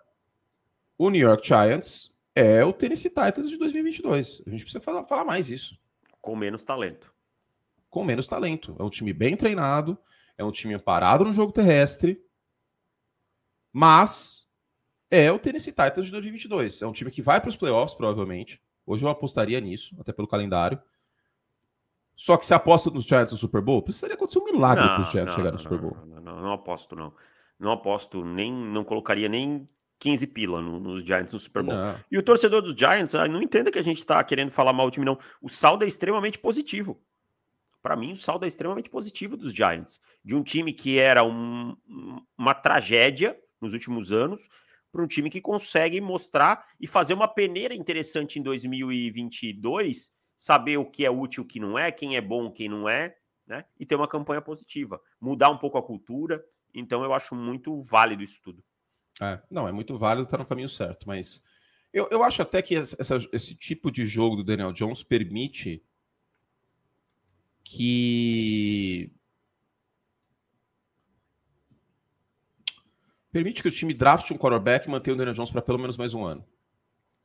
o 0.98 1.10
New 1.10 1.20
York 1.20 1.46
Giants 1.46 2.12
é 2.34 2.64
o 2.64 2.72
Tennessee 2.72 3.10
Titans 3.10 3.48
de 3.48 3.56
2022. 3.56 4.42
A 4.46 4.50
gente 4.50 4.62
precisa 4.62 4.80
falar, 4.80 5.04
falar 5.04 5.24
mais 5.24 5.50
isso. 5.50 5.78
Com 6.20 6.34
menos 6.34 6.64
talento. 6.64 7.14
Com 7.88 8.04
menos 8.04 8.26
talento. 8.26 8.74
É 8.78 8.82
um 8.82 8.90
time 8.90 9.12
bem 9.12 9.36
treinado 9.36 9.98
é 10.40 10.44
um 10.44 10.50
time 10.50 10.78
parado 10.78 11.22
no 11.22 11.34
jogo 11.34 11.52
terrestre, 11.52 12.18
mas 13.70 14.46
é 15.10 15.30
o 15.30 15.38
Tennessee 15.38 15.70
Titans 15.70 16.06
de 16.06 16.12
2022. 16.12 16.80
É 16.80 16.86
um 16.86 16.92
time 16.92 17.10
que 17.10 17.20
vai 17.20 17.38
para 17.38 17.50
os 17.50 17.56
playoffs, 17.56 17.94
provavelmente. 17.94 18.58
Hoje 18.86 19.04
eu 19.04 19.10
apostaria 19.10 19.60
nisso, 19.60 19.94
até 20.00 20.14
pelo 20.14 20.26
calendário. 20.26 20.80
Só 22.20 22.36
que 22.36 22.44
se 22.44 22.52
aposta 22.52 22.90
nos 22.90 23.04
Giants 23.04 23.32
no 23.32 23.38
Super 23.38 23.62
Bowl, 23.62 23.80
precisaria 23.80 24.14
acontecer 24.14 24.40
um 24.40 24.44
milagre 24.44 24.84
para 24.84 25.00
os 25.00 25.10
Giants 25.10 25.34
chegarem 25.34 25.52
no 25.52 25.58
Super 25.58 25.78
Bowl. 25.78 25.96
Não, 26.04 26.20
não, 26.20 26.42
não, 26.42 26.52
aposto, 26.52 26.94
não. 26.94 27.14
Não 27.58 27.72
aposto, 27.72 28.22
nem 28.22 28.52
não 28.52 28.84
colocaria 28.84 29.26
nem 29.26 29.66
15 29.98 30.26
pila 30.26 30.60
no, 30.60 30.78
nos 30.78 31.02
Giants 31.02 31.32
no 31.32 31.38
Super 31.38 31.62
Bowl. 31.62 31.74
Não. 31.74 31.98
E 32.12 32.18
o 32.18 32.22
torcedor 32.22 32.60
dos 32.60 32.74
Giants, 32.74 33.14
ah, 33.14 33.26
não 33.26 33.40
entenda 33.40 33.70
que 33.70 33.78
a 33.78 33.82
gente 33.82 34.00
está 34.00 34.22
querendo 34.22 34.50
falar 34.50 34.74
mal 34.74 34.90
do 34.90 34.92
time, 34.92 35.06
não. 35.06 35.18
O 35.40 35.48
saldo 35.48 35.82
é 35.82 35.88
extremamente 35.88 36.38
positivo 36.38 37.00
para 37.82 37.96
mim, 37.96 38.12
o 38.12 38.16
saldo 38.18 38.44
é 38.44 38.48
extremamente 38.48 38.90
positivo 38.90 39.34
dos 39.34 39.54
Giants. 39.54 40.02
De 40.22 40.34
um 40.34 40.42
time 40.42 40.74
que 40.74 40.98
era 40.98 41.24
um, 41.24 41.74
uma 42.36 42.52
tragédia 42.52 43.34
nos 43.58 43.72
últimos 43.72 44.12
anos, 44.12 44.46
para 44.92 45.02
um 45.02 45.06
time 45.06 45.30
que 45.30 45.40
consegue 45.40 46.02
mostrar 46.02 46.66
e 46.78 46.86
fazer 46.86 47.14
uma 47.14 47.28
peneira 47.28 47.74
interessante 47.74 48.38
em 48.38 48.42
2022, 48.42 50.10
saber 50.40 50.78
o 50.78 50.86
que 50.86 51.04
é 51.04 51.10
útil, 51.10 51.42
o 51.42 51.46
que 51.46 51.60
não 51.60 51.78
é, 51.78 51.92
quem 51.92 52.16
é 52.16 52.20
bom, 52.20 52.50
quem 52.50 52.66
não 52.66 52.88
é, 52.88 53.14
né? 53.46 53.62
E 53.78 53.84
ter 53.84 53.94
uma 53.94 54.08
campanha 54.08 54.40
positiva. 54.40 54.98
Mudar 55.20 55.50
um 55.50 55.58
pouco 55.58 55.76
a 55.76 55.82
cultura. 55.82 56.42
Então, 56.72 57.04
eu 57.04 57.12
acho 57.12 57.34
muito 57.34 57.82
válido 57.82 58.22
isso 58.22 58.40
tudo. 58.42 58.64
É, 59.20 59.38
não, 59.50 59.68
é 59.68 59.72
muito 59.72 59.98
válido, 59.98 60.24
está 60.24 60.38
no 60.38 60.46
caminho 60.46 60.70
certo, 60.70 61.06
mas 61.06 61.44
eu, 61.92 62.08
eu 62.10 62.24
acho 62.24 62.40
até 62.40 62.62
que 62.62 62.74
essa, 62.74 63.18
esse 63.34 63.54
tipo 63.54 63.90
de 63.90 64.06
jogo 64.06 64.36
do 64.36 64.42
Daniel 64.42 64.72
Jones 64.72 65.02
permite 65.02 65.84
que 67.62 69.12
permite 73.30 73.60
que 73.60 73.68
o 73.68 73.70
time 73.70 73.92
draft 73.92 74.30
um 74.30 74.38
quarterback 74.38 74.86
e 74.86 74.90
mantenha 74.90 75.14
o 75.14 75.18
Daniel 75.18 75.34
Jones 75.34 75.50
para 75.50 75.60
pelo 75.60 75.78
menos 75.78 75.98
mais 75.98 76.14
um 76.14 76.24
ano. 76.24 76.42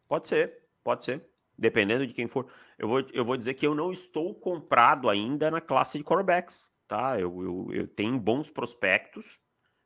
Pode 0.06 0.28
ser, 0.28 0.66
pode 0.84 1.06
ser. 1.06 1.26
Dependendo 1.58 2.06
de 2.06 2.14
quem 2.14 2.28
for. 2.28 2.48
Eu 2.78 2.88
vou, 2.88 3.00
eu 3.14 3.24
vou 3.24 3.38
dizer 3.38 3.54
que 3.54 3.66
eu 3.66 3.74
não 3.74 3.92
estou 3.92 4.36
comprado 4.36 5.10
ainda 5.10 5.50
na 5.50 5.62
classe 5.62 5.98
de 5.98 6.04
quarterbacks, 6.04 6.70
tá? 6.88 7.20
Eu, 7.20 7.42
eu, 7.42 7.68
eu 7.74 7.88
tenho 7.88 8.20
bons 8.20 8.50
prospectos, 8.50 9.40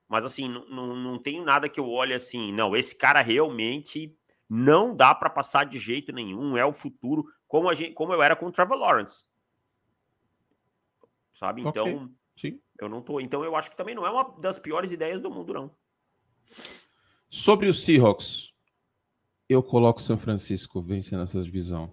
mas 0.08 0.26
assim, 0.26 0.48
não, 0.48 0.96
não 0.96 1.20
tenho 1.20 1.44
nada 1.44 1.70
que 1.70 1.80
eu 1.80 1.90
olhe 1.90 2.14
assim, 2.14 2.52
não, 2.52 2.76
esse 2.76 2.98
cara 2.98 3.22
realmente 3.22 4.18
não 4.50 4.96
dá 4.96 5.14
para 5.14 5.30
passar 5.30 5.66
de 5.66 5.78
jeito 5.78 6.12
nenhum, 6.12 6.58
é 6.58 6.66
o 6.66 6.74
futuro, 6.74 7.24
como, 7.48 7.70
a 7.70 7.76
gente, 7.76 7.94
como 7.94 8.14
eu 8.14 8.24
era 8.24 8.36
com 8.36 8.48
o 8.48 8.52
Trevor 8.52 8.78
Lawrence 8.78 9.30
sabe? 11.40 11.62
Então, 11.62 11.86
okay. 11.86 12.08
Sim. 12.36 12.62
eu 12.80 12.90
não 12.90 13.02
tô. 13.02 13.20
Então, 13.20 13.44
eu 13.44 13.56
acho 13.56 13.72
que 13.72 13.78
também 13.78 13.96
não 13.96 14.06
é 14.06 14.10
uma 14.10 14.24
das 14.40 14.60
piores 14.60 14.92
ideias 14.92 15.22
do 15.22 15.32
mundo, 15.32 15.54
não. 15.54 15.72
Sobre 17.30 17.68
os 17.68 17.84
Seahawks, 17.86 18.52
eu 19.50 19.64
coloco 19.64 20.00
São 20.00 20.18
Francisco 20.18 20.82
vencendo 20.82 21.24
essa 21.24 21.42
divisão. 21.42 21.92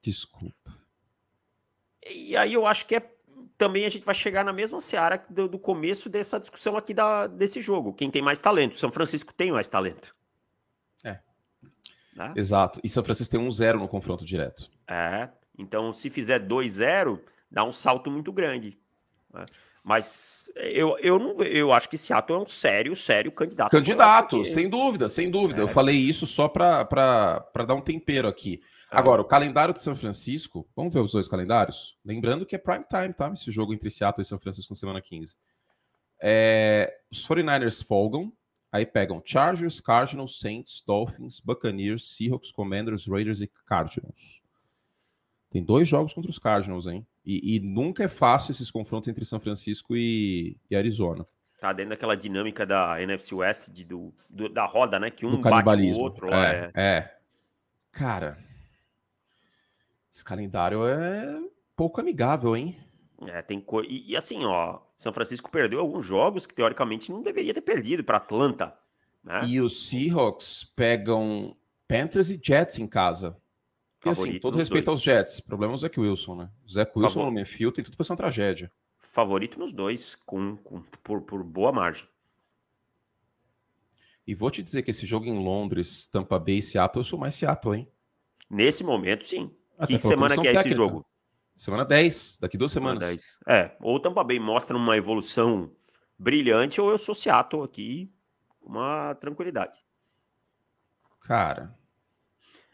Desculpa. 0.00 0.78
E 2.08 2.36
aí 2.36 2.54
eu 2.54 2.64
acho 2.64 2.86
que 2.86 2.94
é 2.94 3.12
também 3.58 3.84
a 3.84 3.88
gente 3.88 4.04
vai 4.04 4.14
chegar 4.14 4.44
na 4.44 4.52
mesma 4.52 4.80
seara 4.80 5.24
do, 5.28 5.48
do 5.48 5.58
começo 5.58 6.08
dessa 6.08 6.40
discussão 6.40 6.76
aqui 6.76 6.94
da, 6.94 7.26
desse 7.26 7.60
jogo. 7.60 7.92
Quem 7.92 8.10
tem 8.10 8.22
mais 8.22 8.40
talento? 8.40 8.76
São 8.76 8.90
Francisco 8.90 9.32
tem 9.32 9.52
mais 9.52 9.68
talento. 9.68 10.16
É. 11.04 11.20
Né? 12.16 12.32
Exato. 12.36 12.80
E 12.82 12.88
São 12.88 13.04
Francisco 13.04 13.30
tem 13.30 13.40
um 13.40 13.50
zero 13.50 13.78
no 13.78 13.86
confronto 13.86 14.24
direto. 14.24 14.70
É. 14.88 15.28
Então, 15.56 15.92
se 15.92 16.10
fizer 16.10 16.44
2-0, 16.44 17.20
dá 17.50 17.62
um 17.62 17.72
salto 17.72 18.10
muito 18.10 18.32
grande. 18.32 18.78
Né? 19.32 19.44
Mas 19.84 20.50
eu, 20.54 20.96
eu 20.98 21.18
não 21.18 21.42
eu 21.42 21.72
acho 21.72 21.88
que 21.88 21.98
Seattle 21.98 22.38
é 22.38 22.42
um 22.42 22.46
sério, 22.46 22.94
sério 22.94 23.32
candidato. 23.32 23.70
Candidato, 23.70 24.44
sem 24.44 24.68
dúvida, 24.68 25.08
sem 25.08 25.28
dúvida. 25.28 25.60
É. 25.60 25.64
Eu 25.64 25.68
falei 25.68 25.96
isso 25.96 26.24
só 26.24 26.48
para 26.48 26.84
dar 27.66 27.74
um 27.74 27.80
tempero 27.80 28.28
aqui. 28.28 28.60
É. 28.92 28.96
Agora, 28.96 29.20
o 29.20 29.24
calendário 29.24 29.74
de 29.74 29.80
São 29.80 29.96
Francisco, 29.96 30.68
vamos 30.76 30.94
ver 30.94 31.00
os 31.00 31.12
dois 31.12 31.26
calendários? 31.26 31.98
Lembrando 32.04 32.46
que 32.46 32.54
é 32.54 32.58
prime 32.58 32.84
time, 32.84 33.12
tá? 33.12 33.32
Esse 33.32 33.50
jogo 33.50 33.74
entre 33.74 33.90
Seattle 33.90 34.22
e 34.22 34.24
São 34.24 34.38
Francisco 34.38 34.72
na 34.72 34.78
semana 34.78 35.02
15. 35.02 35.34
É, 36.22 36.94
os 37.10 37.26
49ers 37.26 37.84
folgam, 37.84 38.32
aí 38.70 38.86
pegam 38.86 39.20
Chargers, 39.24 39.80
Cardinals, 39.80 40.38
Saints, 40.38 40.80
Dolphins, 40.86 41.40
Buccaneers, 41.40 42.14
Seahawks, 42.14 42.52
Commanders, 42.52 43.08
Raiders 43.08 43.40
e 43.40 43.50
Cardinals. 43.66 44.41
Tem 45.52 45.62
dois 45.62 45.86
jogos 45.86 46.14
contra 46.14 46.30
os 46.30 46.38
Cardinals, 46.38 46.86
hein? 46.86 47.06
E, 47.24 47.56
e 47.56 47.60
nunca 47.60 48.04
é 48.04 48.08
fácil 48.08 48.52
esses 48.52 48.70
confrontos 48.70 49.06
entre 49.08 49.22
São 49.22 49.38
Francisco 49.38 49.94
e, 49.94 50.56
e, 50.70 50.74
Arizona. 50.74 51.26
Tá 51.60 51.74
dentro 51.74 51.90
daquela 51.90 52.16
dinâmica 52.16 52.64
da 52.64 53.00
NFC 53.02 53.34
West, 53.34 53.68
de, 53.68 53.84
do, 53.84 54.14
do, 54.30 54.48
da 54.48 54.64
roda, 54.64 54.98
né? 54.98 55.10
Que 55.10 55.26
um 55.26 55.38
bate 55.40 55.92
o 55.92 55.98
outro. 55.98 56.32
É, 56.32 56.72
é. 56.74 56.82
é. 56.82 57.16
Cara, 57.92 58.38
esse 60.10 60.24
calendário 60.24 60.86
é 60.86 61.38
pouco 61.76 62.00
amigável, 62.00 62.56
hein? 62.56 62.74
É, 63.26 63.42
tem 63.42 63.60
co... 63.60 63.82
e, 63.82 64.10
e, 64.10 64.16
assim, 64.16 64.46
ó, 64.46 64.80
São 64.96 65.12
Francisco 65.12 65.50
perdeu 65.50 65.80
alguns 65.80 66.06
jogos 66.06 66.46
que 66.46 66.54
teoricamente 66.54 67.12
não 67.12 67.22
deveria 67.22 67.52
ter 67.52 67.60
perdido 67.60 68.02
para 68.02 68.16
Atlanta. 68.16 68.74
Né? 69.22 69.42
E 69.46 69.60
os 69.60 69.86
Seahawks 69.86 70.64
pegam 70.74 71.54
Panthers 71.86 72.30
e 72.30 72.40
Jets 72.42 72.78
em 72.78 72.86
casa. 72.86 73.36
E 74.04 74.08
assim, 74.08 74.38
todo 74.38 74.58
respeito 74.58 74.86
dois. 74.86 74.96
aos 74.96 75.02
Jets, 75.02 75.40
problema 75.40 75.74
é 75.74 75.76
o 75.76 75.78
Zach 75.78 75.98
Wilson, 75.98 76.34
né? 76.36 76.50
O 76.64 76.68
Zach 76.70 76.90
Wilson 76.94 77.14
Favor... 77.14 77.26
no 77.26 77.32
Menfield 77.32 77.74
tem 77.74 77.84
tudo 77.84 77.96
para 77.96 78.04
ser 78.04 78.12
uma 78.12 78.16
tragédia. 78.16 78.72
Favorito 78.98 79.58
nos 79.58 79.72
dois, 79.72 80.16
com, 80.26 80.56
com 80.56 80.82
por, 81.02 81.22
por, 81.22 81.42
boa 81.44 81.72
margem. 81.72 82.06
E 84.26 84.34
vou 84.34 84.50
te 84.50 84.62
dizer 84.62 84.82
que 84.82 84.90
esse 84.90 85.06
jogo 85.06 85.26
em 85.26 85.38
Londres, 85.38 86.06
Tampa 86.06 86.38
Bay 86.38 86.58
e 86.58 86.62
Seattle, 86.62 87.00
eu 87.00 87.04
sou 87.04 87.18
mais 87.18 87.34
Seattle, 87.34 87.76
hein? 87.76 87.88
Nesse 88.48 88.84
momento, 88.84 89.24
sim. 89.24 89.50
Até 89.78 89.94
que 89.94 89.98
semana 89.98 90.34
que 90.34 90.40
é 90.40 90.52
técnica. 90.52 90.68
esse 90.68 90.76
jogo? 90.76 91.06
Semana 91.54 91.84
10, 91.84 92.38
daqui 92.40 92.56
duas 92.56 92.72
semanas. 92.72 93.04
10. 93.04 93.38
É, 93.46 93.76
ou 93.80 93.96
o 93.96 94.00
Tampa 94.00 94.24
Bay 94.24 94.38
mostra 94.38 94.76
uma 94.76 94.96
evolução 94.96 95.70
brilhante, 96.18 96.80
ou 96.80 96.90
eu 96.90 96.98
sou 96.98 97.14
Seattle 97.14 97.62
aqui, 97.62 98.12
uma 98.60 99.14
tranquilidade. 99.16 99.78
Cara, 101.20 101.76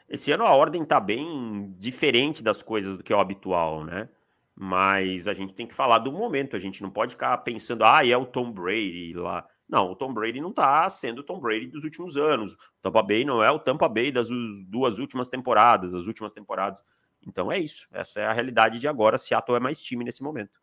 esse 0.08 0.32
ano 0.32 0.44
a 0.44 0.54
ordem 0.54 0.84
tá 0.84 0.98
bem 0.98 1.74
diferente 1.78 2.42
das 2.42 2.62
coisas 2.62 2.96
do 2.96 3.02
que 3.04 3.12
é 3.12 3.16
o 3.16 3.20
habitual, 3.20 3.84
né? 3.84 4.08
Mas 4.54 5.28
a 5.28 5.34
gente 5.34 5.54
tem 5.54 5.66
que 5.66 5.74
falar 5.74 5.98
do 5.98 6.10
momento, 6.10 6.56
a 6.56 6.60
gente 6.60 6.82
não 6.82 6.90
pode 6.90 7.12
ficar 7.12 7.36
pensando, 7.38 7.84
ah, 7.84 8.04
é 8.04 8.16
o 8.16 8.26
Tom 8.26 8.50
Brady 8.50 9.12
lá. 9.14 9.46
Não, 9.68 9.92
o 9.92 9.94
Tom 9.94 10.12
Brady 10.14 10.40
não 10.40 10.52
tá 10.52 10.88
sendo 10.88 11.18
o 11.18 11.22
Tom 11.22 11.38
Brady 11.38 11.66
dos 11.66 11.84
últimos 11.84 12.16
anos. 12.16 12.54
O 12.54 12.58
Tampa 12.82 13.02
Bay 13.02 13.24
não 13.24 13.44
é 13.44 13.50
o 13.50 13.58
Tampa 13.58 13.86
Bay 13.88 14.10
das 14.10 14.28
duas 14.66 14.98
últimas 14.98 15.28
temporadas, 15.28 15.92
as 15.92 16.06
últimas 16.06 16.32
temporadas. 16.32 16.82
Então 17.26 17.52
é 17.52 17.58
isso. 17.58 17.86
Essa 17.92 18.20
é 18.20 18.26
a 18.26 18.32
realidade 18.32 18.80
de 18.80 18.88
agora. 18.88 19.18
Seattle 19.18 19.56
é 19.56 19.60
mais 19.60 19.80
time 19.80 20.04
nesse 20.04 20.22
momento. 20.22 20.58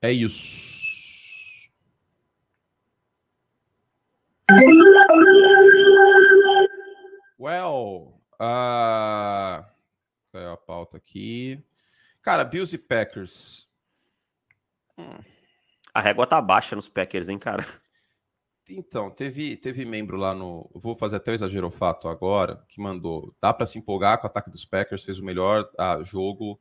É 0.00 0.12
isso. 0.12 0.80
Well, 7.42 8.22
uh... 8.40 9.66
é 10.32 10.46
a 10.46 10.56
pauta 10.56 10.96
aqui? 10.96 11.60
Cara, 12.22 12.44
Bills 12.44 12.72
e 12.72 12.78
Packers. 12.78 13.68
Hum. 14.96 15.18
A 15.92 16.00
régua 16.00 16.24
tá 16.24 16.40
baixa 16.40 16.76
nos 16.76 16.88
Packers, 16.88 17.28
hein, 17.28 17.40
cara? 17.40 17.66
Então, 18.70 19.10
teve, 19.10 19.56
teve 19.56 19.84
membro 19.84 20.16
lá 20.16 20.32
no. 20.32 20.70
Vou 20.72 20.94
fazer 20.94 21.16
até 21.16 21.32
o 21.32 21.34
exagero 21.34 21.68
fato 21.68 22.06
agora, 22.06 22.64
que 22.68 22.80
mandou. 22.80 23.34
Dá 23.40 23.52
para 23.52 23.66
se 23.66 23.76
empolgar 23.76 24.20
com 24.20 24.28
o 24.28 24.30
ataque 24.30 24.48
dos 24.48 24.64
Packers, 24.64 25.02
fez 25.02 25.18
o 25.18 25.24
melhor 25.24 25.68
ah, 25.76 26.00
jogo 26.04 26.60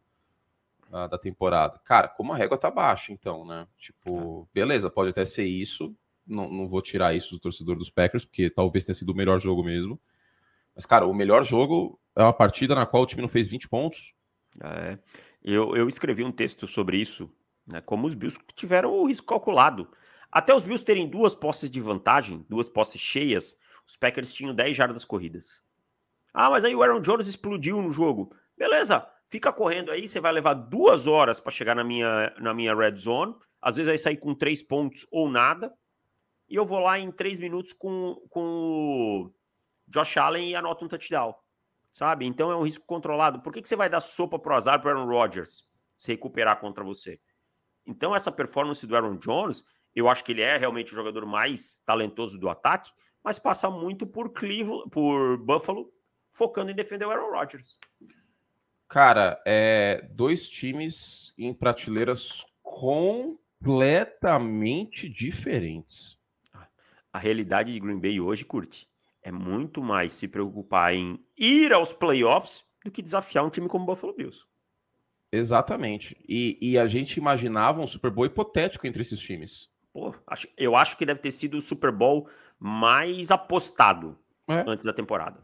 ah, 0.92 1.06
da 1.06 1.20
temporada. 1.20 1.80
Cara, 1.86 2.08
como 2.08 2.34
a 2.34 2.36
régua 2.36 2.58
tá 2.58 2.72
baixa, 2.72 3.14
então, 3.14 3.46
né? 3.46 3.68
Tipo, 3.78 4.50
beleza, 4.52 4.90
pode 4.90 5.12
até 5.12 5.26
ser 5.26 5.46
isso. 5.46 5.96
Não, 6.26 6.52
não 6.52 6.68
vou 6.68 6.82
tirar 6.82 7.14
isso 7.14 7.36
do 7.36 7.40
torcedor 7.40 7.76
dos 7.78 7.92
Packers, 7.92 8.26
porque 8.26 8.50
talvez 8.50 8.84
tenha 8.84 8.96
sido 8.96 9.12
o 9.12 9.16
melhor 9.16 9.40
jogo 9.40 9.64
mesmo. 9.64 10.02
Mas, 10.76 10.86
cara, 10.86 11.06
o 11.06 11.14
melhor 11.14 11.44
jogo 11.44 12.00
é 12.16 12.24
uma 12.24 12.34
partida 12.34 12.76
na 12.76 12.86
qual 12.86 13.04
o 13.04 13.06
time 13.06 13.22
não 13.22 13.30
fez 13.30 13.48
20 13.48 13.68
pontos. 13.70 14.14
É, 14.62 14.98
eu, 15.44 15.76
eu 15.76 15.88
escrevi 15.88 16.24
um 16.24 16.32
texto 16.32 16.68
sobre 16.68 16.98
isso, 16.98 17.30
né? 17.66 17.82
Como 17.82 18.08
os 18.08 18.16
Bills 18.16 18.40
tiveram 18.56 18.92
o 18.92 19.08
risco 19.08 19.28
calculado. 19.28 19.90
Até 20.32 20.54
os 20.54 20.64
Bills 20.64 20.86
terem 20.86 21.10
duas 21.10 21.36
posses 21.36 21.70
de 21.70 21.82
vantagem, 21.82 22.46
duas 22.50 22.70
posses 22.70 23.02
cheias, 23.02 23.58
os 23.88 23.98
Packers 23.98 24.34
tinham 24.34 24.56
10 24.56 24.76
jardas 24.76 25.04
corridas. 25.04 25.62
Ah, 26.34 26.50
mas 26.50 26.64
aí 26.64 26.74
o 26.74 26.82
Aaron 26.82 27.02
Jones 27.02 27.28
explodiu 27.28 27.82
no 27.82 27.92
jogo. 27.92 28.34
Beleza, 28.58 29.06
fica 29.28 29.52
correndo 29.52 29.92
aí, 29.92 30.08
você 30.08 30.22
vai 30.22 30.32
levar 30.32 30.54
duas 30.54 31.08
horas 31.08 31.40
para 31.40 31.52
chegar 31.52 31.76
na 31.76 31.84
minha, 31.84 32.34
na 32.40 32.54
minha 32.54 32.74
red 32.74 32.96
zone. 32.96 33.36
Às 33.62 33.76
vezes 33.76 33.90
vai 33.90 33.98
sair 33.98 34.18
com 34.18 34.34
três 34.34 34.64
pontos 34.64 35.06
ou 35.12 35.30
nada. 35.30 35.74
E 36.48 36.56
eu 36.56 36.66
vou 36.66 36.80
lá 36.80 36.98
em 36.98 37.12
três 37.12 37.38
minutos 37.38 37.74
com, 37.74 38.16
com 38.30 39.32
Josh 39.92 40.18
Allen 40.18 40.50
e 40.50 40.56
anota 40.56 40.86
um 40.86 40.88
touchdown. 40.88 41.36
Sabe? 41.92 42.26
Então 42.26 42.50
é 42.50 42.56
um 42.56 42.64
risco 42.64 42.86
controlado. 42.86 43.42
Por 43.42 43.52
que, 43.52 43.62
que 43.62 43.68
você 43.68 43.76
vai 43.76 43.90
dar 43.90 44.00
sopa 44.00 44.40
pro 44.40 44.56
azar 44.56 44.80
pro 44.80 44.90
Aaron 44.90 45.06
Rodgers 45.06 45.68
se 45.98 46.14
recuperar 46.14 46.58
contra 46.60 46.84
você? 46.84 47.20
Então, 47.86 48.16
essa 48.16 48.32
performance 48.32 48.88
do 48.88 48.96
Aaron 48.96 49.18
Jones, 49.18 49.66
eu 49.94 50.08
acho 50.08 50.24
que 50.24 50.32
ele 50.32 50.42
é 50.42 50.56
realmente 50.56 50.94
o 50.94 50.96
jogador 50.96 51.26
mais 51.26 51.82
talentoso 51.86 52.38
do 52.38 52.48
ataque, 52.48 52.90
mas 53.24 53.40
passa 53.40 53.70
muito 53.70 54.08
por 54.08 54.32
Cleveland, 54.32 54.90
por 54.90 55.38
Buffalo, 55.38 55.92
focando 56.30 56.72
em 56.72 56.76
defender 56.76 57.04
o 57.06 57.12
Aaron 57.12 57.32
Rodgers. 57.32 57.78
Cara, 58.88 59.42
é 59.46 60.08
dois 60.12 60.50
times 60.50 61.34
em 61.38 61.54
prateleiras 61.54 62.46
completamente 62.62 65.10
diferentes. 65.10 66.18
A 67.12 67.20
realidade 67.20 67.74
de 67.74 67.80
Green 67.80 68.00
Bay 68.00 68.22
hoje, 68.22 68.46
curte 68.46 68.91
é 69.22 69.32
muito 69.32 69.82
mais 69.82 70.14
se 70.14 70.28
preocupar 70.28 70.94
em 70.94 71.24
ir 71.38 71.74
aos 71.74 71.94
playoffs 71.94 72.64
do 72.84 72.92
que 72.92 73.02
desafiar 73.02 73.46
um 73.46 73.50
time 73.50 73.68
como 73.68 73.84
o 73.84 73.88
Buffalo 73.88 74.14
Bills. 74.14 74.46
Exatamente. 75.32 76.18
E, 76.28 76.58
e 76.62 76.78
a 76.78 76.88
gente 76.88 77.18
imaginava 77.18 77.82
um 77.82 77.88
Super 77.88 78.12
Bowl 78.12 78.26
hipotético 78.26 78.86
entre 78.86 79.02
esses 79.02 79.20
times. 79.20 79.70
Pô, 79.94 80.14
acho, 80.28 80.48
eu 80.58 80.76
acho 80.76 80.98
que 80.98 81.06
deve 81.06 81.20
ter 81.20 81.32
sido 81.32 81.58
o 81.58 81.62
Super 81.62 81.92
Bowl 81.92 82.28
mais 82.60 83.32
apostado 83.32 84.18
é. 84.48 84.64
antes 84.68 84.84
da 84.84 84.94
temporada. 84.94 85.42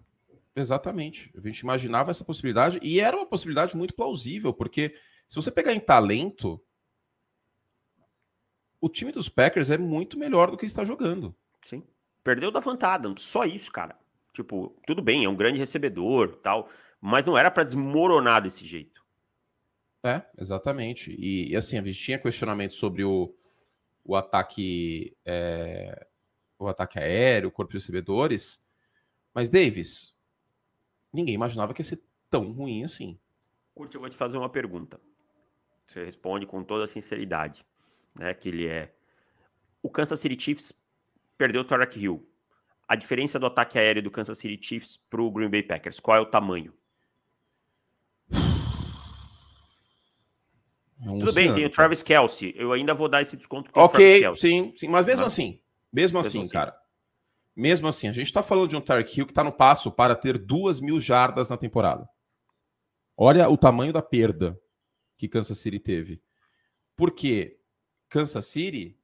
Exatamente. 0.55 1.31
A 1.37 1.41
gente 1.41 1.59
imaginava 1.59 2.11
essa 2.11 2.25
possibilidade 2.25 2.79
e 2.81 2.99
era 2.99 3.15
uma 3.15 3.25
possibilidade 3.25 3.77
muito 3.77 3.93
plausível, 3.93 4.53
porque 4.53 4.95
se 5.27 5.35
você 5.35 5.51
pegar 5.51 5.73
em 5.73 5.79
talento, 5.79 6.59
o 8.81 8.89
time 8.89 9.11
dos 9.11 9.29
Packers 9.29 9.69
é 9.69 9.77
muito 9.77 10.17
melhor 10.17 10.49
do 10.49 10.57
que 10.57 10.65
está 10.65 10.83
jogando. 10.83 11.35
Sim. 11.63 11.83
Perdeu 12.27 12.51
da 12.51 12.61
Fantada, 12.61 13.07
só 13.15 13.45
isso, 13.45 13.71
cara. 13.71 13.97
Tipo, 14.33 14.75
tudo 14.85 15.01
bem, 15.01 15.23
é 15.23 15.29
um 15.29 15.35
grande 15.37 15.57
recebedor, 15.57 16.35
tal, 16.43 16.69
mas 16.99 17.23
não 17.23 17.37
era 17.37 17.49
para 17.49 17.63
desmoronar 17.63 18.41
desse 18.41 18.65
jeito. 18.65 19.01
É, 20.03 20.21
exatamente. 20.37 21.15
E, 21.17 21.49
e, 21.49 21.55
assim, 21.55 21.77
a 21.77 21.81
gente 21.81 21.97
tinha 21.97 22.19
questionamento 22.19 22.73
sobre 22.73 23.05
o, 23.05 23.33
o 24.03 24.13
ataque 24.13 25.15
é, 25.25 26.05
o 26.59 26.67
ataque 26.67 26.99
aéreo, 26.99 27.47
o 27.47 27.51
corpo 27.51 27.71
de 27.71 27.77
recebedores, 27.77 28.61
mas 29.33 29.49
Davis, 29.49 30.13
ninguém 31.13 31.33
imaginava 31.33 31.73
que 31.73 31.79
ia 31.79 31.85
ser 31.85 32.03
tão 32.29 32.51
ruim 32.51 32.83
assim. 32.83 33.17
Curte, 33.73 33.95
eu 33.95 34.01
vou 34.01 34.09
te 34.09 34.17
fazer 34.17 34.37
uma 34.37 34.49
pergunta. 34.49 34.99
Você 35.87 36.03
responde 36.03 36.45
com 36.45 36.61
toda 36.61 36.87
sinceridade, 36.87 37.65
né? 38.13 38.33
Que 38.33 38.49
ele 38.49 38.67
é 38.67 38.93
o 39.81 39.89
Kansas 39.89 40.19
City 40.19 40.37
Chiefs 40.37 40.85
perdeu 41.37 41.61
o 41.61 41.65
Tarek 41.65 41.99
Hill. 41.99 42.27
A 42.87 42.95
diferença 42.95 43.37
do 43.37 43.45
ataque 43.45 43.77
aéreo 43.77 44.01
do 44.01 44.11
Kansas 44.11 44.37
City 44.37 44.65
Chiefs 44.65 44.97
para 45.09 45.21
o 45.21 45.29
Green 45.29 45.49
Bay 45.49 45.63
Packers, 45.63 45.99
qual 45.99 46.17
é 46.17 46.21
o 46.21 46.25
tamanho? 46.25 46.73
É 50.99 51.11
um 51.11 51.19
Tudo 51.19 51.33
bem, 51.33 51.53
tem 51.53 51.65
o 51.65 51.69
Travis 51.69 52.01
Kelsey. 52.01 52.53
Eu 52.57 52.71
ainda 52.71 52.93
vou 52.93 53.07
dar 53.07 53.21
esse 53.21 53.37
desconto 53.37 53.71
para 53.71 53.83
Ok, 53.83 54.23
sim, 54.35 54.73
sim, 54.75 54.87
mas 54.87 55.05
mesmo 55.05 55.25
assim, 55.25 55.61
mesmo, 55.93 56.17
mesmo 56.17 56.19
assim, 56.19 56.39
assim, 56.41 56.49
cara, 56.49 56.75
mesmo 57.55 57.87
assim, 57.87 58.07
a 58.07 58.11
gente 58.11 58.25
está 58.25 58.41
falando 58.41 58.69
de 58.69 58.75
um 58.75 58.81
Tarek 58.81 59.17
Hill 59.17 59.25
que 59.25 59.31
está 59.31 59.43
no 59.43 59.51
passo 59.51 59.91
para 59.91 60.15
ter 60.15 60.37
duas 60.37 60.79
mil 60.79 60.99
jardas 61.01 61.49
na 61.49 61.57
temporada. 61.57 62.07
Olha 63.15 63.49
o 63.49 63.57
tamanho 63.57 63.91
da 63.91 64.01
perda 64.01 64.59
que 65.17 65.27
Kansas 65.27 65.57
City 65.57 65.79
teve. 65.79 66.21
Porque 66.95 67.59
Kansas 68.09 68.45
City 68.45 68.97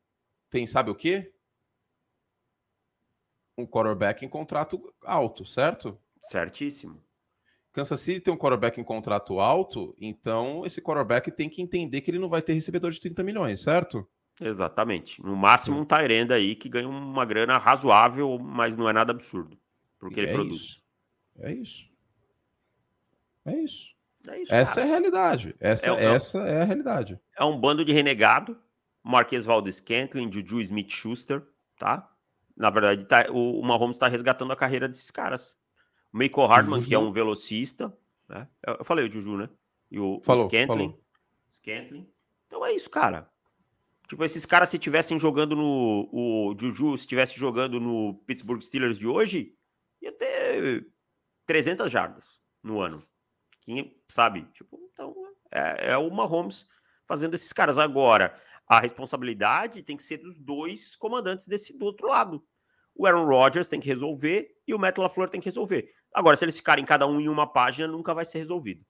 tem, 0.49 0.67
sabe 0.67 0.91
o 0.91 0.95
quê? 0.95 1.32
Um 3.58 3.66
quarterback 3.66 4.26
em 4.26 4.30
contrato 4.30 4.93
alto, 5.04 5.45
certo? 5.45 5.97
Certíssimo. 6.22 7.01
Kansas 7.72 7.99
City 7.99 8.20
tem 8.20 8.34
um 8.34 8.38
quarterback 8.38 8.80
em 8.80 8.84
contrato 8.84 9.39
alto, 9.39 9.95
então 9.99 10.64
esse 10.66 10.80
quarterback 10.82 11.32
tem 11.32 11.49
que 11.49 11.62
entender 11.62 12.01
que 12.01 12.12
ele 12.12 12.20
não 12.20 12.30
vai 12.30 12.41
ter 12.41 12.54
recebedor 12.54 12.91
de 12.91 12.99
30 12.99 13.24
milhões, 13.24 13.62
certo? 13.62 14.08
Exatamente. 14.39 15.22
No 15.24 15.36
máximo 15.36 15.80
um 15.80 15.86
Tyrande 15.86 16.34
aí 16.34 16.56
que 16.56 16.70
ganha 16.70 16.88
uma 16.88 17.26
grana 17.26 17.58
razoável, 17.58 18.38
mas 18.39 18.76
não 18.76 18.88
é 18.89 18.93
nada 18.93 19.12
absurdo. 19.12 19.58
Porque 19.99 20.20
ele 20.20 20.30
é 20.30 20.34
produz. 20.34 20.58
Isso. 20.58 20.82
É 21.39 21.51
isso. 21.54 21.86
É 23.45 23.58
isso. 23.60 23.93
É 24.30 24.41
isso 24.41 24.54
essa 24.54 24.76
cara. 24.76 24.86
é 24.86 24.89
a 24.89 24.91
realidade. 24.91 25.56
Essa 25.60 25.88
É, 25.88 25.89
é- 26.06 26.14
essa 26.16 26.39
é 26.39 26.62
a 26.62 26.66
realidade. 26.66 27.20
É 27.38 27.43
um 27.43 27.60
bando 27.60 27.84
de 27.84 27.91
renegado. 27.91 28.58
Marquês 29.04 29.45
Valdez 29.45 29.78
Scantling, 29.78 30.32
Juju 30.32 30.62
Smith-Schuster, 30.62 31.43
tá? 31.78 32.10
Na 32.56 32.70
verdade, 32.70 33.06
tá, 33.06 33.26
o, 33.32 33.60
o 33.60 33.66
Mahomes 33.66 33.95
está 33.95 34.08
resgatando 34.08 34.51
a 34.54 34.56
carreira 34.56 34.88
desses 34.88 35.10
caras. 35.10 35.58
O 36.14 36.18
Mako 36.18 36.45
Hardman, 36.45 36.82
que 36.84 36.93
é 36.93 36.97
Juju. 36.97 37.10
um 37.10 37.12
velocista, 37.12 37.97
né? 38.30 38.47
Eu, 38.66 38.76
eu 38.76 38.86
falei 38.86 39.08
o 39.08 39.12
Juju, 39.12 39.38
né? 39.38 39.49
E 39.89 39.99
o, 39.99 40.18
o 40.18 40.22
Falou, 40.22 40.45
Scantling. 40.47 40.89
falou. 40.89 41.04
Scantling. 41.49 42.10
Então 42.47 42.66
é 42.66 42.74
isso, 42.74 42.89
cara. 42.89 43.30
Tipo, 44.08 44.24
esses 44.24 44.45
caras, 44.45 44.70
se 44.70 44.78
tivessem 44.78 45.20
jogando 45.20 45.56
no. 45.56 46.10
O 46.12 46.56
Juju, 46.60 46.97
se 46.97 47.08
tivesse 47.08 47.36
jogando 47.38 47.80
no 47.80 48.16
Pittsburgh 48.26 48.62
Steelers 48.62 48.97
de 48.99 49.08
hoje, 49.08 49.56
ia 50.01 50.12
ter 50.12 50.88
300 51.45 51.91
jardas 51.91 52.41
no 52.62 52.80
ano. 52.80 53.04
Quem, 53.62 53.97
sabe? 54.08 54.43
Tipo, 54.54 54.80
então 54.93 55.16
é, 55.49 55.91
é 55.91 55.97
o 55.97 56.12
Mahomes 56.12 56.68
fazendo 57.08 57.34
esses 57.34 57.51
caras. 57.54 57.78
Agora, 57.80 58.39
a 58.68 58.80
responsabilidade 58.80 59.84
tem 59.84 59.97
que 59.97 60.03
ser 60.03 60.18
dos 60.18 60.36
dois 60.38 60.95
comandantes 60.95 61.47
desse 61.47 61.78
do 61.78 61.86
outro 61.86 62.07
lado. 62.07 62.43
O 62.95 63.05
Aaron 63.07 63.26
Rodgers 63.26 63.68
tem 63.68 63.80
que 63.80 63.88
resolver 63.88 64.49
e 64.68 64.74
o 64.74 64.80
Matt 64.80 64.97
LaFleur 64.97 65.30
tem 65.30 65.41
que 65.41 65.47
resolver. 65.47 65.91
Agora, 66.14 66.36
se 66.38 66.45
eles 66.45 66.57
ficarem 66.57 66.86
cada 66.86 67.07
um 67.07 67.20
em 67.20 67.28
uma 67.28 67.51
página, 67.51 67.88
nunca 67.88 68.14
vai 68.14 68.24
ser 68.26 68.38
resolvido. 68.39 68.86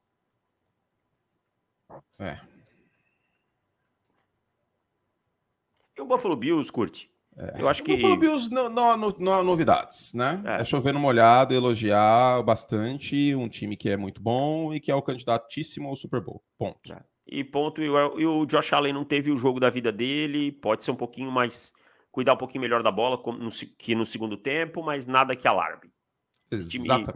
É. 2.20 2.38
E 5.98 6.02
o 6.02 6.06
Buffalo 6.06 6.36
Bills, 6.36 6.72
curte? 6.72 7.10
Eu 7.58 7.68
acho 7.68 7.82
O 7.82 7.86
que. 7.86 7.96
Buffalo 7.96 8.18
Bills 8.18 8.52
não, 8.52 8.70
não, 8.70 8.92
há 8.92 8.98
no- 8.98 9.18
não 9.20 9.34
há 9.34 9.44
novidades, 9.44 10.14
né? 10.14 10.42
É. 10.46 10.62
É. 10.62 10.64
chover 10.64 10.94
no 10.94 11.00
molhado, 11.00 11.54
elogiar 11.54 12.44
bastante 12.44 13.34
um 13.36 13.50
time 13.50 13.76
que 13.76 13.90
é 13.90 13.98
muito 13.98 14.22
bom 14.22 14.74
e 14.74 14.80
que 14.80 14.92
é 14.92 14.96
o 14.96 15.02
candidatíssimo 15.02 15.88
ao 15.90 15.96
Super 15.96 16.22
Bowl. 16.22 16.44
Ponto. 16.58 16.80
E 17.26 17.44
ponto. 17.44 17.82
E 17.82 17.90
o, 17.90 18.42
o 18.42 18.46
Josh 18.46 18.74
Allen 18.74 18.94
não 18.94 19.06
teve 19.06 19.32
o 19.32 19.38
jogo 19.38 19.60
da 19.60 19.70
vida 19.70 19.92
dele. 19.92 20.52
Pode 20.52 20.84
ser 20.84 20.92
um 20.92 20.96
pouquinho 20.96 21.32
mais. 21.32 21.74
Cuidar 22.12 22.34
um 22.34 22.38
pouquinho 22.38 22.62
melhor 22.62 22.84
da 22.84 22.92
bola 22.92 23.22
que 23.78 23.96
no 23.96 24.06
segundo 24.06 24.38
tempo, 24.38 24.84
mas 24.84 25.08
nada 25.08 25.36
que 25.36 25.48
alarme. 25.48 25.92
Exatamente. 26.52 27.12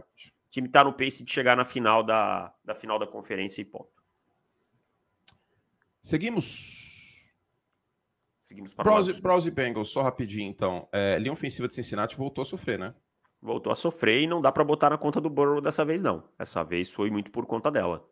O 0.48 0.50
time 0.50 0.68
tá 0.68 0.82
no 0.82 0.92
pace 0.92 1.22
de 1.22 1.30
chegar 1.30 1.56
na 1.56 1.64
final 1.64 2.02
da, 2.02 2.52
da 2.64 2.74
final 2.74 2.98
da 2.98 3.06
conferência 3.06 3.60
e 3.60 3.64
ponto. 3.64 3.90
Seguimos. 6.02 7.28
Seguimos 8.40 8.72
para 8.72 8.82
o 8.82 8.84
Browse, 8.84 9.12
lado. 9.12 9.22
Browse 9.22 9.50
Bengals, 9.50 9.90
só 9.90 10.00
rapidinho 10.00 10.48
então. 10.48 10.88
É, 10.90 11.18
linha 11.18 11.32
ofensiva 11.32 11.68
de 11.68 11.74
Cincinnati 11.74 12.16
voltou 12.16 12.42
a 12.42 12.44
sofrer, 12.46 12.78
né? 12.78 12.94
Voltou 13.40 13.70
a 13.70 13.76
sofrer 13.76 14.22
e 14.22 14.26
não 14.26 14.40
dá 14.40 14.50
para 14.50 14.64
botar 14.64 14.90
na 14.90 14.98
conta 14.98 15.20
do 15.20 15.28
Burrow 15.28 15.60
dessa 15.60 15.84
vez, 15.84 16.00
não. 16.00 16.24
Essa 16.38 16.64
vez 16.64 16.92
foi 16.92 17.10
muito 17.10 17.30
por 17.30 17.46
conta 17.46 17.70
dela. 17.70 18.08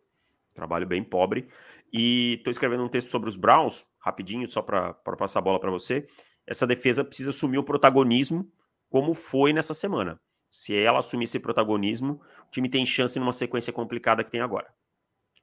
Trabalho 0.55 0.86
bem 0.86 1.03
pobre. 1.03 1.49
E 1.93 2.41
tô 2.45 2.51
escrevendo 2.51 2.84
um 2.84 2.89
texto 2.89 3.09
sobre 3.09 3.28
os 3.28 3.37
Browns, 3.37 3.87
rapidinho, 3.99 4.47
só 4.47 4.61
para 4.61 4.93
passar 4.95 5.39
a 5.39 5.43
bola 5.43 5.61
para 5.61 5.70
você. 5.70 6.07
Essa 6.47 6.66
defesa 6.66 7.05
precisa 7.05 7.30
assumir 7.30 7.59
o 7.59 7.64
protagonismo, 7.64 8.51
como 8.91 9.14
foi 9.14 9.53
nessa 9.53 9.74
semana. 9.74 10.20
Se 10.49 10.76
ela 10.76 11.01
assumir 11.01 11.24
esse 11.24 11.41
protagonismo, 11.41 12.20
o 12.47 12.51
time 12.51 12.68
tem 12.68 12.87
chance 12.87 13.18
numa 13.18 13.32
sequência 13.32 13.72
complicada 13.72 14.22
que 14.22 14.30
tem 14.30 14.41
agora. 14.41 14.66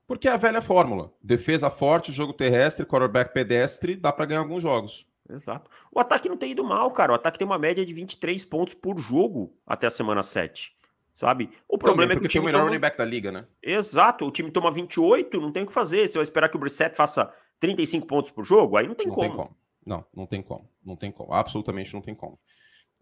Porque 0.07 0.27
é 0.27 0.31
a 0.31 0.37
velha 0.37 0.61
fórmula. 0.61 1.13
Defesa 1.21 1.69
forte, 1.69 2.11
jogo 2.11 2.33
terrestre, 2.33 2.85
quarterback 2.85 3.33
pedestre, 3.33 3.95
dá 3.95 4.11
pra 4.11 4.25
ganhar 4.25 4.41
alguns 4.41 4.61
jogos. 4.61 5.07
Exato. 5.29 5.69
O 5.91 5.99
ataque 5.99 6.27
não 6.27 6.37
tem 6.37 6.51
ido 6.51 6.63
mal, 6.63 6.91
cara. 6.91 7.13
O 7.13 7.15
ataque 7.15 7.39
tem 7.39 7.45
uma 7.45 7.57
média 7.57 7.85
de 7.85 7.93
23 7.93 8.43
pontos 8.45 8.73
por 8.73 8.97
jogo 8.97 9.55
até 9.65 9.87
a 9.87 9.91
semana 9.91 10.21
7. 10.21 10.75
Sabe? 11.13 11.49
O 11.67 11.77
problema 11.77 12.03
Também 12.03 12.17
é 12.17 12.19
que 12.21 12.25
o 12.25 12.29
time 12.29 12.31
tem 12.31 12.41
o 12.41 12.45
melhor 12.45 12.59
toma- 12.59 12.69
running 12.69 12.81
back 12.81 12.97
da 12.97 13.05
liga, 13.05 13.31
né? 13.31 13.45
Exato, 13.61 14.25
o 14.25 14.31
time 14.31 14.49
toma 14.49 14.71
28, 14.71 15.39
não 15.39 15.51
tem 15.51 15.63
o 15.63 15.67
que 15.67 15.73
fazer. 15.73 16.07
Você 16.07 16.15
vai 16.15 16.23
esperar 16.23 16.49
que 16.49 16.57
o 16.57 16.59
Brissett 16.59 16.95
faça 16.95 17.31
35 17.59 18.07
pontos 18.07 18.31
por 18.31 18.43
jogo? 18.43 18.77
Aí 18.77 18.87
não 18.87 18.95
tem 18.95 19.07
não 19.07 19.13
como. 19.13 19.27
tem 19.27 19.37
como. 19.37 19.57
Não, 19.85 20.05
não 20.15 20.25
tem 20.25 20.41
como. 20.41 20.69
Não 20.83 20.95
tem 20.95 21.11
como. 21.11 21.33
Absolutamente 21.33 21.93
não 21.93 22.01
tem 22.01 22.15
como. 22.15 22.39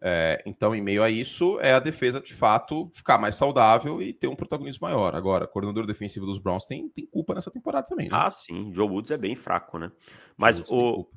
É, 0.03 0.41
então, 0.47 0.75
em 0.75 0.81
meio 0.81 1.03
a 1.03 1.11
isso, 1.11 1.59
é 1.61 1.73
a 1.73 1.79
defesa, 1.79 2.19
de 2.19 2.33
fato, 2.33 2.89
ficar 2.91 3.19
mais 3.19 3.35
saudável 3.35 4.01
e 4.01 4.11
ter 4.11 4.27
um 4.27 4.35
protagonismo 4.35 4.87
maior. 4.87 5.15
Agora, 5.15 5.45
o 5.45 5.47
coordenador 5.47 5.85
defensivo 5.85 6.25
dos 6.25 6.39
Browns 6.39 6.65
tem, 6.65 6.89
tem 6.89 7.05
culpa 7.05 7.35
nessa 7.35 7.51
temporada 7.51 7.85
também, 7.87 8.09
né? 8.09 8.15
Ah, 8.15 8.29
sim, 8.31 8.73
Joe 8.73 8.89
Woods 8.89 9.11
é 9.11 9.17
bem 9.17 9.35
fraco, 9.35 9.77
né? 9.77 9.91
Mas 10.35 10.59
o. 10.69 11.07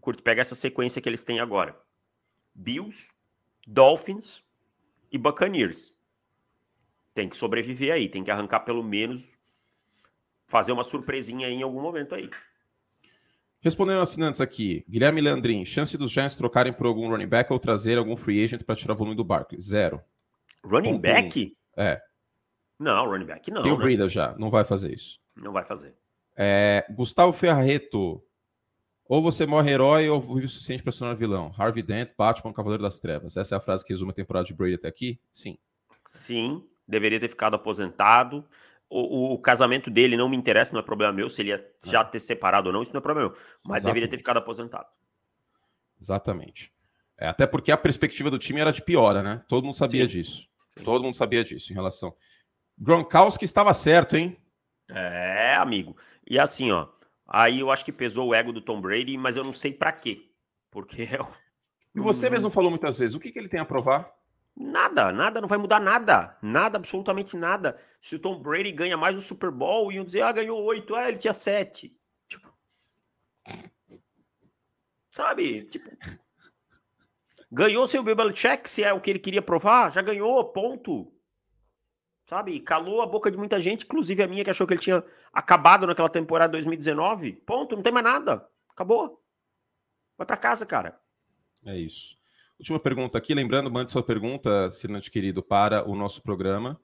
Curto 0.00 0.22
pega 0.22 0.42
essa 0.42 0.54
sequência 0.54 1.00
que 1.00 1.08
eles 1.08 1.24
têm 1.24 1.40
agora: 1.40 1.74
Bills, 2.54 3.08
Dolphins 3.66 4.42
e 5.10 5.16
Buccaneers. 5.16 5.93
Tem 7.14 7.28
que 7.28 7.36
sobreviver 7.36 7.92
aí, 7.92 8.08
tem 8.08 8.24
que 8.24 8.30
arrancar 8.30 8.60
pelo 8.60 8.82
menos 8.82 9.36
fazer 10.46 10.72
uma 10.72 10.84
surpresinha 10.84 11.46
aí 11.46 11.54
em 11.54 11.62
algum 11.62 11.80
momento 11.80 12.14
aí. 12.14 12.28
Respondendo 13.60 14.00
assinantes 14.00 14.42
aqui, 14.42 14.84
Guilherme 14.88 15.22
Leandrin, 15.22 15.64
chance 15.64 15.96
dos 15.96 16.10
Giants 16.10 16.36
trocarem 16.36 16.72
por 16.72 16.86
algum 16.86 17.08
running 17.08 17.26
back 17.26 17.50
ou 17.50 17.58
trazer 17.58 17.96
algum 17.96 18.14
free 18.14 18.44
agent 18.44 18.62
para 18.62 18.76
tirar 18.76 18.94
volume 18.94 19.16
do 19.16 19.24
Barkley? 19.24 19.58
Zero. 19.60 20.02
Running 20.62 20.90
Ponto 20.92 21.02
back? 21.02 21.56
É. 21.76 22.02
Não, 22.78 23.06
running 23.06 23.24
back 23.24 23.50
não. 23.50 23.62
Tem 23.62 23.72
o 23.72 23.78
né? 23.78 23.82
Breida 23.82 24.08
já, 24.08 24.34
não 24.36 24.50
vai 24.50 24.64
fazer 24.64 24.92
isso. 24.92 25.18
Não 25.34 25.52
vai 25.52 25.64
fazer. 25.64 25.94
É, 26.36 26.84
Gustavo 26.90 27.32
Ferreto, 27.32 28.22
ou 29.06 29.22
você 29.22 29.46
morre 29.46 29.70
herói 29.70 30.08
ou 30.08 30.20
vive 30.20 30.46
o 30.46 30.48
suficiente 30.48 30.82
para 30.82 30.92
se 30.92 30.98
tornar 30.98 31.14
vilão. 31.14 31.54
Harvey 31.56 31.82
Dent, 31.82 32.10
Batman, 32.18 32.52
Cavaleiro 32.52 32.82
das 32.82 32.98
Trevas. 32.98 33.36
Essa 33.36 33.54
é 33.54 33.58
a 33.58 33.60
frase 33.60 33.84
que 33.84 33.92
resume 33.92 34.10
a 34.10 34.14
temporada 34.14 34.44
de 34.44 34.52
Brady 34.52 34.74
até 34.74 34.88
aqui? 34.88 35.18
Sim. 35.32 35.56
Sim, 36.06 36.62
deveria 36.86 37.20
ter 37.20 37.28
ficado 37.28 37.54
aposentado. 37.54 38.44
O, 38.88 39.32
o- 39.32 39.34
o 39.34 39.38
casamento 39.38 39.90
dele 39.90 40.16
não 40.16 40.28
me 40.28 40.36
interessa, 40.36 40.72
não 40.72 40.80
é 40.80 40.84
problema 40.84 41.12
meu. 41.12 41.28
Se 41.28 41.42
ele 41.42 41.50
ia 41.50 41.70
já 41.84 42.04
ter 42.04 42.20
separado 42.20 42.68
ou 42.68 42.72
não, 42.72 42.82
isso 42.82 42.92
não 42.92 42.98
é 42.98 43.02
problema 43.02 43.30
meu. 43.30 43.38
Mas 43.64 43.82
deveria 43.82 44.08
ter 44.08 44.16
Exatamente. 44.16 44.18
ficado 44.20 44.36
aposentado. 44.38 44.86
Exatamente. 46.00 46.72
É, 47.18 47.28
até 47.28 47.46
porque 47.46 47.70
a 47.72 47.76
perspectiva 47.76 48.30
do 48.30 48.38
time 48.38 48.60
era 48.60 48.72
de 48.72 48.82
piora, 48.82 49.22
né? 49.22 49.42
Todo 49.48 49.64
mundo 49.64 49.76
sabia 49.76 50.02
Sim. 50.02 50.08
disso. 50.08 50.48
Sim. 50.76 50.84
Todo 50.84 51.02
mundo 51.04 51.14
sabia 51.14 51.44
disso 51.44 51.72
em 51.72 51.74
relação. 51.74 52.14
Gronkowski 52.76 53.44
estava 53.44 53.72
certo, 53.72 54.16
hein? 54.16 54.36
É, 54.88 55.54
amigo. 55.54 55.96
E 56.28 56.38
assim, 56.38 56.70
ó. 56.72 56.88
Aí 57.26 57.60
eu 57.60 57.70
acho 57.70 57.84
que 57.84 57.92
pesou 57.92 58.28
o 58.28 58.34
ego 58.34 58.52
do 58.52 58.60
Tom 58.60 58.80
Brady, 58.80 59.16
mas 59.16 59.36
eu 59.36 59.44
não 59.44 59.52
sei 59.52 59.72
pra 59.72 59.92
quê. 59.92 60.30
Porque 60.70 61.02
é 61.10 61.20
o- 61.22 61.28
E 61.94 62.00
você 62.00 62.28
mesmo 62.28 62.50
falou 62.50 62.70
muitas 62.70 62.98
vezes, 62.98 63.14
o 63.14 63.20
que, 63.20 63.30
que 63.30 63.38
ele 63.38 63.48
tem 63.48 63.60
a 63.60 63.64
provar? 63.64 64.12
Nada, 64.56 65.12
nada, 65.12 65.40
não 65.40 65.48
vai 65.48 65.58
mudar 65.58 65.80
nada. 65.80 66.36
Nada, 66.42 66.78
absolutamente 66.78 67.36
nada. 67.36 67.80
Se 68.00 68.16
o 68.16 68.18
Tom 68.18 68.40
Brady 68.40 68.72
ganha 68.72 68.96
mais 68.96 69.16
o 69.16 69.22
Super 69.22 69.50
Bowl, 69.50 69.90
iam 69.92 70.04
dizer, 70.04 70.22
ah, 70.22 70.32
ganhou 70.32 70.62
oito, 70.64 70.94
ah, 70.94 71.08
ele 71.08 71.18
tinha 71.18 71.32
sete. 71.32 71.96
Tipo. 72.28 72.52
Sabe? 75.10 75.64
Tipo. 75.64 75.90
Ganhou 77.50 77.86
seu 77.86 78.02
Belichick, 78.02 78.68
se 78.68 78.82
é 78.82 78.92
o 78.92 79.00
que 79.00 79.10
ele 79.10 79.18
queria 79.20 79.40
provar, 79.40 79.92
já 79.92 80.02
ganhou, 80.02 80.44
ponto. 80.52 81.12
Sabe? 82.28 82.58
Calou 82.60 83.00
a 83.02 83.06
boca 83.06 83.30
de 83.30 83.36
muita 83.36 83.60
gente, 83.60 83.84
inclusive 83.84 84.22
a 84.22 84.26
minha, 84.26 84.42
que 84.42 84.50
achou 84.50 84.66
que 84.66 84.74
ele 84.74 84.80
tinha 84.80 85.04
acabado 85.32 85.86
naquela 85.86 86.08
temporada 86.08 86.52
2019. 86.52 87.32
Ponto, 87.32 87.76
não 87.76 87.82
tem 87.82 87.92
mais 87.92 88.04
nada. 88.04 88.48
Acabou. 88.70 89.22
Vai 90.16 90.26
pra 90.26 90.36
casa, 90.36 90.66
cara. 90.66 91.00
É 91.64 91.78
isso. 91.78 92.18
Última 92.58 92.78
pergunta 92.78 93.18
aqui, 93.18 93.34
lembrando, 93.34 93.70
mande 93.70 93.90
sua 93.90 94.02
pergunta, 94.02 94.66
assinante 94.66 95.10
querido, 95.10 95.42
para 95.42 95.88
o 95.88 95.96
nosso 95.96 96.22
programa 96.22 96.80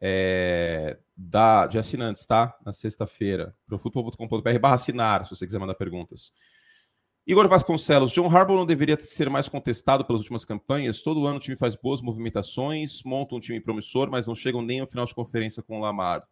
é, 0.00 0.98
da, 1.16 1.66
de 1.66 1.78
assinantes, 1.78 2.24
tá? 2.26 2.56
Na 2.64 2.72
sexta-feira, 2.72 3.54
profutbol.com.br 3.66 4.58
barra 4.60 4.74
assinar, 4.74 5.24
se 5.24 5.30
você 5.30 5.44
quiser 5.44 5.58
mandar 5.58 5.74
perguntas. 5.74 6.32
Igor 7.26 7.46
Vasconcelos, 7.46 8.10
John 8.10 8.34
Harbaugh 8.34 8.56
não 8.56 8.64
deveria 8.64 8.98
ser 8.98 9.28
mais 9.28 9.48
contestado 9.48 10.04
pelas 10.04 10.22
últimas 10.22 10.46
campanhas? 10.46 11.02
Todo 11.02 11.26
ano 11.26 11.36
o 11.36 11.40
time 11.40 11.56
faz 11.56 11.76
boas 11.76 12.00
movimentações, 12.00 13.02
monta 13.04 13.34
um 13.34 13.40
time 13.40 13.60
promissor, 13.60 14.10
mas 14.10 14.26
não 14.26 14.34
chegam 14.34 14.62
nem 14.62 14.80
ao 14.80 14.86
final 14.86 15.04
de 15.04 15.14
conferência 15.14 15.62
com 15.62 15.78
o 15.78 15.80
Lamar. 15.80 16.26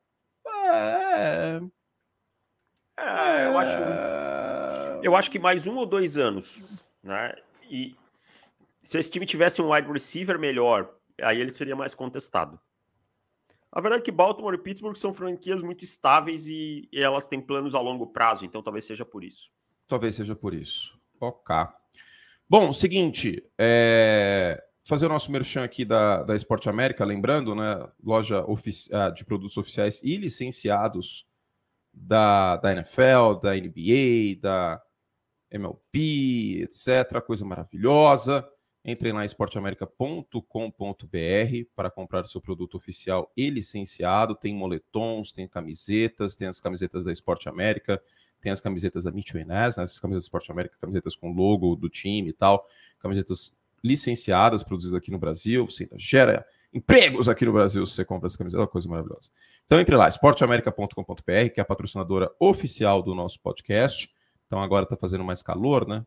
É, 0.47 1.61
É, 2.99 3.47
eu 3.47 3.59
acho. 3.59 3.79
Eu 5.03 5.15
acho 5.15 5.31
que 5.31 5.39
mais 5.39 5.67
um 5.67 5.77
ou 5.77 5.85
dois 5.85 6.17
anos, 6.17 6.63
né? 7.03 7.35
E 7.71 7.95
se 8.87 8.99
esse 9.01 9.11
time 9.11 9.27
tivesse 9.27 9.61
um 9.61 9.73
wide 9.73 9.91
receiver 9.91 10.39
melhor, 10.39 10.95
aí 11.21 11.41
ele 11.41 11.51
seria 11.51 11.75
mais 11.75 11.93
contestado. 11.93 12.61
A 13.73 13.81
verdade 13.81 14.03
é 14.03 14.05
que 14.05 14.13
Baltimore 14.13 14.55
e 14.55 14.59
Pittsburgh 14.59 14.95
são 14.95 15.13
franquias 15.13 15.61
muito 15.61 15.83
estáveis 15.83 16.47
e, 16.47 16.89
e 16.93 17.03
elas 17.03 17.27
têm 17.27 17.41
planos 17.41 17.75
a 17.75 17.81
longo 17.81 18.07
prazo, 18.07 18.45
então 18.45 18.63
talvez 18.63 18.85
seja 18.85 19.05
por 19.05 19.25
isso. 19.25 19.51
Talvez 19.89 20.15
seja 20.15 20.37
por 20.37 20.55
isso. 20.55 20.97
Ok. 21.21 21.57
Bom, 22.49 22.73
seguinte, 22.73 23.45
é, 23.59 24.63
fazer 24.85 25.07
o 25.07 25.09
nosso 25.09 25.33
merchan 25.33 25.65
aqui 25.65 25.85
da, 25.85 26.23
da 26.23 26.37
Esporte 26.37 26.69
América, 26.69 27.05
lembrando, 27.05 27.57
né? 27.57 27.89
Loja 28.01 28.47
ah, 28.93 29.11
de 29.11 29.25
produtos 29.25 29.57
oficiais 29.57 30.01
e 30.01 30.17
licenciados 30.17 31.27
da, 31.93 32.57
da 32.59 32.71
NFL, 32.71 33.41
da 33.43 33.53
NBA, 33.53 34.41
da 34.41 34.81
MLB, 35.51 36.63
etc. 36.63 37.21
Coisa 37.27 37.45
maravilhosa. 37.45 38.49
Entrem 38.89 39.13
lá 39.13 39.23
em 39.23 39.27
esporteamerica.com.br 39.27 40.39
para 41.75 41.91
comprar 41.91 42.25
seu 42.25 42.41
produto 42.41 42.77
oficial 42.77 43.33
e 43.37 43.51
licenciado. 43.51 44.37
Tem 44.37 44.55
moletons, 44.55 45.33
tem 45.33 45.49
camisetas, 45.49 46.37
tem 46.37 46.47
as 46.47 46.61
camisetas 46.61 47.05
da 47.05 47.11
Esporte 47.11 47.49
América, 47.49 48.01
tem 48.41 48.53
as 48.53 48.61
camisetas 48.61 49.03
da 49.03 49.11
Mitchell 49.11 49.45
Ness, 49.45 49.77
né? 49.77 49.83
essas 49.83 49.99
camisetas 49.99 50.23
da 50.23 50.27
Esporte 50.27 50.53
América, 50.53 50.79
camisetas 50.81 51.17
com 51.17 51.33
logo 51.33 51.75
do 51.75 51.89
time 51.89 52.31
e 52.31 52.33
tal, 52.33 52.65
camisetas 53.01 53.57
licenciadas, 53.83 54.63
produzidas 54.63 54.95
aqui 54.95 55.11
no 55.11 55.19
Brasil, 55.19 55.67
você 55.67 55.89
gera 55.97 56.47
empregos 56.73 57.29
aqui 57.29 57.45
no 57.45 57.53
Brasil 57.53 57.85
se 57.87 57.97
você 57.97 58.05
compra 58.05 58.29
essa 58.29 58.39
camiseta, 58.39 58.61
é 58.61 58.63
uma 58.63 58.69
coisa 58.69 58.89
maravilhosa. 58.89 59.31
Então 59.67 59.81
entre 59.81 59.97
lá, 59.97 60.07
esporteamerica.com.br, 60.07 61.51
que 61.53 61.59
é 61.59 61.61
a 61.61 61.65
patrocinadora 61.65 62.31
oficial 62.39 63.03
do 63.03 63.17
nosso 63.17 63.41
podcast. 63.41 64.09
Então 64.47 64.63
agora 64.63 64.85
está 64.85 64.97
fazendo 64.97 65.25
mais 65.25 65.43
calor, 65.43 65.89
né? 65.89 66.05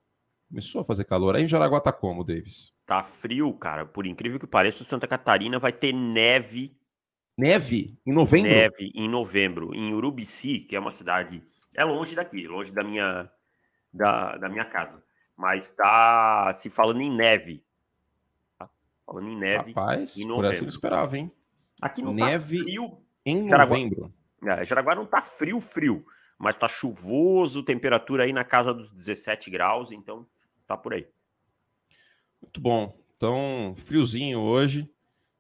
Começou 0.50 0.82
a 0.82 0.84
fazer 0.84 1.06
calor. 1.06 1.36
Aí 1.36 1.44
em 1.44 1.48
Jaraguá 1.48 1.80
tá 1.80 1.92
como, 1.92 2.24
Davis? 2.24 2.74
Tá 2.86 3.04
frio, 3.04 3.54
cara. 3.54 3.86
Por 3.86 4.08
incrível 4.08 4.40
que 4.40 4.48
pareça, 4.48 4.84
Santa 4.84 5.08
Catarina 5.08 5.60
vai 5.60 5.72
ter 5.72 5.94
neve. 5.94 6.76
Neve? 7.38 8.00
Em 8.06 8.12
novembro? 8.12 8.50
Neve 8.50 8.92
em 8.96 9.08
novembro. 9.08 9.76
Em 9.76 9.94
Urubici, 9.94 10.60
que 10.60 10.76
é 10.76 10.80
uma 10.80 10.90
cidade. 10.90 11.44
É 11.76 11.84
longe 11.84 12.16
daqui, 12.16 12.48
longe 12.48 12.72
da 12.72 12.84
minha, 12.84 13.32
da, 13.94 14.38
da 14.38 14.50
minha 14.50 14.66
casa. 14.66 15.04
Mas 15.38 15.70
tá 15.70 16.52
se 16.56 16.70
falando 16.70 17.02
em 17.02 17.16
neve. 17.16 17.64
Tá 18.58 18.68
falando 19.06 19.30
em 19.30 19.38
neve. 19.38 19.72
Rapaz, 19.72 20.18
em 20.18 20.28
por 20.28 20.44
essa 20.46 20.60
eu 20.60 20.64
não 20.64 20.70
esperava, 20.70 21.16
hein? 21.16 21.32
Aqui 21.80 22.02
não 22.02 22.16
tá 22.16 22.26
neve 22.26 22.58
tá 22.58 22.64
frio. 22.64 22.98
Em 23.24 23.48
novembro. 23.48 24.14
Jaraguá, 24.42 24.62
é, 24.62 24.66
Jaraguá 24.66 24.96
não 24.96 25.06
tá 25.06 25.22
frio, 25.22 25.62
frio. 25.62 26.04
Mas 26.40 26.58
tá 26.58 26.68
chuvoso, 26.68 27.64
temperatura 27.64 28.24
aí 28.24 28.34
na 28.34 28.44
casa 28.44 28.74
dos 28.74 28.92
17 28.92 29.52
graus, 29.52 29.92
então 29.92 30.26
tá 30.70 30.78
por 30.78 30.94
aí. 30.94 31.08
Muito 32.40 32.62
bom. 32.62 32.96
Então, 33.18 33.74
friozinho 33.76 34.40
hoje. 34.40 34.88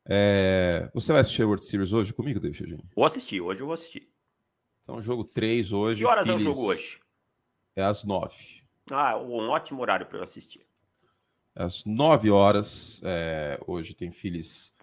É... 0.03 0.89
Você 0.91 1.11
vai 1.11 1.21
assistir 1.21 1.43
a 1.43 1.45
World 1.45 1.63
Series 1.63 1.93
hoje 1.93 2.11
comigo, 2.11 2.39
David? 2.39 2.83
Vou 2.95 3.05
assistir, 3.05 3.39
hoje 3.39 3.61
eu 3.61 3.67
vou 3.67 3.75
assistir. 3.75 4.09
Então, 4.81 4.99
jogo 5.03 5.23
3 5.23 5.71
hoje. 5.71 6.01
Que 6.01 6.07
horas 6.07 6.25
Phillies... 6.25 6.45
é 6.45 6.49
o 6.49 6.53
jogo 6.53 6.67
hoje? 6.67 6.99
É 7.75 7.83
às 7.83 8.03
9. 8.03 8.35
Ah, 8.89 9.17
um 9.19 9.49
ótimo 9.49 9.81
horário 9.83 10.07
para 10.07 10.17
eu 10.17 10.23
assistir. 10.23 10.65
Às 11.55 11.85
9 11.85 12.31
horas. 12.31 12.99
É... 13.03 13.59
Hoje 13.67 13.93
tem 13.93 14.11
Phillies 14.11 14.75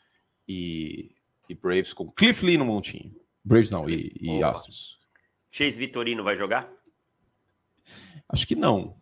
e... 0.47 1.11
e, 1.49 1.57
Braves 1.57 1.93
com 1.93 2.09
Cliff 2.09 2.47
Lee 2.47 2.57
no 2.57 2.65
montinho. 2.65 3.13
Braves 3.45 3.73
não, 3.73 3.91
e, 3.91 4.17
e 4.21 4.43
Astros. 4.45 5.01
Chase 5.51 5.77
Vitorino 5.77 6.23
vai 6.23 6.37
jogar? 6.37 6.73
Acho 8.29 8.47
que 8.47 8.55
não. 8.55 8.97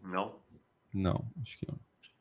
Não? 0.00 0.43
Não, 0.94 1.28
acho 1.42 1.58
que 1.58 1.66
não. 1.66 1.78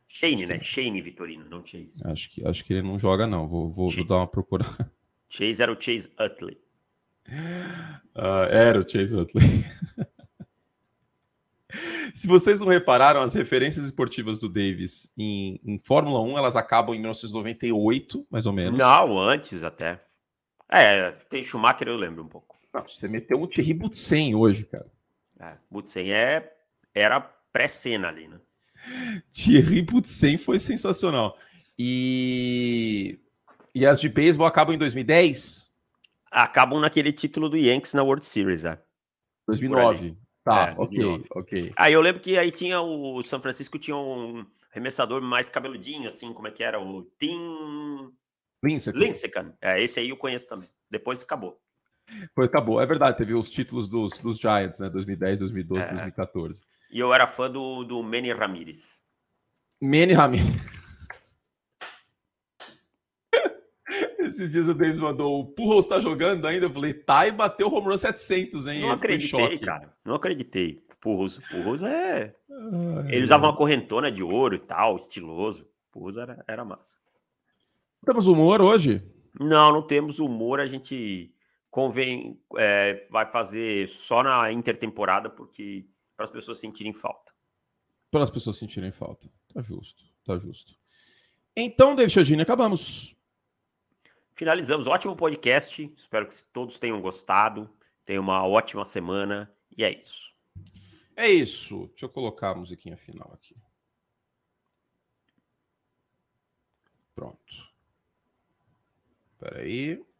Shane, 0.08 0.46
né? 0.46 0.62
Shane 0.62 1.02
Vitorino, 1.02 1.46
não 1.50 1.66
Chase. 1.66 2.02
Acho 2.06 2.30
que, 2.30 2.46
acho 2.48 2.64
que 2.64 2.74
ele 2.74 2.82
não 2.82 3.00
joga, 3.00 3.26
não. 3.26 3.48
Vou, 3.48 3.70
vou, 3.70 3.90
vou 3.90 4.06
dar 4.06 4.18
uma 4.18 4.28
procura. 4.28 4.64
Chase 5.30 5.62
era 5.62 5.72
o 5.72 5.80
Chase 5.80 6.12
Utley. 6.20 6.58
Uh, 8.16 8.46
era 8.52 8.80
o 8.80 8.88
Chase 8.88 9.16
Utley. 9.16 9.44
Se 12.14 12.28
vocês 12.28 12.60
não 12.60 12.68
repararam, 12.68 13.22
as 13.22 13.34
referências 13.34 13.86
esportivas 13.86 14.40
do 14.40 14.48
Davis 14.48 15.12
em, 15.18 15.60
em, 15.66 15.80
Fórmula 15.80 16.22
1, 16.22 16.38
elas 16.38 16.56
acabam 16.56 16.94
em 16.94 17.00
1998, 17.00 18.28
mais 18.30 18.46
ou 18.46 18.54
menos. 18.54 18.78
Não, 18.78 19.18
antes 19.18 19.64
até. 19.64 20.00
É, 20.70 21.12
tem 21.28 21.44
Schumacher, 21.44 21.88
eu 21.88 21.98
lembro 21.98 22.24
um 22.24 22.28
pouco. 22.28 22.60
Não, 22.72 22.88
você 22.88 23.08
meteu 23.08 23.42
um 23.42 23.48
Thierry 23.48 23.74
Butsen 23.74 24.36
hoje, 24.36 24.66
cara. 24.66 24.86
É, 25.40 25.56
Butsen 25.72 26.14
é, 26.14 26.56
era 26.94 27.20
pré-cena 27.20 28.10
ali, 28.10 28.28
né? 28.28 28.40
Thierry 29.34 29.82
Butsen 29.82 30.38
foi 30.38 30.60
sensacional. 30.60 31.38
E, 31.78 33.20
e 33.74 33.86
as 33.86 34.00
de 34.00 34.10
beisebol 34.10 34.48
acabam 34.48 34.76
em 34.76 34.78
2010? 34.78 35.72
Acabam 36.32 36.80
naquele 36.80 37.12
título 37.12 37.50
do 37.50 37.58
Yankees 37.58 37.94
na 37.94 38.04
World 38.04 38.26
Series, 38.26 38.64
né? 38.64 38.80
2009. 39.48 40.18
Tá, 40.44 40.70
é, 40.70 40.72
ok, 40.78 40.98
2009. 40.98 41.30
ok. 41.32 41.74
Aí 41.76 41.94
eu 41.94 42.02
lembro 42.02 42.22
que 42.22 42.38
aí 42.38 42.52
tinha 42.52 42.82
o 42.82 43.24
São 43.24 43.42
Francisco 43.42 43.80
tinha 43.80 43.96
um 43.96 44.46
arremessador 44.72 45.22
mais 45.22 45.50
cabeludinho, 45.50 46.08
assim, 46.08 46.34
como 46.34 46.48
é 46.48 46.52
que 46.52 46.64
era? 46.64 46.80
O 46.82 47.04
Tim... 47.20 48.12
Lincecum. 48.64 48.98
Lincecum. 48.98 49.54
É, 49.62 49.82
esse 49.82 50.00
aí 50.00 50.10
eu 50.10 50.18
conheço 50.18 50.48
também. 50.48 50.70
Depois 50.90 51.22
acabou. 51.22 51.62
Foi, 52.36 52.46
acabou. 52.46 52.82
É 52.82 52.86
verdade, 52.86 53.18
teve 53.18 53.34
os 53.34 53.50
títulos 53.50 53.90
dos, 53.90 54.20
dos 54.20 54.38
Giants, 54.38 54.80
né? 54.80 54.90
2010, 54.90 55.40
2012, 55.40 55.84
é. 55.84 55.88
2014. 55.88 56.64
E 56.92 57.00
eu 57.00 57.14
era 57.14 57.26
fã 57.26 57.50
do, 57.50 57.84
do 57.84 58.04
Manny 58.04 58.32
Ramirez. 58.32 59.02
Manny 59.82 60.14
Ramirez. 60.14 60.46
Esses 64.20 64.52
dias 64.52 64.68
o 64.68 64.74
Davis 64.74 65.00
mandou, 65.00 65.40
o 65.40 65.46
Purros 65.46 65.86
tá 65.86 66.00
jogando 66.00 66.48
ainda? 66.48 66.68
Eu 66.68 66.74
falei, 66.74 66.94
tá, 66.94 67.28
e 67.28 67.32
bateu 67.32 67.68
o 67.68 67.74
home 67.74 67.88
run 67.88 67.98
700, 67.98 68.68
hein? 68.68 68.82
Não 68.82 68.92
acreditei, 68.92 69.58
cara. 69.58 69.94
Não 70.06 70.16
acreditei. 70.16 70.82
Purros, 71.02 71.40
Purros 71.52 71.84
é... 71.84 72.34
Ai, 72.50 73.08
Ele 73.10 73.24
usava 73.24 73.48
uma 73.48 73.58
correntona 73.58 74.10
de 74.10 74.24
ouro 74.24 74.56
e 74.56 74.60
tal, 74.60 74.96
estiloso. 74.96 75.68
Purros 75.92 76.16
era, 76.16 76.44
era 76.48 76.64
massa. 76.64 76.96
Temos 78.06 78.28
humor 78.28 78.62
hoje? 78.62 79.04
Não, 79.38 79.74
não 79.74 79.82
temos 79.82 80.20
humor. 80.20 80.60
A 80.60 80.66
gente 80.66 81.33
convém, 81.74 82.40
é, 82.56 83.08
vai 83.10 83.26
fazer 83.26 83.90
só 83.90 84.22
na 84.22 84.52
intertemporada, 84.52 85.28
porque 85.28 85.90
para 86.16 86.26
as 86.26 86.30
pessoas 86.30 86.60
sentirem 86.60 86.94
falta. 86.94 87.34
Para 88.12 88.24
as 88.24 88.30
pessoas 88.30 88.58
sentirem 88.60 88.92
falta. 88.92 89.28
Tá 89.52 89.60
justo, 89.60 90.04
tá 90.24 90.38
justo. 90.38 90.78
Então, 91.56 91.96
David 91.96 92.14
Chodini, 92.14 92.44
acabamos. 92.44 93.16
Finalizamos. 94.36 94.86
Ótimo 94.86 95.16
podcast. 95.16 95.92
Espero 95.98 96.28
que 96.30 96.46
todos 96.54 96.78
tenham 96.78 97.02
gostado. 97.02 97.68
Tenham 98.06 98.22
uma 98.22 98.46
ótima 98.46 98.86
semana. 98.86 99.52
E 99.76 99.84
é 99.84 99.98
isso. 99.98 100.32
É 101.16 101.28
isso. 101.28 101.88
Deixa 101.88 102.06
eu 102.06 102.10
colocar 102.10 102.52
a 102.52 102.56
musiquinha 102.56 102.98
final 102.98 103.32
aqui. 103.34 103.56
Pronto. 107.16 107.74
Espera 109.34 109.62
aí. 109.62 110.13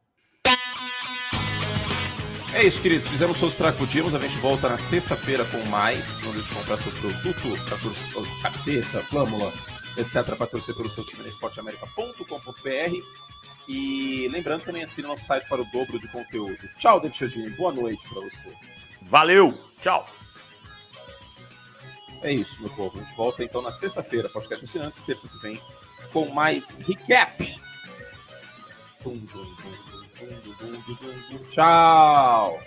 É 2.56 2.64
isso, 2.64 2.82
queridos. 2.82 3.08
Fizemos 3.08 3.40
todos 3.40 3.54
os 3.54 3.58
tracudimos. 3.58 4.14
A 4.14 4.20
gente 4.20 4.38
volta 4.38 4.70
na 4.70 4.78
sexta-feira 4.78 5.44
com 5.46 5.58
mais. 5.70 6.22
Não 6.22 6.32
deixe 6.34 6.50
de 6.50 6.54
comprar 6.54 6.78
seu 6.78 6.92
produto, 6.92 8.42
camiseta, 8.44 9.02
flâmula, 9.02 9.52
etc. 9.98 10.36
para 10.38 10.46
torcer 10.46 10.76
pelo 10.76 10.88
seu 10.88 11.04
time 11.04 11.24
no 11.24 11.30
esporteamerica.com.br. 11.30 13.24
E 13.68 14.28
lembrando 14.32 14.64
também 14.64 14.84
assine 14.84 15.08
nosso 15.08 15.26
site 15.26 15.48
para 15.50 15.62
o 15.62 15.66
dobro 15.66 16.00
de 16.00 16.08
conteúdo. 16.10 16.60
Tchau, 16.78 17.00
David 17.00 17.18
Chodini. 17.18 17.50
Boa 17.52 17.72
noite 17.74 18.08
para 18.08 18.22
você. 18.22 18.54
Valeu. 19.02 19.52
Tchau. 19.82 20.08
É 22.22 22.32
isso, 22.32 22.62
meu 22.62 22.70
povo. 22.70 23.00
A 23.00 23.04
gente 23.04 23.16
volta 23.16 23.44
então 23.44 23.64
na 23.64 23.72
sexta-feira, 23.72 24.30
podcast 24.30 24.64
assinantes, 24.64 25.00
terça 25.00 25.28
que 25.28 25.38
vem, 25.40 25.60
com 26.14 26.28
mais 26.28 26.78
recap. 26.88 27.60
Dum, 29.04 29.18
dum, 29.18 29.56
dum. 29.56 29.93
Tchau! 31.52 32.60